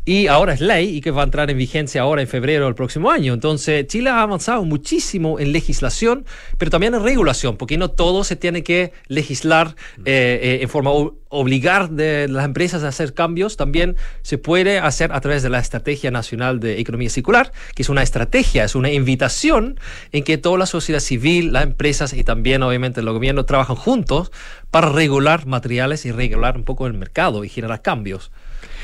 Y 0.04 0.26
ahora 0.26 0.54
es 0.54 0.60
ley 0.60 0.96
y 0.96 1.00
que 1.00 1.10
va 1.10 1.22
a 1.22 1.24
entrar 1.24 1.50
en 1.50 1.58
vigencia 1.58 2.02
ahora 2.02 2.22
en 2.22 2.28
febrero 2.28 2.66
del 2.66 2.74
próximo 2.74 3.10
año. 3.10 3.34
Entonces 3.34 3.86
Chile 3.86 4.10
ha 4.10 4.22
avanzado 4.22 4.64
muchísimo 4.64 5.38
en 5.38 5.52
legislación, 5.52 6.24
pero 6.58 6.70
también 6.70 6.94
en 6.94 7.02
regulación, 7.02 7.56
porque 7.56 7.76
no 7.76 7.90
todo 7.90 8.24
se 8.24 8.36
tiene 8.36 8.62
que 8.62 8.92
legislar 9.08 9.74
eh, 10.04 10.40
eh, 10.42 10.58
en 10.62 10.68
forma 10.68 10.90
obligar 11.34 11.90
de 11.90 12.28
las 12.28 12.44
empresas 12.44 12.84
a 12.84 12.88
hacer 12.88 13.12
cambios, 13.12 13.56
también 13.56 13.96
se 14.22 14.38
puede 14.38 14.78
hacer 14.78 15.12
a 15.12 15.20
través 15.20 15.42
de 15.42 15.50
la 15.50 15.58
Estrategia 15.58 16.12
Nacional 16.12 16.60
de 16.60 16.78
Economía 16.78 17.10
Circular, 17.10 17.50
que 17.74 17.82
es 17.82 17.88
una 17.88 18.02
estrategia, 18.02 18.64
es 18.64 18.76
una 18.76 18.92
invitación 18.92 19.80
en 20.12 20.22
que 20.22 20.38
toda 20.38 20.58
la 20.58 20.66
sociedad 20.66 21.00
civil, 21.00 21.52
las 21.52 21.64
empresas 21.64 22.12
y 22.12 22.22
también 22.22 22.62
obviamente 22.62 23.00
el 23.00 23.10
gobierno 23.10 23.44
trabajan 23.44 23.74
juntos 23.74 24.30
para 24.74 24.88
regular 24.88 25.46
materiales 25.46 26.04
y 26.04 26.10
regular 26.10 26.56
un 26.56 26.64
poco 26.64 26.88
el 26.88 26.94
mercado 26.94 27.44
y 27.44 27.48
generar 27.48 27.80
cambios. 27.80 28.32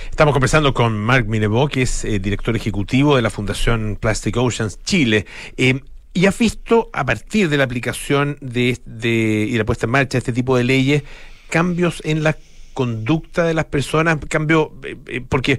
Estamos 0.08 0.32
conversando 0.32 0.72
con 0.72 0.96
Mark 0.96 1.26
Minebo, 1.26 1.66
que 1.66 1.82
es 1.82 2.04
eh, 2.04 2.20
director 2.20 2.54
ejecutivo 2.54 3.16
de 3.16 3.22
la 3.22 3.28
Fundación 3.28 3.98
Plastic 4.00 4.36
Oceans 4.36 4.78
Chile. 4.84 5.26
Eh, 5.56 5.80
y 6.14 6.26
has 6.26 6.38
visto, 6.38 6.90
a 6.92 7.04
partir 7.04 7.48
de 7.48 7.56
la 7.56 7.64
aplicación 7.64 8.38
de, 8.40 8.78
de, 8.84 9.48
y 9.50 9.58
la 9.58 9.64
puesta 9.64 9.86
en 9.86 9.90
marcha 9.90 10.12
de 10.12 10.18
este 10.18 10.32
tipo 10.32 10.56
de 10.56 10.62
leyes, 10.62 11.02
cambios 11.48 12.00
en 12.04 12.22
la 12.22 12.36
conducta 12.72 13.42
de 13.42 13.54
las 13.54 13.64
personas, 13.64 14.18
cambio, 14.28 14.72
eh, 15.08 15.24
porque 15.28 15.58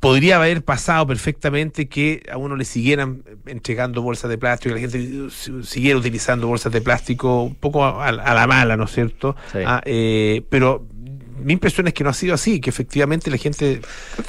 podría 0.00 0.36
haber 0.36 0.64
pasado 0.64 1.06
perfectamente 1.06 1.88
que 1.88 2.22
a 2.30 2.36
uno 2.36 2.56
le 2.56 2.64
siguieran 2.64 3.22
entregando 3.46 4.02
bolsas 4.02 4.30
de 4.30 4.38
plástico, 4.38 4.74
que 4.74 4.80
la 4.80 4.88
gente 4.88 5.30
siguiera 5.64 5.98
utilizando 5.98 6.46
bolsas 6.46 6.72
de 6.72 6.80
plástico 6.80 7.42
un 7.42 7.54
poco 7.54 7.84
a, 7.84 8.12
la 8.12 8.46
mala, 8.46 8.76
¿no 8.76 8.84
es 8.84 8.92
cierto? 8.92 9.34
Ah, 9.66 9.82
eh, 9.84 10.42
pero 10.48 10.86
mi 11.44 11.52
impresión 11.52 11.86
es 11.86 11.94
que 11.94 12.02
no 12.02 12.10
ha 12.10 12.14
sido 12.14 12.34
así, 12.34 12.60
que 12.60 12.70
efectivamente 12.70 13.30
la 13.30 13.36
gente 13.36 13.80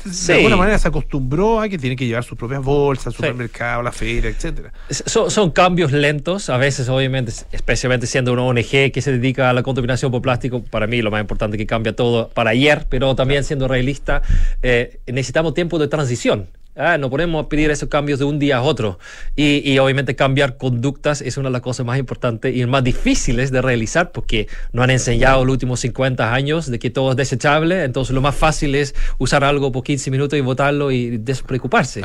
de 0.04 0.34
alguna 0.34 0.58
manera 0.58 0.78
se 0.78 0.88
acostumbró 0.88 1.62
a 1.62 1.70
que 1.70 1.78
tiene 1.78 1.96
que 1.96 2.06
llevar 2.06 2.24
sus 2.24 2.38
propias 2.38 2.62
bolsas, 2.62 3.08
al 3.08 3.14
supermercado, 3.14 3.82
la 3.82 3.92
feria, 3.92 4.30
etcétera. 4.30 4.74
Son, 4.90 5.52
cambios 5.52 5.92
lentos, 5.92 6.50
a 6.50 6.58
veces 6.58 6.90
obviamente, 6.90 7.32
especialmente 7.52 8.08
siendo 8.08 8.34
una 8.34 8.44
ONG 8.44 8.92
que 8.92 9.02
se 9.02 9.12
dedica 9.12 9.50
a 9.50 9.54
la 9.54 9.64
contaminación 9.64 10.12
por 10.12 10.22
plástico, 10.22 10.64
para 10.64 10.88
mí 10.88 11.02
lo 11.02 11.12
más 11.12 11.22
importante 11.22 11.56
es 11.56 11.60
que 11.60 11.68
cambia 11.68 11.96
todo 11.96 12.30
para 12.30 12.52
ayer, 12.52 12.86
pero 12.90 13.16
también 13.16 13.44
siendo 13.44 13.68
realista, 13.68 14.22
eh, 14.62 15.00
necesitamos 15.08 15.54
tiempo 15.54 15.80
de 15.80 15.88
transición 15.88 16.48
Ah, 16.76 16.98
no 16.98 17.10
podemos 17.10 17.46
pedir 17.46 17.72
esos 17.72 17.88
cambios 17.88 18.20
de 18.20 18.26
un 18.26 18.38
día 18.38 18.58
a 18.58 18.62
otro. 18.62 19.00
Y, 19.36 19.62
y, 19.70 19.80
obviamente 19.80 20.16
cambiar 20.16 20.58
conductas 20.58 21.22
es 21.22 21.38
una 21.38 21.48
de 21.48 21.54
las 21.54 21.62
cosas 21.62 21.86
más 21.86 21.98
importantes 21.98 22.54
y 22.54 22.66
más 22.66 22.84
difíciles 22.84 23.50
de 23.52 23.62
realizar 23.62 24.12
porque 24.12 24.48
no 24.74 24.84
han 24.84 24.90
enseñado 24.90 25.46
los 25.46 25.54
últimos 25.54 25.80
50 25.80 26.34
años 26.34 26.70
de 26.70 26.78
que 26.78 26.90
todo 26.90 27.12
es 27.12 27.18
desechable. 27.18 27.84
Entonces 27.84 28.14
lo 28.14 28.22
más 28.22 28.36
fácil 28.36 28.76
es 28.76 28.94
usar 29.18 29.46
algo 29.46 29.72
por 29.72 29.84
15 29.84 30.12
minutos 30.12 30.38
y 30.38 30.42
votarlo 30.42 30.92
y 30.92 31.18
despreocuparse. 31.18 32.02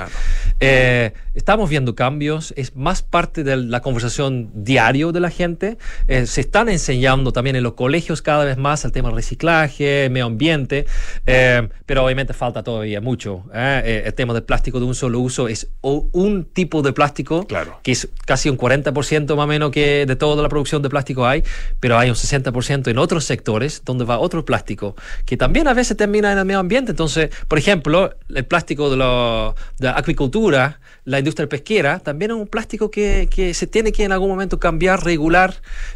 Eh, 0.61 1.15
estamos 1.35 1.69
viendo 1.69 1.97
cambios, 1.97 2.55
es 2.57 2.77
más 2.77 3.03
parte 3.03 3.43
de 3.43 3.57
la 3.57 3.81
conversación 3.81 4.51
diario 4.55 5.11
de 5.11 5.19
la 5.19 5.31
gente. 5.31 5.79
Eh, 6.07 6.27
se 6.27 6.43
están 6.43 6.69
enseñando 6.69 7.33
también 7.33 7.57
en 7.57 7.65
los 7.65 7.75
colegios 7.75 8.23
cada 8.23 8.45
vez 8.45 8.57
más 8.57 8.85
el 8.85 8.93
tema 8.93 9.09
del 9.09 9.17
reciclaje, 9.17 10.09
medio 10.11 10.27
ambiente, 10.27 10.87
eh, 11.27 11.69
pero 11.87 12.05
obviamente 12.05 12.35
falta 12.35 12.63
todavía 12.63 13.01
mucho. 13.01 13.45
el 13.53 14.15
tema 14.15 14.33
del 14.33 14.45
plástico 14.45 14.60
de 14.63 14.85
un 14.85 14.95
solo 14.95 15.21
uso 15.21 15.49
es 15.49 15.69
un 15.81 16.45
tipo 16.45 16.83
de 16.83 16.93
plástico 16.93 17.47
que 17.83 17.93
es 17.93 18.09
casi 18.27 18.49
un 18.49 18.59
40% 18.59 19.37
más 19.37 19.45
o 19.45 19.47
menos 19.47 19.71
que 19.71 20.07
de 20.07 20.17
toda 20.17 20.43
la 20.43 20.49
producción 20.49 20.83
de 20.83 20.89
plástico 20.89 21.27
hay, 21.27 21.43
pero 21.81 21.99
hay 21.99 22.11
un 22.11 22.17
60% 22.17 22.89
en 22.89 22.99
otros 22.99 23.25
sectores 23.25 23.83
donde 23.85 24.05
va 24.05 24.19
otro 24.19 24.45
plástico 24.45 24.95
que 25.25 25.37
también 25.37 25.69
a 25.69 25.75
veces 25.75 25.97
termina 25.97 26.33
en 26.33 26.39
el 26.39 26.45
medio 26.45 26.61
ambiente. 26.61 26.93
Entonces, 26.93 27.31
por 27.49 27.59
ejemplo, 27.59 28.15
el 28.29 28.45
plástico 28.45 28.91
de, 28.91 28.97
la 28.97 29.55
acuicultura, 29.97 30.81
la 31.05 31.19
industria 31.19 31.49
pesquera, 31.49 31.99
también 31.99 32.31
es 32.33 32.37
un 32.37 32.47
plástico 32.47 32.91
que, 32.91 33.29
que, 33.31 33.55
se 33.55 33.67
tiene 33.67 33.93
que 33.93 34.05
en 34.05 34.13
algún 34.13 34.29
momento 34.29 34.59
cambiar, 34.59 35.05
regular 35.05 35.55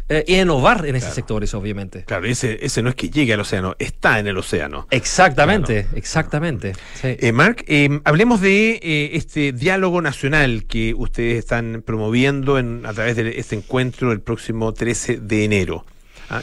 eh, 0.09 0.23
y 0.27 0.39
innovar 0.39 0.85
en 0.85 0.95
esos 0.95 1.13
sectores, 1.13 1.53
obviamente. 1.53 2.03
Claro, 2.05 2.25
ese, 2.25 2.65
ese 2.65 2.81
no 2.81 2.89
es 2.89 2.95
que 2.95 3.09
llegue 3.09 3.33
al 3.33 3.39
océano, 3.39 3.75
está 3.79 4.19
en 4.19 4.27
el 4.27 4.37
océano. 4.37 4.87
Exactamente, 4.89 5.87
exactamente. 5.95 6.73
Eh, 7.03 7.31
Mark, 7.31 7.63
eh, 7.67 7.99
hablemos 8.03 8.41
de 8.41 8.54
este 8.81 9.51
diálogo 9.51 10.01
nacional 10.01 10.65
que 10.67 10.93
ustedes 10.93 11.37
están 11.39 11.83
promoviendo 11.85 12.57
en, 12.59 12.85
a 12.85 12.93
través 12.93 13.15
de 13.15 13.39
este 13.39 13.55
encuentro 13.55 14.11
el 14.11 14.21
próximo 14.21 14.73
13 14.73 15.17
de 15.17 15.45
enero. 15.45 15.85
Ah, 16.29 16.41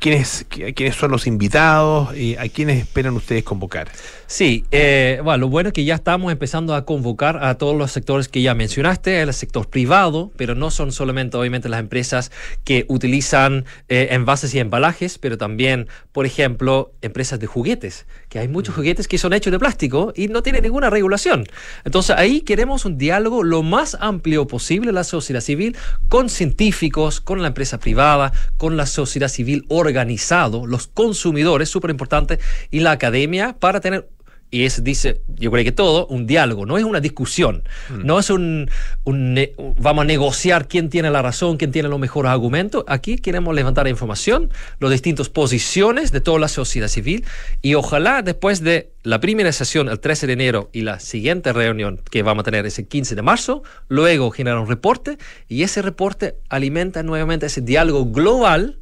¿quiénes, 0.00 0.46
¿Quiénes 0.48 0.96
son 0.96 1.12
los 1.12 1.26
invitados? 1.26 2.16
y 2.16 2.36
¿A 2.36 2.48
quiénes 2.48 2.80
esperan 2.80 3.14
ustedes 3.14 3.44
convocar? 3.44 3.88
Sí, 4.30 4.64
eh, 4.70 5.20
bueno, 5.24 5.38
lo 5.38 5.48
bueno 5.48 5.70
es 5.70 5.72
que 5.72 5.84
ya 5.84 5.96
estamos 5.96 6.30
empezando 6.30 6.76
a 6.76 6.84
convocar 6.84 7.42
a 7.42 7.58
todos 7.58 7.76
los 7.76 7.90
sectores 7.90 8.28
que 8.28 8.40
ya 8.42 8.54
mencionaste, 8.54 9.22
el 9.22 9.34
sector 9.34 9.68
privado, 9.68 10.30
pero 10.36 10.54
no 10.54 10.70
son 10.70 10.92
solamente 10.92 11.36
obviamente 11.36 11.68
las 11.68 11.80
empresas 11.80 12.30
que 12.62 12.84
utilizan 12.86 13.64
eh, 13.88 14.06
envases 14.12 14.54
y 14.54 14.60
embalajes, 14.60 15.18
pero 15.18 15.36
también, 15.36 15.88
por 16.12 16.26
ejemplo, 16.26 16.92
empresas 17.02 17.40
de 17.40 17.48
juguetes, 17.48 18.06
que 18.28 18.38
hay 18.38 18.46
muchos 18.46 18.72
mm. 18.72 18.76
juguetes 18.76 19.08
que 19.08 19.18
son 19.18 19.32
hechos 19.32 19.50
de 19.50 19.58
plástico 19.58 20.12
y 20.14 20.28
no 20.28 20.44
tienen 20.44 20.62
ninguna 20.62 20.90
regulación. 20.90 21.44
Entonces 21.84 22.14
ahí 22.16 22.42
queremos 22.42 22.84
un 22.84 22.98
diálogo 22.98 23.42
lo 23.42 23.64
más 23.64 23.96
amplio 23.98 24.46
posible, 24.46 24.92
la 24.92 25.02
sociedad 25.02 25.40
civil, 25.40 25.76
con 26.08 26.28
científicos, 26.28 27.20
con 27.20 27.42
la 27.42 27.48
empresa 27.48 27.80
privada, 27.80 28.32
con 28.58 28.76
la 28.76 28.86
sociedad 28.86 29.26
civil 29.26 29.64
organizado, 29.66 30.68
los 30.68 30.86
consumidores, 30.86 31.68
súper 31.68 31.90
importante, 31.90 32.38
y 32.70 32.78
la 32.78 32.92
academia 32.92 33.56
para 33.58 33.80
tener 33.80 34.06
y 34.50 34.64
es, 34.64 34.82
dice, 34.82 35.20
yo 35.28 35.50
creo 35.50 35.64
que 35.64 35.72
todo, 35.72 36.06
un 36.06 36.26
diálogo, 36.26 36.66
no 36.66 36.76
es 36.76 36.84
una 36.84 37.00
discusión, 37.00 37.62
mm. 37.88 38.04
no 38.04 38.18
es 38.18 38.30
un, 38.30 38.68
vamos 39.78 40.02
a 40.02 40.04
negociar 40.04 40.66
quién 40.66 40.88
tiene 40.88 41.10
la 41.10 41.22
razón, 41.22 41.56
quién 41.56 41.70
tiene 41.70 41.88
los 41.88 42.00
mejores 42.00 42.30
argumentos. 42.30 42.84
Aquí 42.88 43.16
queremos 43.16 43.54
levantar 43.54 43.86
información, 43.86 44.50
las 44.80 44.90
distintas 44.90 45.28
posiciones 45.28 46.10
de 46.10 46.20
toda 46.20 46.38
la 46.38 46.48
sociedad 46.48 46.88
civil 46.88 47.24
y 47.62 47.74
ojalá 47.74 48.22
después 48.22 48.62
de 48.62 48.90
la 49.02 49.20
primera 49.20 49.52
sesión 49.52 49.88
el 49.88 50.00
13 50.00 50.26
de 50.26 50.32
enero 50.32 50.70
y 50.72 50.82
la 50.82 51.00
siguiente 51.00 51.52
reunión 51.52 52.00
que 52.10 52.22
vamos 52.22 52.42
a 52.42 52.44
tener 52.44 52.66
ese 52.66 52.86
15 52.86 53.14
de 53.14 53.22
marzo, 53.22 53.62
luego 53.88 54.30
generar 54.30 54.58
un 54.58 54.68
reporte 54.68 55.16
y 55.48 55.62
ese 55.62 55.80
reporte 55.80 56.34
alimenta 56.48 57.02
nuevamente 57.02 57.46
ese 57.46 57.60
diálogo 57.60 58.06
global 58.06 58.78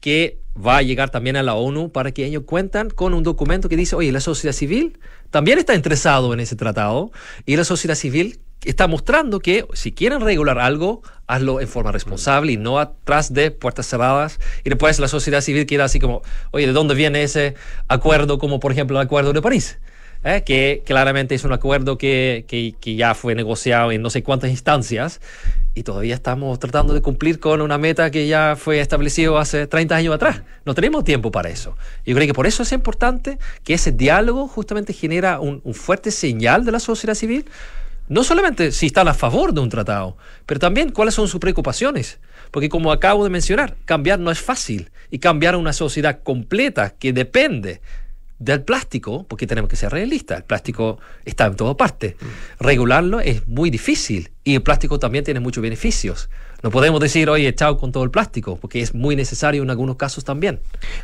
que 0.00 0.38
va 0.56 0.78
a 0.78 0.82
llegar 0.82 1.10
también 1.10 1.36
a 1.36 1.42
la 1.42 1.54
ONU 1.54 1.92
para 1.92 2.12
que 2.12 2.24
ellos 2.24 2.42
cuentan 2.46 2.90
con 2.90 3.14
un 3.14 3.22
documento 3.22 3.68
que 3.68 3.76
dice, 3.76 3.96
oye, 3.96 4.12
la 4.12 4.20
sociedad 4.20 4.54
civil 4.54 4.98
también 5.30 5.58
está 5.58 5.74
interesado 5.74 6.32
en 6.34 6.40
ese 6.40 6.56
tratado 6.56 7.12
y 7.46 7.56
la 7.56 7.64
sociedad 7.64 7.94
civil 7.94 8.40
está 8.64 8.86
mostrando 8.86 9.40
que 9.40 9.64
si 9.72 9.92
quieren 9.92 10.20
regular 10.20 10.58
algo, 10.58 11.02
hazlo 11.26 11.60
en 11.60 11.68
forma 11.68 11.92
responsable 11.92 12.52
y 12.52 12.56
no 12.56 12.78
atrás 12.78 13.32
de 13.32 13.50
puertas 13.50 13.86
cerradas. 13.86 14.38
Y 14.64 14.68
después 14.68 14.98
la 14.98 15.08
sociedad 15.08 15.40
civil 15.40 15.66
quiere 15.66 15.84
así 15.84 15.98
como, 15.98 16.22
oye, 16.50 16.66
¿de 16.66 16.72
dónde 16.72 16.94
viene 16.94 17.22
ese 17.22 17.54
acuerdo 17.88 18.38
como 18.38 18.60
por 18.60 18.72
ejemplo 18.72 19.00
el 19.00 19.06
acuerdo 19.06 19.32
de 19.32 19.42
París? 19.42 19.78
¿Eh? 20.24 20.42
que 20.44 20.82
claramente 20.84 21.34
es 21.34 21.44
un 21.44 21.52
acuerdo 21.52 21.98
que, 21.98 22.44
que, 22.46 22.94
ya 22.94 23.14
fue 23.14 23.34
negociado 23.34 23.92
en 23.92 24.02
no 24.02 24.10
sé 24.10 24.22
cuántas 24.22 24.50
instancias 24.50 25.20
y 25.74 25.82
todavía 25.82 26.14
estamos 26.14 26.58
tratando 26.58 26.94
de 26.94 27.02
cumplir 27.02 27.38
con 27.40 27.60
una 27.60 27.78
meta 27.78 28.10
que 28.10 28.26
ya 28.26 28.56
fue 28.56 28.80
establecido 28.80 29.38
hace 29.38 29.66
30 29.66 29.94
años 29.94 30.14
atrás. 30.14 30.42
No 30.64 30.74
tenemos 30.74 31.04
tiempo 31.04 31.30
para 31.30 31.48
eso. 31.48 31.76
Yo 32.04 32.14
creo 32.14 32.26
que 32.26 32.34
por 32.34 32.46
eso 32.46 32.62
es 32.62 32.72
importante 32.72 33.38
que 33.64 33.74
ese 33.74 33.92
diálogo 33.92 34.48
justamente 34.48 34.92
genera 34.92 35.40
un, 35.40 35.60
un 35.64 35.74
fuerte 35.74 36.10
señal 36.10 36.64
de 36.64 36.72
la 36.72 36.80
sociedad 36.80 37.14
civil, 37.14 37.46
no 38.08 38.24
solamente 38.24 38.72
si 38.72 38.86
están 38.86 39.06
a 39.06 39.14
favor 39.14 39.54
de 39.54 39.60
un 39.60 39.68
tratado, 39.68 40.16
pero 40.44 40.58
también 40.58 40.90
cuáles 40.90 41.14
son 41.14 41.28
sus 41.28 41.40
preocupaciones. 41.40 42.18
Porque 42.50 42.68
como 42.68 42.90
acabo 42.90 43.22
de 43.22 43.30
mencionar, 43.30 43.76
cambiar 43.84 44.18
no 44.18 44.32
es 44.32 44.40
fácil 44.40 44.90
y 45.10 45.20
cambiar 45.20 45.54
una 45.54 45.72
sociedad 45.72 46.20
completa 46.22 46.94
que 46.98 47.12
depende 47.12 47.80
del 48.40 48.62
plástico, 48.62 49.24
porque 49.28 49.46
tenemos 49.46 49.70
que 49.70 49.76
ser 49.76 49.92
realistas, 49.92 50.38
el 50.38 50.44
plástico 50.44 50.98
está 51.24 51.46
en 51.46 51.56
toda 51.56 51.76
parte. 51.76 52.16
Mm. 52.18 52.64
Regularlo 52.64 53.20
es 53.20 53.46
muy 53.46 53.70
difícil 53.70 54.32
y 54.42 54.54
el 54.54 54.62
plástico 54.62 54.98
también 54.98 55.24
tiene 55.24 55.40
muchos 55.40 55.62
beneficios. 55.62 56.30
No 56.62 56.70
podemos 56.70 57.00
decir, 57.00 57.30
oye, 57.30 57.54
chao 57.54 57.78
con 57.78 57.90
todo 57.90 58.04
el 58.04 58.10
plástico, 58.10 58.56
porque 58.56 58.80
es 58.80 58.94
muy 58.94 59.16
necesario 59.16 59.62
en 59.62 59.70
algunos 59.70 59.96
casos 59.96 60.24
también. 60.24 60.60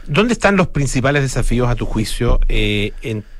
¿Dónde 0.06 0.34
están 0.34 0.56
los 0.56 0.68
principales 0.68 1.22
desafíos, 1.22 1.68
a 1.68 1.74
tu 1.74 1.86
juicio? 1.86 2.40
Eh, 2.48 2.92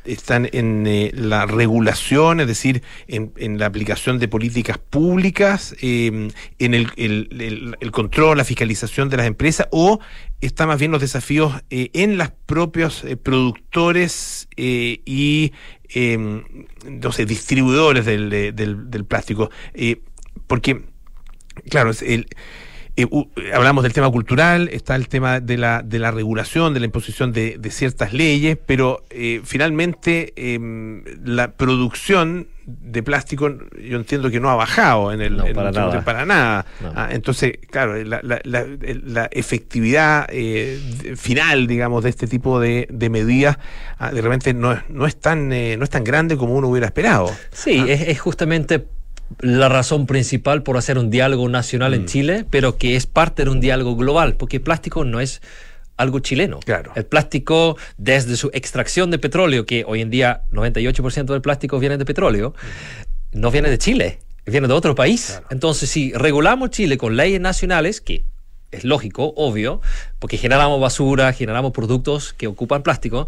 ¿Están 0.05 0.49
en 0.53 0.87
eh, 0.87 1.11
la 1.15 1.47
regulación, 1.47 2.41
es 2.41 2.47
decir, 2.47 2.83
en, 3.09 3.59
la 3.59 3.67
aplicación 3.67 4.19
de 4.19 4.29
políticas 4.29 4.79
públicas, 4.79 5.75
em, 5.81 6.31
en 6.59 6.75
el, 6.75 7.91
control, 7.91 8.39
la 8.39 8.45
fiscalización 8.45 9.11
de 9.11 9.19
las 9.19 9.27
empresas, 9.27 9.69
o 9.73 9.99
están 10.41 10.69
más 10.69 10.79
bien 10.79 10.93
los 10.93 11.01
desafíos 11.01 11.55
eh, 11.71 11.91
en 11.93 12.19
los 12.19 12.31
propios 12.47 13.05
productores 13.23 14.49
y 14.57 15.53
no 15.95 17.11
distribuidores 17.27 18.07
del, 18.07 18.55
del 18.55 19.05
plástico? 19.05 19.51
porque 20.47 20.85
Claro, 21.69 21.91
el, 22.03 22.27
eh, 22.99 23.07
hablamos 23.53 23.85
del 23.85 23.93
tema 23.93 24.11
cultural, 24.11 24.71
está 24.73 24.97
el 24.97 25.09
tema 25.09 25.41
de 25.41 25.59
la, 25.59 25.83
de 25.83 25.99
la 25.99 26.11
regulación, 26.13 26.73
de 26.73 26.81
la 26.81 26.87
imposición 26.87 27.31
de, 27.31 27.61
ciertas 27.71 28.15
leyes, 28.15 28.57
pero 28.65 29.05
eh, 29.11 29.43
finalmente 29.45 30.33
em, 30.37 31.05
la 31.23 31.53
producción 31.53 32.49
de 32.65 33.03
plástico 33.03 33.51
yo 33.79 33.99
entiendo 33.99 34.31
que 34.31 34.41
no 34.41 34.49
ha 34.49 34.55
bajado 34.55 35.13
en 35.13 35.21
el, 35.21 35.37
para, 35.55 35.71
nada. 35.73 36.05
para 36.05 36.25
nada. 36.25 36.67
Ah, 36.95 37.09
entonces, 37.13 37.59
claro, 37.71 38.03
la, 38.03 38.21
la, 38.23 38.41
la, 38.43 39.29
efectividad 39.31 40.27
eh, 40.31 40.81
final, 41.17 41.67
digamos, 41.67 42.03
de 42.03 42.11
este 42.11 42.27
tipo 42.27 42.59
de, 42.59 42.89
de 42.91 43.11
medidas 43.11 43.59
ah, 43.99 44.11
de 44.11 44.23
repente 44.23 44.55
no, 44.55 44.83
no, 44.89 45.07
es 45.07 45.21
tan, 45.21 45.51
no 45.51 45.85
es 45.85 45.91
tan 45.91 46.03
grande 46.03 46.39
como 46.39 46.55
uno 46.55 46.69
hubiera 46.69 46.87
esperado. 46.87 47.31
Sí, 47.53 47.79
ah. 47.79 47.93
es, 47.93 48.09
es 48.09 48.21
justamente 48.21 48.87
la 49.41 49.69
razón 49.69 50.07
principal 50.07 50.63
por 50.63 50.77
hacer 50.77 50.99
un 50.99 51.11
diálogo 51.11 51.49
nacional 51.49 51.95
en 51.95 52.03
mm. 52.03 52.07
Chile, 52.07 52.47
pero 52.51 52.79
que 52.79 52.97
es 52.97 53.07
parte 53.07 53.45
de 53.45 53.51
un 53.51 53.61
diálogo 53.61 53.97
global, 53.97 54.37
porque 54.37 54.57
el 54.57 54.63
plástico 54.63 55.05
no 55.05 55.21
es 55.21 55.43
algo 55.97 56.19
chileno. 56.21 56.61
Claro. 56.61 56.93
El 56.95 57.07
plástico, 57.07 57.77
desde 57.97 58.37
su 58.37 58.51
extracción 58.53 59.11
de 59.11 59.19
petróleo, 59.19 59.67
que 59.67 59.85
hoy 59.87 60.01
en 60.01 60.11
día 60.11 60.43
98% 60.53 61.25
del 61.25 61.41
plástico 61.41 61.79
viene 61.79 61.97
de 61.97 62.05
petróleo, 62.05 62.55
mm. 63.33 63.41
no 63.41 63.51
viene 63.51 63.71
de 63.71 63.79
Chile, 63.79 64.19
viene 64.45 64.69
de 64.69 64.75
otro 64.75 64.95
país. 64.95 65.41
Entonces, 65.51 65.91
si 65.91 66.13
regulamos 66.13 66.71
Chile 66.71 66.99
con 66.99 67.17
leyes 67.17 67.41
nacionales, 67.41 68.01
que 68.01 68.25
es 68.73 68.85
lógico, 68.85 69.33
obvio, 69.37 69.81
porque 70.19 70.39
generamos 70.39 70.81
basura, 70.81 71.33
generamos 71.33 71.73
productos 71.73 72.33
que 72.33 72.47
ocupan 72.47 72.83
plástico, 72.83 73.27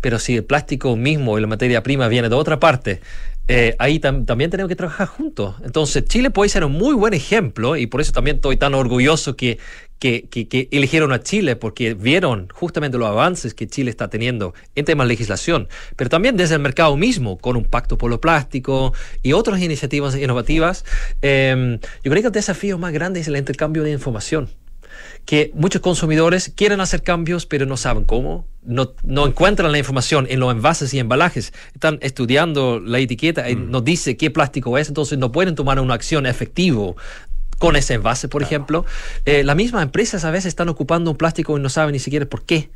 pero 0.00 0.18
si 0.18 0.36
el 0.36 0.44
plástico 0.44 0.96
mismo 0.96 1.38
y 1.38 1.40
la 1.40 1.46
materia 1.46 1.82
prima 1.82 2.08
viene 2.08 2.28
de 2.28 2.34
otra 2.34 2.58
parte, 2.60 3.00
eh, 3.48 3.74
ahí 3.78 3.98
también 3.98 4.50
tenemos 4.50 4.68
que 4.68 4.76
trabajar 4.76 5.08
juntos. 5.08 5.56
Entonces, 5.64 6.04
Chile 6.04 6.30
puede 6.30 6.48
ser 6.48 6.64
un 6.64 6.72
muy 6.72 6.94
buen 6.94 7.14
ejemplo 7.14 7.76
y 7.76 7.86
por 7.86 8.00
eso 8.00 8.12
también 8.12 8.36
estoy 8.36 8.56
tan 8.56 8.74
orgulloso 8.74 9.36
que, 9.36 9.58
que, 9.98 10.68
eligieron 10.70 11.12
a 11.12 11.20
Chile, 11.20 11.56
porque 11.56 11.94
vieron 11.94 12.48
justamente 12.52 12.96
los 12.96 13.08
avances 13.08 13.54
que 13.54 13.66
Chile 13.66 13.90
está 13.90 14.08
teniendo 14.08 14.54
en 14.74 14.84
temas 14.84 15.06
de 15.06 15.14
legislación, 15.14 15.68
pero 15.96 16.08
también 16.08 16.36
desde 16.36 16.54
el 16.54 16.60
mercado 16.60 16.96
mismo, 16.96 17.38
con 17.38 17.56
un 17.56 17.64
pacto 17.64 17.98
por 17.98 18.10
lo 18.10 18.20
plástico 18.20 18.94
y 19.22 19.32
otras 19.32 19.60
iniciativas 19.60 20.16
innovativas. 20.16 20.84
Em, 21.20 21.78
yo 22.04 22.10
creo 22.10 22.22
que 22.22 22.28
el 22.28 22.32
desafío 22.32 22.78
más 22.78 22.92
grande 22.92 23.20
es 23.20 23.28
el 23.28 23.36
intercambio 23.36 23.82
de 23.82 23.90
información 23.90 24.48
que 25.24 25.52
muchos 25.54 25.80
consumidores 25.80 26.52
quieren 26.54 26.80
hacer 26.80 27.02
cambios, 27.02 27.46
pero 27.46 27.66
no 27.66 27.76
saben 27.76 28.04
cómo. 28.04 28.46
No, 28.62 28.92
no 29.04 29.26
encuentran 29.26 29.72
la 29.72 29.78
información 29.78 30.26
en 30.28 30.40
los 30.40 30.50
envases 30.52 30.92
y 30.92 30.98
embalajes. 30.98 31.52
Están 31.74 31.98
estudiando 32.02 32.80
la 32.80 32.98
etiqueta 32.98 33.48
y 33.48 33.56
Mm. 33.56 33.70
nos 33.70 33.84
dice 33.84 34.16
qué 34.16 34.30
plástico 34.30 34.76
es, 34.76 34.88
entonces 34.88 35.18
no 35.18 35.32
pueden 35.32 35.54
tomar 35.54 35.78
una 35.80 35.94
acción 35.94 36.26
efectiva 36.26 36.92
con 37.58 37.76
ese 37.76 37.94
envase, 37.94 38.28
por 38.28 38.42
ejemplo. 38.42 38.84
Eh, 39.26 39.44
las 39.44 39.54
mismas 39.54 39.82
empresas 39.82 40.24
a 40.24 40.30
veces 40.30 40.46
están 40.46 40.68
ocupando 40.68 41.10
un 41.10 41.16
plástico 41.16 41.56
y 41.58 41.60
no 41.60 41.68
saben 41.68 41.92
ni 41.92 41.98
siquiera 41.98 42.26
por 42.26 42.42
qué. 42.42 42.70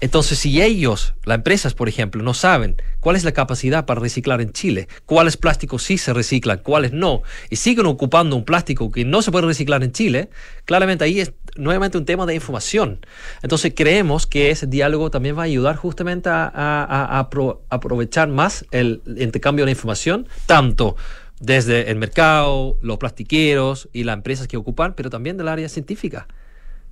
Entonces, 0.00 0.38
si 0.38 0.62
ellos, 0.62 1.14
las 1.24 1.36
empresas, 1.38 1.74
por 1.74 1.88
ejemplo, 1.88 2.22
no 2.22 2.32
saben 2.32 2.76
cuál 3.00 3.16
es 3.16 3.24
la 3.24 3.32
capacidad 3.32 3.84
para 3.84 4.00
reciclar 4.00 4.40
en 4.40 4.52
Chile, 4.52 4.86
cuáles 5.06 5.36
plásticos 5.36 5.82
sí 5.82 5.98
se 5.98 6.12
reciclan, 6.12 6.58
cuáles 6.62 6.92
no, 6.92 7.22
y 7.50 7.56
siguen 7.56 7.86
ocupando 7.86 8.36
un 8.36 8.44
plástico 8.44 8.92
que 8.92 9.04
no 9.04 9.22
se 9.22 9.32
puede 9.32 9.46
reciclar 9.46 9.82
en 9.82 9.90
Chile, 9.90 10.30
claramente 10.66 11.02
ahí 11.02 11.18
es 11.18 11.32
nuevamente 11.56 11.98
un 11.98 12.04
tema 12.04 12.26
de 12.26 12.34
información. 12.36 13.04
Entonces, 13.42 13.72
creemos 13.74 14.28
que 14.28 14.50
ese 14.52 14.68
diálogo 14.68 15.10
también 15.10 15.36
va 15.36 15.42
a 15.42 15.46
ayudar 15.46 15.74
justamente 15.74 16.28
a, 16.28 16.44
a- 16.44 16.84
a- 16.84 17.18
a 17.18 17.28
apro- 17.28 17.60
aprovechar 17.68 18.28
más 18.28 18.64
el 18.70 19.02
intercambio 19.16 19.64
de 19.64 19.72
información, 19.72 20.28
tanto 20.46 20.94
desde 21.40 21.90
el 21.90 21.96
mercado, 21.96 22.78
los 22.82 22.98
plastiqueros 22.98 23.88
y 23.92 24.04
las 24.04 24.14
empresas 24.14 24.46
que 24.46 24.56
ocupan, 24.56 24.94
pero 24.94 25.10
también 25.10 25.36
del 25.36 25.48
área 25.48 25.68
científica 25.68 26.28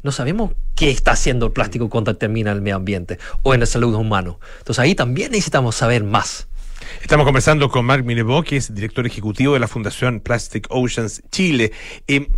no 0.06 0.12
sabemos 0.12 0.52
qué 0.74 0.90
está 0.90 1.10
haciendo 1.12 1.46
el 1.46 1.52
plástico 1.52 1.90
cuando 1.90 2.16
termina 2.16 2.52
en 2.52 2.56
el 2.56 2.62
medio 2.62 2.76
ambiente 2.76 3.18
o 3.42 3.52
en 3.52 3.60
la 3.60 3.66
salud 3.66 3.94
humana. 3.94 4.36
Entonces 4.58 4.78
ahí 4.78 4.94
también 4.94 5.32
necesitamos 5.32 5.74
saber 5.74 6.04
más. 6.04 6.48
Estamos 7.02 7.26
conversando 7.26 7.68
con 7.68 7.84
Marc 7.84 8.04
Minebo, 8.04 8.42
que 8.42 8.56
es 8.56 8.72
director 8.74 9.06
ejecutivo 9.06 9.54
de 9.54 9.60
la 9.60 9.68
Fundación 9.68 10.20
Plastic 10.20 10.66
Oceans 10.70 11.22
Chile. 11.30 11.72
Eh, 12.06 12.28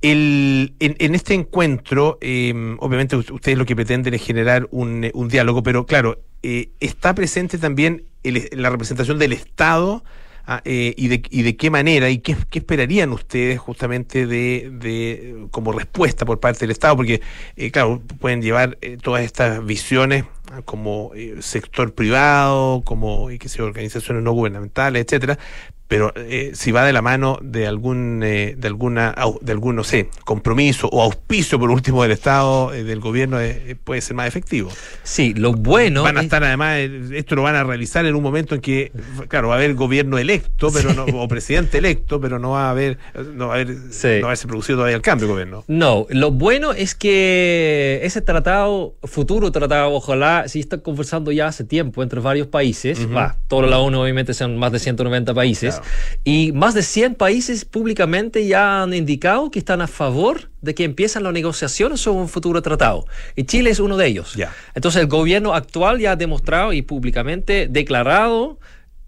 el- 0.00 0.74
en, 0.80 1.14
este 1.14 1.34
encuentro, 1.34 2.18
eh, 2.20 2.76
obviamente 2.78 3.16
ustedes 3.16 3.58
lo 3.58 3.66
que 3.66 3.76
pretenden 3.76 4.14
es 4.14 4.22
generar 4.22 4.68
un, 4.70 5.04
eh, 5.04 5.10
un 5.14 5.28
diálogo, 5.28 5.62
pero 5.62 5.84
claro, 5.86 6.22
eh, 6.42 6.70
está 6.80 7.14
presente 7.14 7.58
también 7.58 8.04
la 8.22 8.70
representación 8.70 9.18
del 9.18 9.32
Estado 9.32 10.04
ah, 10.48 10.62
eh, 10.64 10.94
y, 10.96 11.06
de, 11.08 11.22
y 11.30 11.42
de 11.42 11.56
qué 11.56 11.70
manera 11.70 12.10
y 12.10 12.18
qué, 12.18 12.36
qué 12.50 12.58
esperarían 12.58 13.12
ustedes 13.12 13.60
justamente 13.60 14.26
de, 14.26 14.70
de 14.72 15.46
como 15.52 15.70
respuesta 15.70 16.24
por 16.24 16.40
parte 16.40 16.60
del 16.60 16.72
Estado, 16.72 16.96
porque 16.96 17.20
eh, 17.56 17.70
claro, 17.70 18.02
pueden 18.18 18.42
llevar 18.42 18.78
eh, 18.80 18.96
todas 19.00 19.22
estas 19.22 19.64
visiones 19.64 20.24
ah, 20.50 20.62
como 20.64 21.12
eh, 21.14 21.36
sector 21.40 21.94
privado, 21.94 22.82
como 22.84 23.28
qué 23.38 23.48
sé 23.48 23.62
organizaciones 23.62 24.22
no 24.24 24.32
gubernamentales, 24.32 25.04
etcétera, 25.04 25.38
pero 25.88 26.12
eh, 26.16 26.52
si 26.54 26.70
va 26.70 26.84
de 26.84 26.92
la 26.92 27.02
mano 27.02 27.38
de 27.42 27.66
algún 27.66 28.22
eh, 28.24 28.54
de 28.56 28.68
alguna 28.68 29.14
de 29.40 29.52
algún 29.52 29.74
no 29.76 29.84
sé 29.84 30.08
compromiso 30.24 30.88
o 30.92 31.02
auspicio 31.02 31.58
por 31.58 31.70
último 31.70 32.02
del 32.02 32.12
Estado 32.12 32.72
eh, 32.74 32.84
del 32.84 33.00
gobierno 33.00 33.40
eh, 33.40 33.76
puede 33.82 34.00
ser 34.02 34.14
más 34.14 34.28
efectivo. 34.28 34.70
Sí, 35.02 35.32
lo 35.34 35.52
bueno 35.52 36.02
van 36.02 36.16
a 36.18 36.20
es- 36.20 36.24
estar 36.26 36.44
además 36.44 36.78
esto 36.78 37.34
lo 37.34 37.42
van 37.42 37.56
a 37.56 37.64
realizar 37.64 38.04
en 38.06 38.14
un 38.14 38.22
momento 38.22 38.54
en 38.54 38.60
que 38.60 38.92
claro 39.28 39.48
va 39.48 39.54
a 39.54 39.56
haber 39.58 39.74
gobierno 39.74 40.18
electo 40.18 40.70
pero 40.72 40.92
no 40.92 41.04
o 41.04 41.26
presidente 41.26 41.78
electo 41.78 42.20
pero 42.20 42.38
no 42.38 42.50
va 42.50 42.66
a 42.68 42.70
haber 42.70 42.98
no 43.34 43.48
va 43.48 43.54
a 43.54 43.56
haber 43.56 43.68
Sí. 43.90 44.08
no 44.08 44.20
va 44.20 44.26
a 44.26 44.26
haberse 44.28 44.46
producido 44.46 44.76
todavía 44.78 44.96
el 44.96 45.02
cambio 45.02 45.26
de 45.26 45.32
gobierno. 45.32 45.64
No, 45.68 46.06
lo 46.10 46.30
bueno 46.30 46.72
es 46.72 46.94
que 46.94 48.00
ese 48.02 48.20
tratado, 48.20 48.94
futuro 49.04 49.50
tratado, 49.52 49.92
ojalá, 49.92 50.48
si 50.48 50.60
está 50.60 50.78
conversando 50.78 51.32
ya 51.32 51.46
hace 51.46 51.64
tiempo 51.64 52.02
entre 52.02 52.20
varios 52.20 52.46
países, 52.46 53.06
va, 53.14 53.36
toda 53.48 53.66
la 53.66 53.78
ONU 53.78 54.00
obviamente 54.00 54.34
son 54.34 54.58
más 54.58 54.72
de 54.72 54.78
190 54.78 55.32
países, 55.34 55.74
Claro. 55.76 55.77
Y 56.24 56.52
más 56.52 56.74
de 56.74 56.82
100 56.82 57.14
países 57.14 57.64
públicamente 57.64 58.46
ya 58.46 58.82
han 58.82 58.94
indicado 58.94 59.50
que 59.50 59.58
están 59.58 59.80
a 59.80 59.86
favor 59.86 60.50
de 60.60 60.74
que 60.74 60.84
empiezan 60.84 61.22
las 61.22 61.32
negociaciones 61.32 62.00
sobre 62.00 62.20
un 62.20 62.28
futuro 62.28 62.60
tratado. 62.62 63.04
Y 63.36 63.44
Chile 63.44 63.70
es 63.70 63.80
uno 63.80 63.96
de 63.96 64.06
ellos. 64.06 64.34
Ya. 64.34 64.52
Entonces 64.74 65.00
el 65.00 65.06
gobierno 65.08 65.54
actual 65.54 65.98
ya 66.00 66.12
ha 66.12 66.16
demostrado 66.16 66.72
y 66.72 66.82
públicamente 66.82 67.68
declarado 67.70 68.58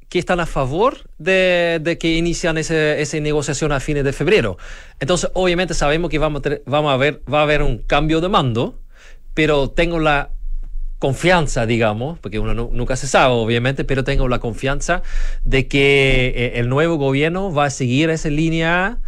que 0.09 0.19
están 0.19 0.41
a 0.41 0.47
favor 0.47 1.09
de, 1.19 1.79
de 1.81 1.97
que 1.97 2.17
inician 2.17 2.59
ese- 2.59 3.01
esa 3.01 3.21
negociación 3.21 3.71
a 3.71 3.79
fines 3.79 4.03
de 4.03 4.13
febrero. 4.13 4.59
Entonces, 4.99 5.31
obviamente 5.35 5.73
sabemos 5.73 6.11
que 6.11 6.19
vamos 6.19 6.41
a, 6.41 6.43
tener- 6.43 6.63
vamos 6.67 6.93
a 6.93 6.97
ver, 6.97 7.23
va 7.33 7.41
a 7.41 7.43
haber 7.45 7.63
un 7.63 7.79
cambio 7.79 8.21
de 8.21 8.29
mando, 8.29 8.81
pero 9.35 9.71
tengo 9.71 10.01
la 10.01 10.31
confianza, 11.01 11.67
digamos, 11.67 12.21
porque 12.21 12.39
uno 12.39 12.55
nu- 12.55 12.71
nunca 12.73 12.95
se 12.95 13.09
sabe, 13.09 13.35
obviamente, 13.35 13.83
pero 13.85 14.05
tengo 14.05 14.29
la 14.29 14.39
confianza 14.39 15.03
de 15.45 15.67
que 15.67 16.33
eh, 16.37 16.53
el 16.61 16.69
nuevo 16.69 16.97
gobierno 16.97 17.53
va 17.53 17.65
a 17.65 17.71
seguir 17.71 18.11
esa 18.11 18.29
línea 18.29 18.99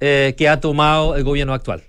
eh, 0.00 0.34
que 0.38 0.48
ha 0.48 0.60
tomado 0.60 1.16
el 1.16 1.24
gobierno 1.24 1.52
actual. 1.52 1.82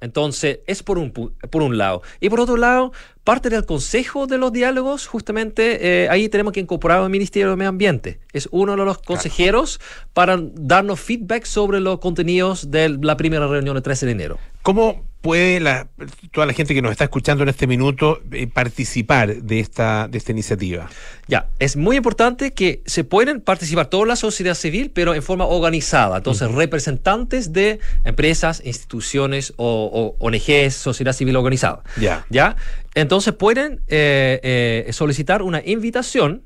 Entonces, 0.00 0.58
es 0.66 0.82
por 0.82 0.98
un, 0.98 1.12
por 1.12 1.62
un 1.62 1.78
lado. 1.78 2.02
Y 2.20 2.28
por 2.28 2.40
otro 2.40 2.58
lado, 2.58 2.92
parte 3.22 3.48
del 3.48 3.64
consejo 3.64 4.26
de 4.26 4.36
los 4.36 4.52
diálogos, 4.52 5.06
justamente 5.06 6.02
eh, 6.04 6.08
ahí 6.10 6.28
tenemos 6.28 6.52
que 6.52 6.60
incorporar 6.60 6.98
al 7.00 7.08
Ministerio 7.08 7.48
de 7.48 7.56
Medio 7.56 7.70
Ambiente. 7.70 8.18
Es 8.34 8.46
uno 8.50 8.76
de 8.76 8.84
los 8.84 8.98
consejeros 8.98 9.80
para 10.12 10.38
darnos 10.42 11.00
feedback 11.00 11.44
sobre 11.46 11.80
los 11.80 12.00
contenidos 12.00 12.70
de 12.70 12.90
la 13.00 13.16
primera 13.16 13.46
reunión 13.46 13.78
el 13.78 13.82
13 13.82 14.04
de 14.04 14.12
enero. 14.12 14.38
¿Cómo 14.60 15.04
puede 15.24 15.58
la, 15.58 15.88
toda 16.32 16.46
la 16.46 16.52
gente 16.52 16.74
que 16.74 16.82
nos 16.82 16.92
está 16.92 17.04
escuchando 17.04 17.44
en 17.44 17.48
este 17.48 17.66
minuto 17.66 18.20
eh, 18.30 18.46
participar 18.46 19.34
de 19.34 19.58
esta 19.58 20.06
de 20.06 20.18
esta 20.18 20.32
iniciativa? 20.32 20.90
Ya, 21.28 21.48
es 21.58 21.76
muy 21.76 21.96
importante 21.96 22.52
que 22.52 22.82
se 22.84 23.04
pueden 23.04 23.40
participar 23.40 23.86
toda 23.86 24.04
la 24.04 24.16
sociedad 24.16 24.54
civil, 24.54 24.90
pero 24.92 25.14
en 25.14 25.22
forma 25.22 25.46
organizada. 25.46 26.18
Entonces, 26.18 26.52
representantes 26.52 27.54
de 27.54 27.80
empresas, 28.04 28.60
instituciones 28.66 29.54
o, 29.56 30.14
o 30.20 30.26
ONGs, 30.26 30.74
sociedad 30.74 31.14
civil 31.14 31.36
organizada. 31.36 31.82
Ya. 31.98 32.26
¿Ya? 32.28 32.56
Entonces, 32.94 33.32
pueden 33.32 33.80
eh, 33.88 34.84
eh, 34.86 34.92
solicitar 34.92 35.40
una 35.40 35.62
invitación 35.64 36.42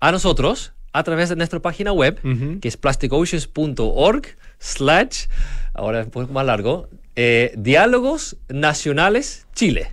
a 0.00 0.10
nosotros 0.10 0.72
a 0.92 1.04
través 1.04 1.28
de 1.28 1.36
nuestra 1.36 1.60
página 1.60 1.92
web, 1.92 2.18
que 2.60 2.66
es 2.66 2.76
plasticoceans.org 2.76 4.26
slash, 4.58 5.26
ahora 5.72 6.00
es 6.00 6.06
un 6.06 6.10
poco 6.10 6.32
más 6.32 6.46
largo, 6.46 6.88
eh, 7.20 7.52
Diálogos 7.56 8.36
Nacionales 8.48 9.48
Chile. 9.52 9.90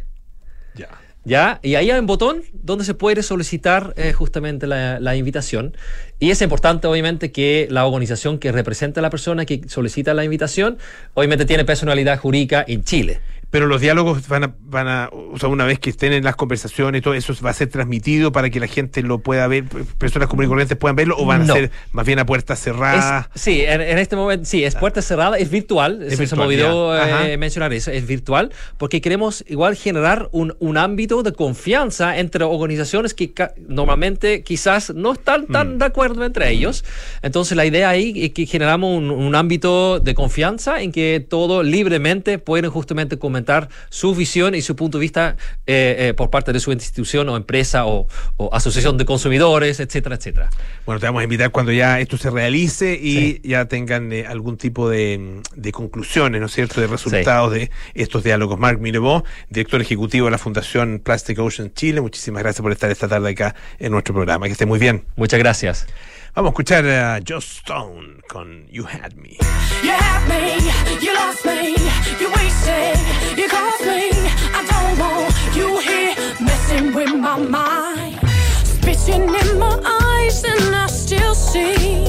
Ya. 0.75 0.89
¿Ya? 1.23 1.59
Y 1.63 1.73
ahí 1.73 1.89
hay 1.89 1.97
un 1.97 2.05
botón 2.05 2.43
donde 2.53 2.85
se 2.85 2.93
puede 2.93 3.23
solicitar 3.23 3.95
eh, 3.97 4.13
justamente 4.13 4.67
la, 4.67 4.99
la 4.99 5.15
invitación. 5.15 5.75
Y 6.19 6.29
es 6.29 6.39
importante, 6.43 6.85
obviamente, 6.85 7.31
que 7.31 7.67
la 7.71 7.87
organización 7.87 8.37
que 8.37 8.51
representa 8.51 8.99
a 8.99 9.01
la 9.01 9.09
persona 9.09 9.43
que 9.45 9.61
solicita 9.67 10.13
la 10.13 10.23
invitación, 10.23 10.77
obviamente 11.15 11.45
tiene 11.45 11.65
personalidad 11.65 12.19
jurídica 12.19 12.63
en 12.67 12.83
Chile. 12.83 13.21
Pero 13.55 13.67
los 13.67 13.79
diálogos 13.79 14.27
van 14.27 14.43
a, 14.43 14.55
van 14.59 14.87
a, 14.89 15.09
o 15.13 15.39
sea, 15.39 15.47
una 15.47 15.63
vez 15.63 15.79
que 15.79 15.89
estén 15.89 16.11
en 16.11 16.25
las 16.25 16.35
conversaciones, 16.35 17.01
todo 17.01 17.13
eso 17.13 17.33
va 17.41 17.51
a 17.51 17.53
ser 17.53 17.69
transmitido 17.69 18.33
para 18.33 18.49
que 18.49 18.59
la 18.59 18.67
gente 18.67 19.01
lo 19.01 19.19
pueda 19.19 19.47
ver, 19.47 19.63
personas 19.97 20.27
comunes 20.27 20.47
y 20.47 20.49
corrientes 20.49 20.77
puedan 20.77 20.97
verlo, 20.97 21.15
o 21.17 21.25
van 21.25 21.47
No. 21.47 21.53
a 21.53 21.55
ser 21.55 21.71
más 21.93 22.05
bien 22.05 22.19
a 22.19 22.25
puertas 22.25 22.59
cerradas. 22.59 23.29
Sí, 23.33 23.61
en, 23.61 23.79
en 23.79 23.97
este 23.97 24.17
momento, 24.17 24.43
sí, 24.43 24.65
es 24.65 24.75
puerta 24.75 25.01
cerrada, 25.01 25.37
es 25.37 25.49
virtual. 25.49 26.03
Es 26.03 26.09
se, 26.09 26.15
se 26.17 26.21
virtual, 26.23 26.39
me 26.39 26.45
olvidó 26.47 26.97
eh, 26.97 27.37
mencionar 27.37 27.71
eso, 27.71 27.91
es 27.91 28.05
virtual, 28.05 28.51
porque 28.77 28.99
queremos 28.99 29.45
igual 29.47 29.77
generar 29.77 30.27
un, 30.33 30.53
un 30.59 30.75
ámbito 30.77 31.23
de 31.23 31.31
confianza 31.31 32.17
entre 32.17 32.43
organizaciones 32.43 33.13
que 33.13 33.31
normalmente 33.69 34.43
quizás 34.43 34.93
no 34.93 35.13
están 35.13 35.47
tan 35.47 35.75
Mm. 35.75 35.77
de 35.77 35.85
acuerdo 35.85 36.25
entre 36.25 36.51
ellos. 36.51 36.83
Entonces 37.21 37.55
la 37.55 37.65
idea 37.65 37.87
ahí 37.87 38.11
es 38.25 38.31
que 38.31 38.45
generamos 38.47 38.97
un, 38.97 39.11
un 39.11 39.33
ámbito 39.33 40.01
de 40.01 40.13
confianza 40.13 40.81
en 40.81 40.91
que 40.91 41.25
todos 41.25 41.65
libremente 41.65 42.37
pueden 42.37 42.69
justamente 42.69 43.17
comentar 43.17 43.44
su 43.89 44.13
visión 44.15 44.55
y 44.55 44.61
su 44.61 44.75
punto 44.75 44.97
de 44.97 45.01
vista 45.03 45.35
eh, 45.67 45.95
eh, 46.09 46.13
por 46.13 46.29
parte 46.29 46.51
de 46.53 46.59
su 46.59 46.71
institución 46.71 47.29
o 47.29 47.37
empresa 47.37 47.85
o, 47.85 48.07
o 48.37 48.53
asociación 48.53 48.97
de 48.97 49.05
consumidores, 49.05 49.79
etcétera, 49.79 50.15
etcétera. 50.15 50.49
Bueno, 50.85 50.99
te 50.99 51.05
vamos 51.05 51.21
a 51.21 51.23
invitar 51.23 51.51
cuando 51.51 51.71
ya 51.71 51.99
esto 51.99 52.17
se 52.17 52.29
realice 52.29 52.93
y 53.01 53.15
Sí. 53.15 53.41
ya 53.43 53.65
tengan 53.65 54.11
eh, 54.11 54.25
algún 54.27 54.57
tipo 54.57 54.89
de, 54.89 55.41
de 55.55 55.71
conclusiones, 55.71 56.41
¿no 56.41 56.47
es 56.47 56.53
cierto?, 56.53 56.81
de 56.81 56.87
resultados 56.87 57.51
de 57.53 57.71
estos 57.93 58.23
diálogos. 58.23 58.59
Marc 58.59 58.79
Mirebo, 58.79 59.23
director 59.49 59.81
ejecutivo 59.81 60.25
de 60.25 60.31
la 60.31 60.37
Fundación 60.37 60.99
Plastic 61.03 61.39
Ocean 61.39 61.71
Chile, 61.73 62.01
muchísimas 62.01 62.43
gracias 62.43 62.61
por 62.61 62.71
estar 62.71 62.89
esta 62.91 63.07
tarde 63.07 63.29
acá 63.31 63.55
en 63.79 63.91
nuestro 63.91 64.13
programa. 64.13 64.47
Que 64.47 64.51
esté 64.53 64.65
muy 64.65 64.79
bien. 64.79 65.05
Muchas 65.15 65.39
gracias. 65.39 65.87
Vamos 66.35 66.49
a 66.49 66.51
escuchar 66.51 66.85
a 66.85 67.19
Joss 67.25 67.59
Stone 67.59 68.21
con 68.27 68.67
You 68.69 68.85
Had 68.85 69.13
Me. 69.15 69.37
You 69.81 69.91
had 69.91 70.27
me, 70.27 70.57
you 70.99 71.13
lost 71.13 71.45
me, 71.45 71.77
you 72.19 72.29
wasted, 72.29 72.99
you 73.37 73.47
cost 73.47 73.79
me. 73.85 74.11
I 74.53 74.65
don't 74.67 74.99
want 74.99 75.33
you 75.55 75.79
here 75.79 76.13
messing 76.41 76.93
with 76.93 77.13
my 77.15 77.37
mind. 77.37 78.19
Spitting 78.65 79.33
in 79.33 79.57
my 79.57 79.79
eyes, 80.01 80.43
and 80.43 80.75
I 80.75 80.87
still 80.87 81.33
see. 81.33 82.05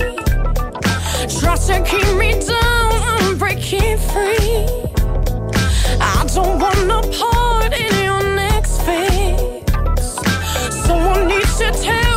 Try 1.38 1.54
to 1.54 1.84
keep 1.84 2.16
me 2.18 2.32
down, 2.44 2.92
I'm 3.20 3.38
breaking 3.38 3.96
free. 4.10 4.66
I 6.00 6.26
don't 6.34 6.58
want 6.58 6.84
no 6.88 7.00
part 7.16 7.72
in 7.78 8.04
your 8.04 8.24
next 8.34 8.82
phase. 8.82 9.62
Someone 10.84 11.28
needs 11.28 11.58
to 11.58 11.70
tell 11.70 12.15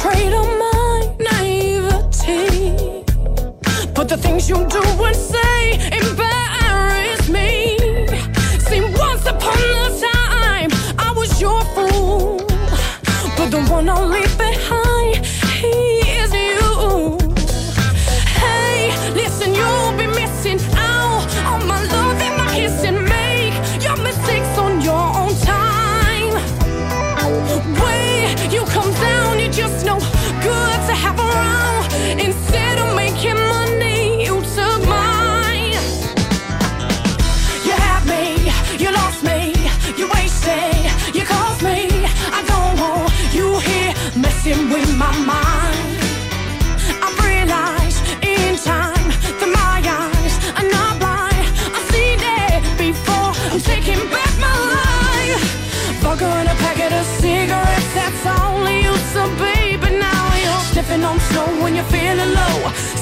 Freedom. 0.00 0.59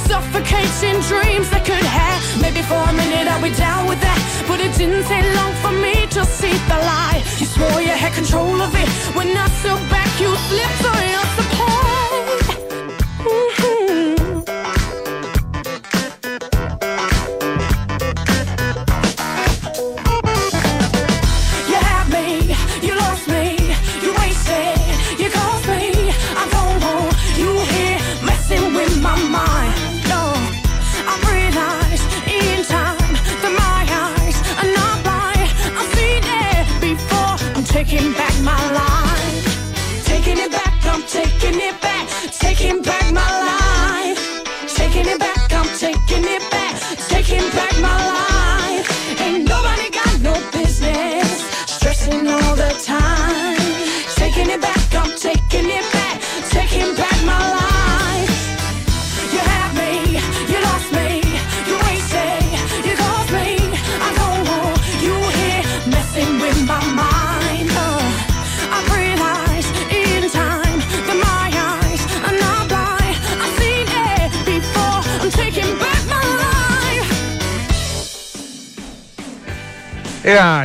suffocating 0.09 0.99
dreams 1.13 1.49
that 1.51 1.63
could 1.69 1.89
have. 2.01 2.21
Maybe 2.41 2.63
for 2.63 2.81
a 2.81 2.93
minute 2.93 3.29
I 3.29 3.39
was 3.43 3.57
down 3.57 3.87
with 3.87 4.01
that, 4.01 4.21
but 4.49 4.59
it 4.61 4.73
didn't 4.81 5.05
take 5.05 5.29
long 5.37 5.53
for 5.63 5.73
me 5.85 5.95
to 6.17 6.25
see 6.25 6.55
the 6.71 6.79
lie. 6.89 7.23
You 7.39 7.47
swore 7.47 7.81
you 7.83 7.95
had 8.05 8.13
control 8.15 8.57
of 8.67 8.73
it, 8.75 8.89
when 9.15 9.29
I 9.37 9.47
stood 9.61 9.83
back, 9.93 10.11
you 10.21 10.31
slipped 10.49 10.85
on 10.93 11.03
your. 11.13 11.48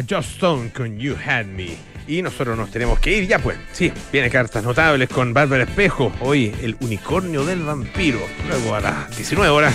Josh 0.09 0.35
Stone 0.35 0.71
con 0.71 0.97
You 0.99 1.15
Had 1.15 1.45
Me. 1.45 1.77
Y 2.07 2.21
nosotros 2.21 2.57
nos 2.57 2.69
tenemos 2.69 2.99
que 2.99 3.17
ir 3.17 3.27
ya, 3.27 3.39
pues. 3.39 3.57
Sí, 3.71 3.91
viene 4.11 4.29
cartas 4.29 4.63
notables 4.63 5.09
con 5.09 5.33
Bárbara 5.33 5.63
Espejo. 5.63 6.11
Hoy 6.19 6.53
el 6.61 6.75
unicornio 6.81 7.45
del 7.45 7.63
vampiro. 7.63 8.19
Luego 8.47 8.75
a 8.75 8.81
las 8.81 9.15
19 9.15 9.49
horas. 9.49 9.73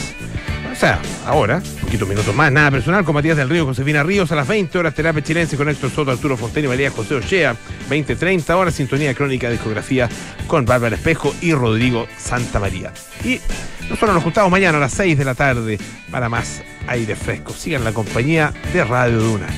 O 0.70 0.74
sea, 0.74 1.00
ahora, 1.26 1.62
poquitos 1.80 2.08
minutos 2.08 2.34
más, 2.34 2.52
nada 2.52 2.70
personal 2.70 3.04
con 3.04 3.14
Matías 3.14 3.36
del 3.36 3.48
Río, 3.48 3.64
Josefina 3.64 4.02
Ríos. 4.02 4.30
A 4.30 4.36
las 4.36 4.46
20 4.46 4.78
horas, 4.78 4.94
terapia 4.94 5.22
chilense 5.22 5.56
con 5.56 5.68
Héctor 5.68 5.90
Soto, 5.90 6.10
Arturo 6.10 6.36
Fontaine 6.36 6.66
y 6.66 6.68
María 6.68 6.90
José 6.90 7.14
Ochea. 7.14 7.56
20-30 7.88 8.50
horas, 8.50 8.74
sintonía 8.74 9.14
crónica, 9.14 9.50
discografía 9.50 10.08
con 10.46 10.66
Bárbara 10.66 10.96
Espejo 10.96 11.34
y 11.40 11.54
Rodrigo 11.54 12.06
Santa 12.16 12.60
María. 12.60 12.92
Y 13.24 13.40
nosotros 13.88 14.14
nos 14.14 14.22
juntamos 14.22 14.50
mañana 14.50 14.76
a 14.76 14.80
las 14.82 14.92
6 14.92 15.16
de 15.16 15.24
la 15.24 15.34
tarde 15.34 15.78
para 16.10 16.28
más 16.28 16.62
aire 16.86 17.16
fresco. 17.16 17.52
Sigan 17.52 17.84
la 17.84 17.92
compañía 17.92 18.52
de 18.72 18.84
Radio 18.84 19.18
Duna. 19.20 19.48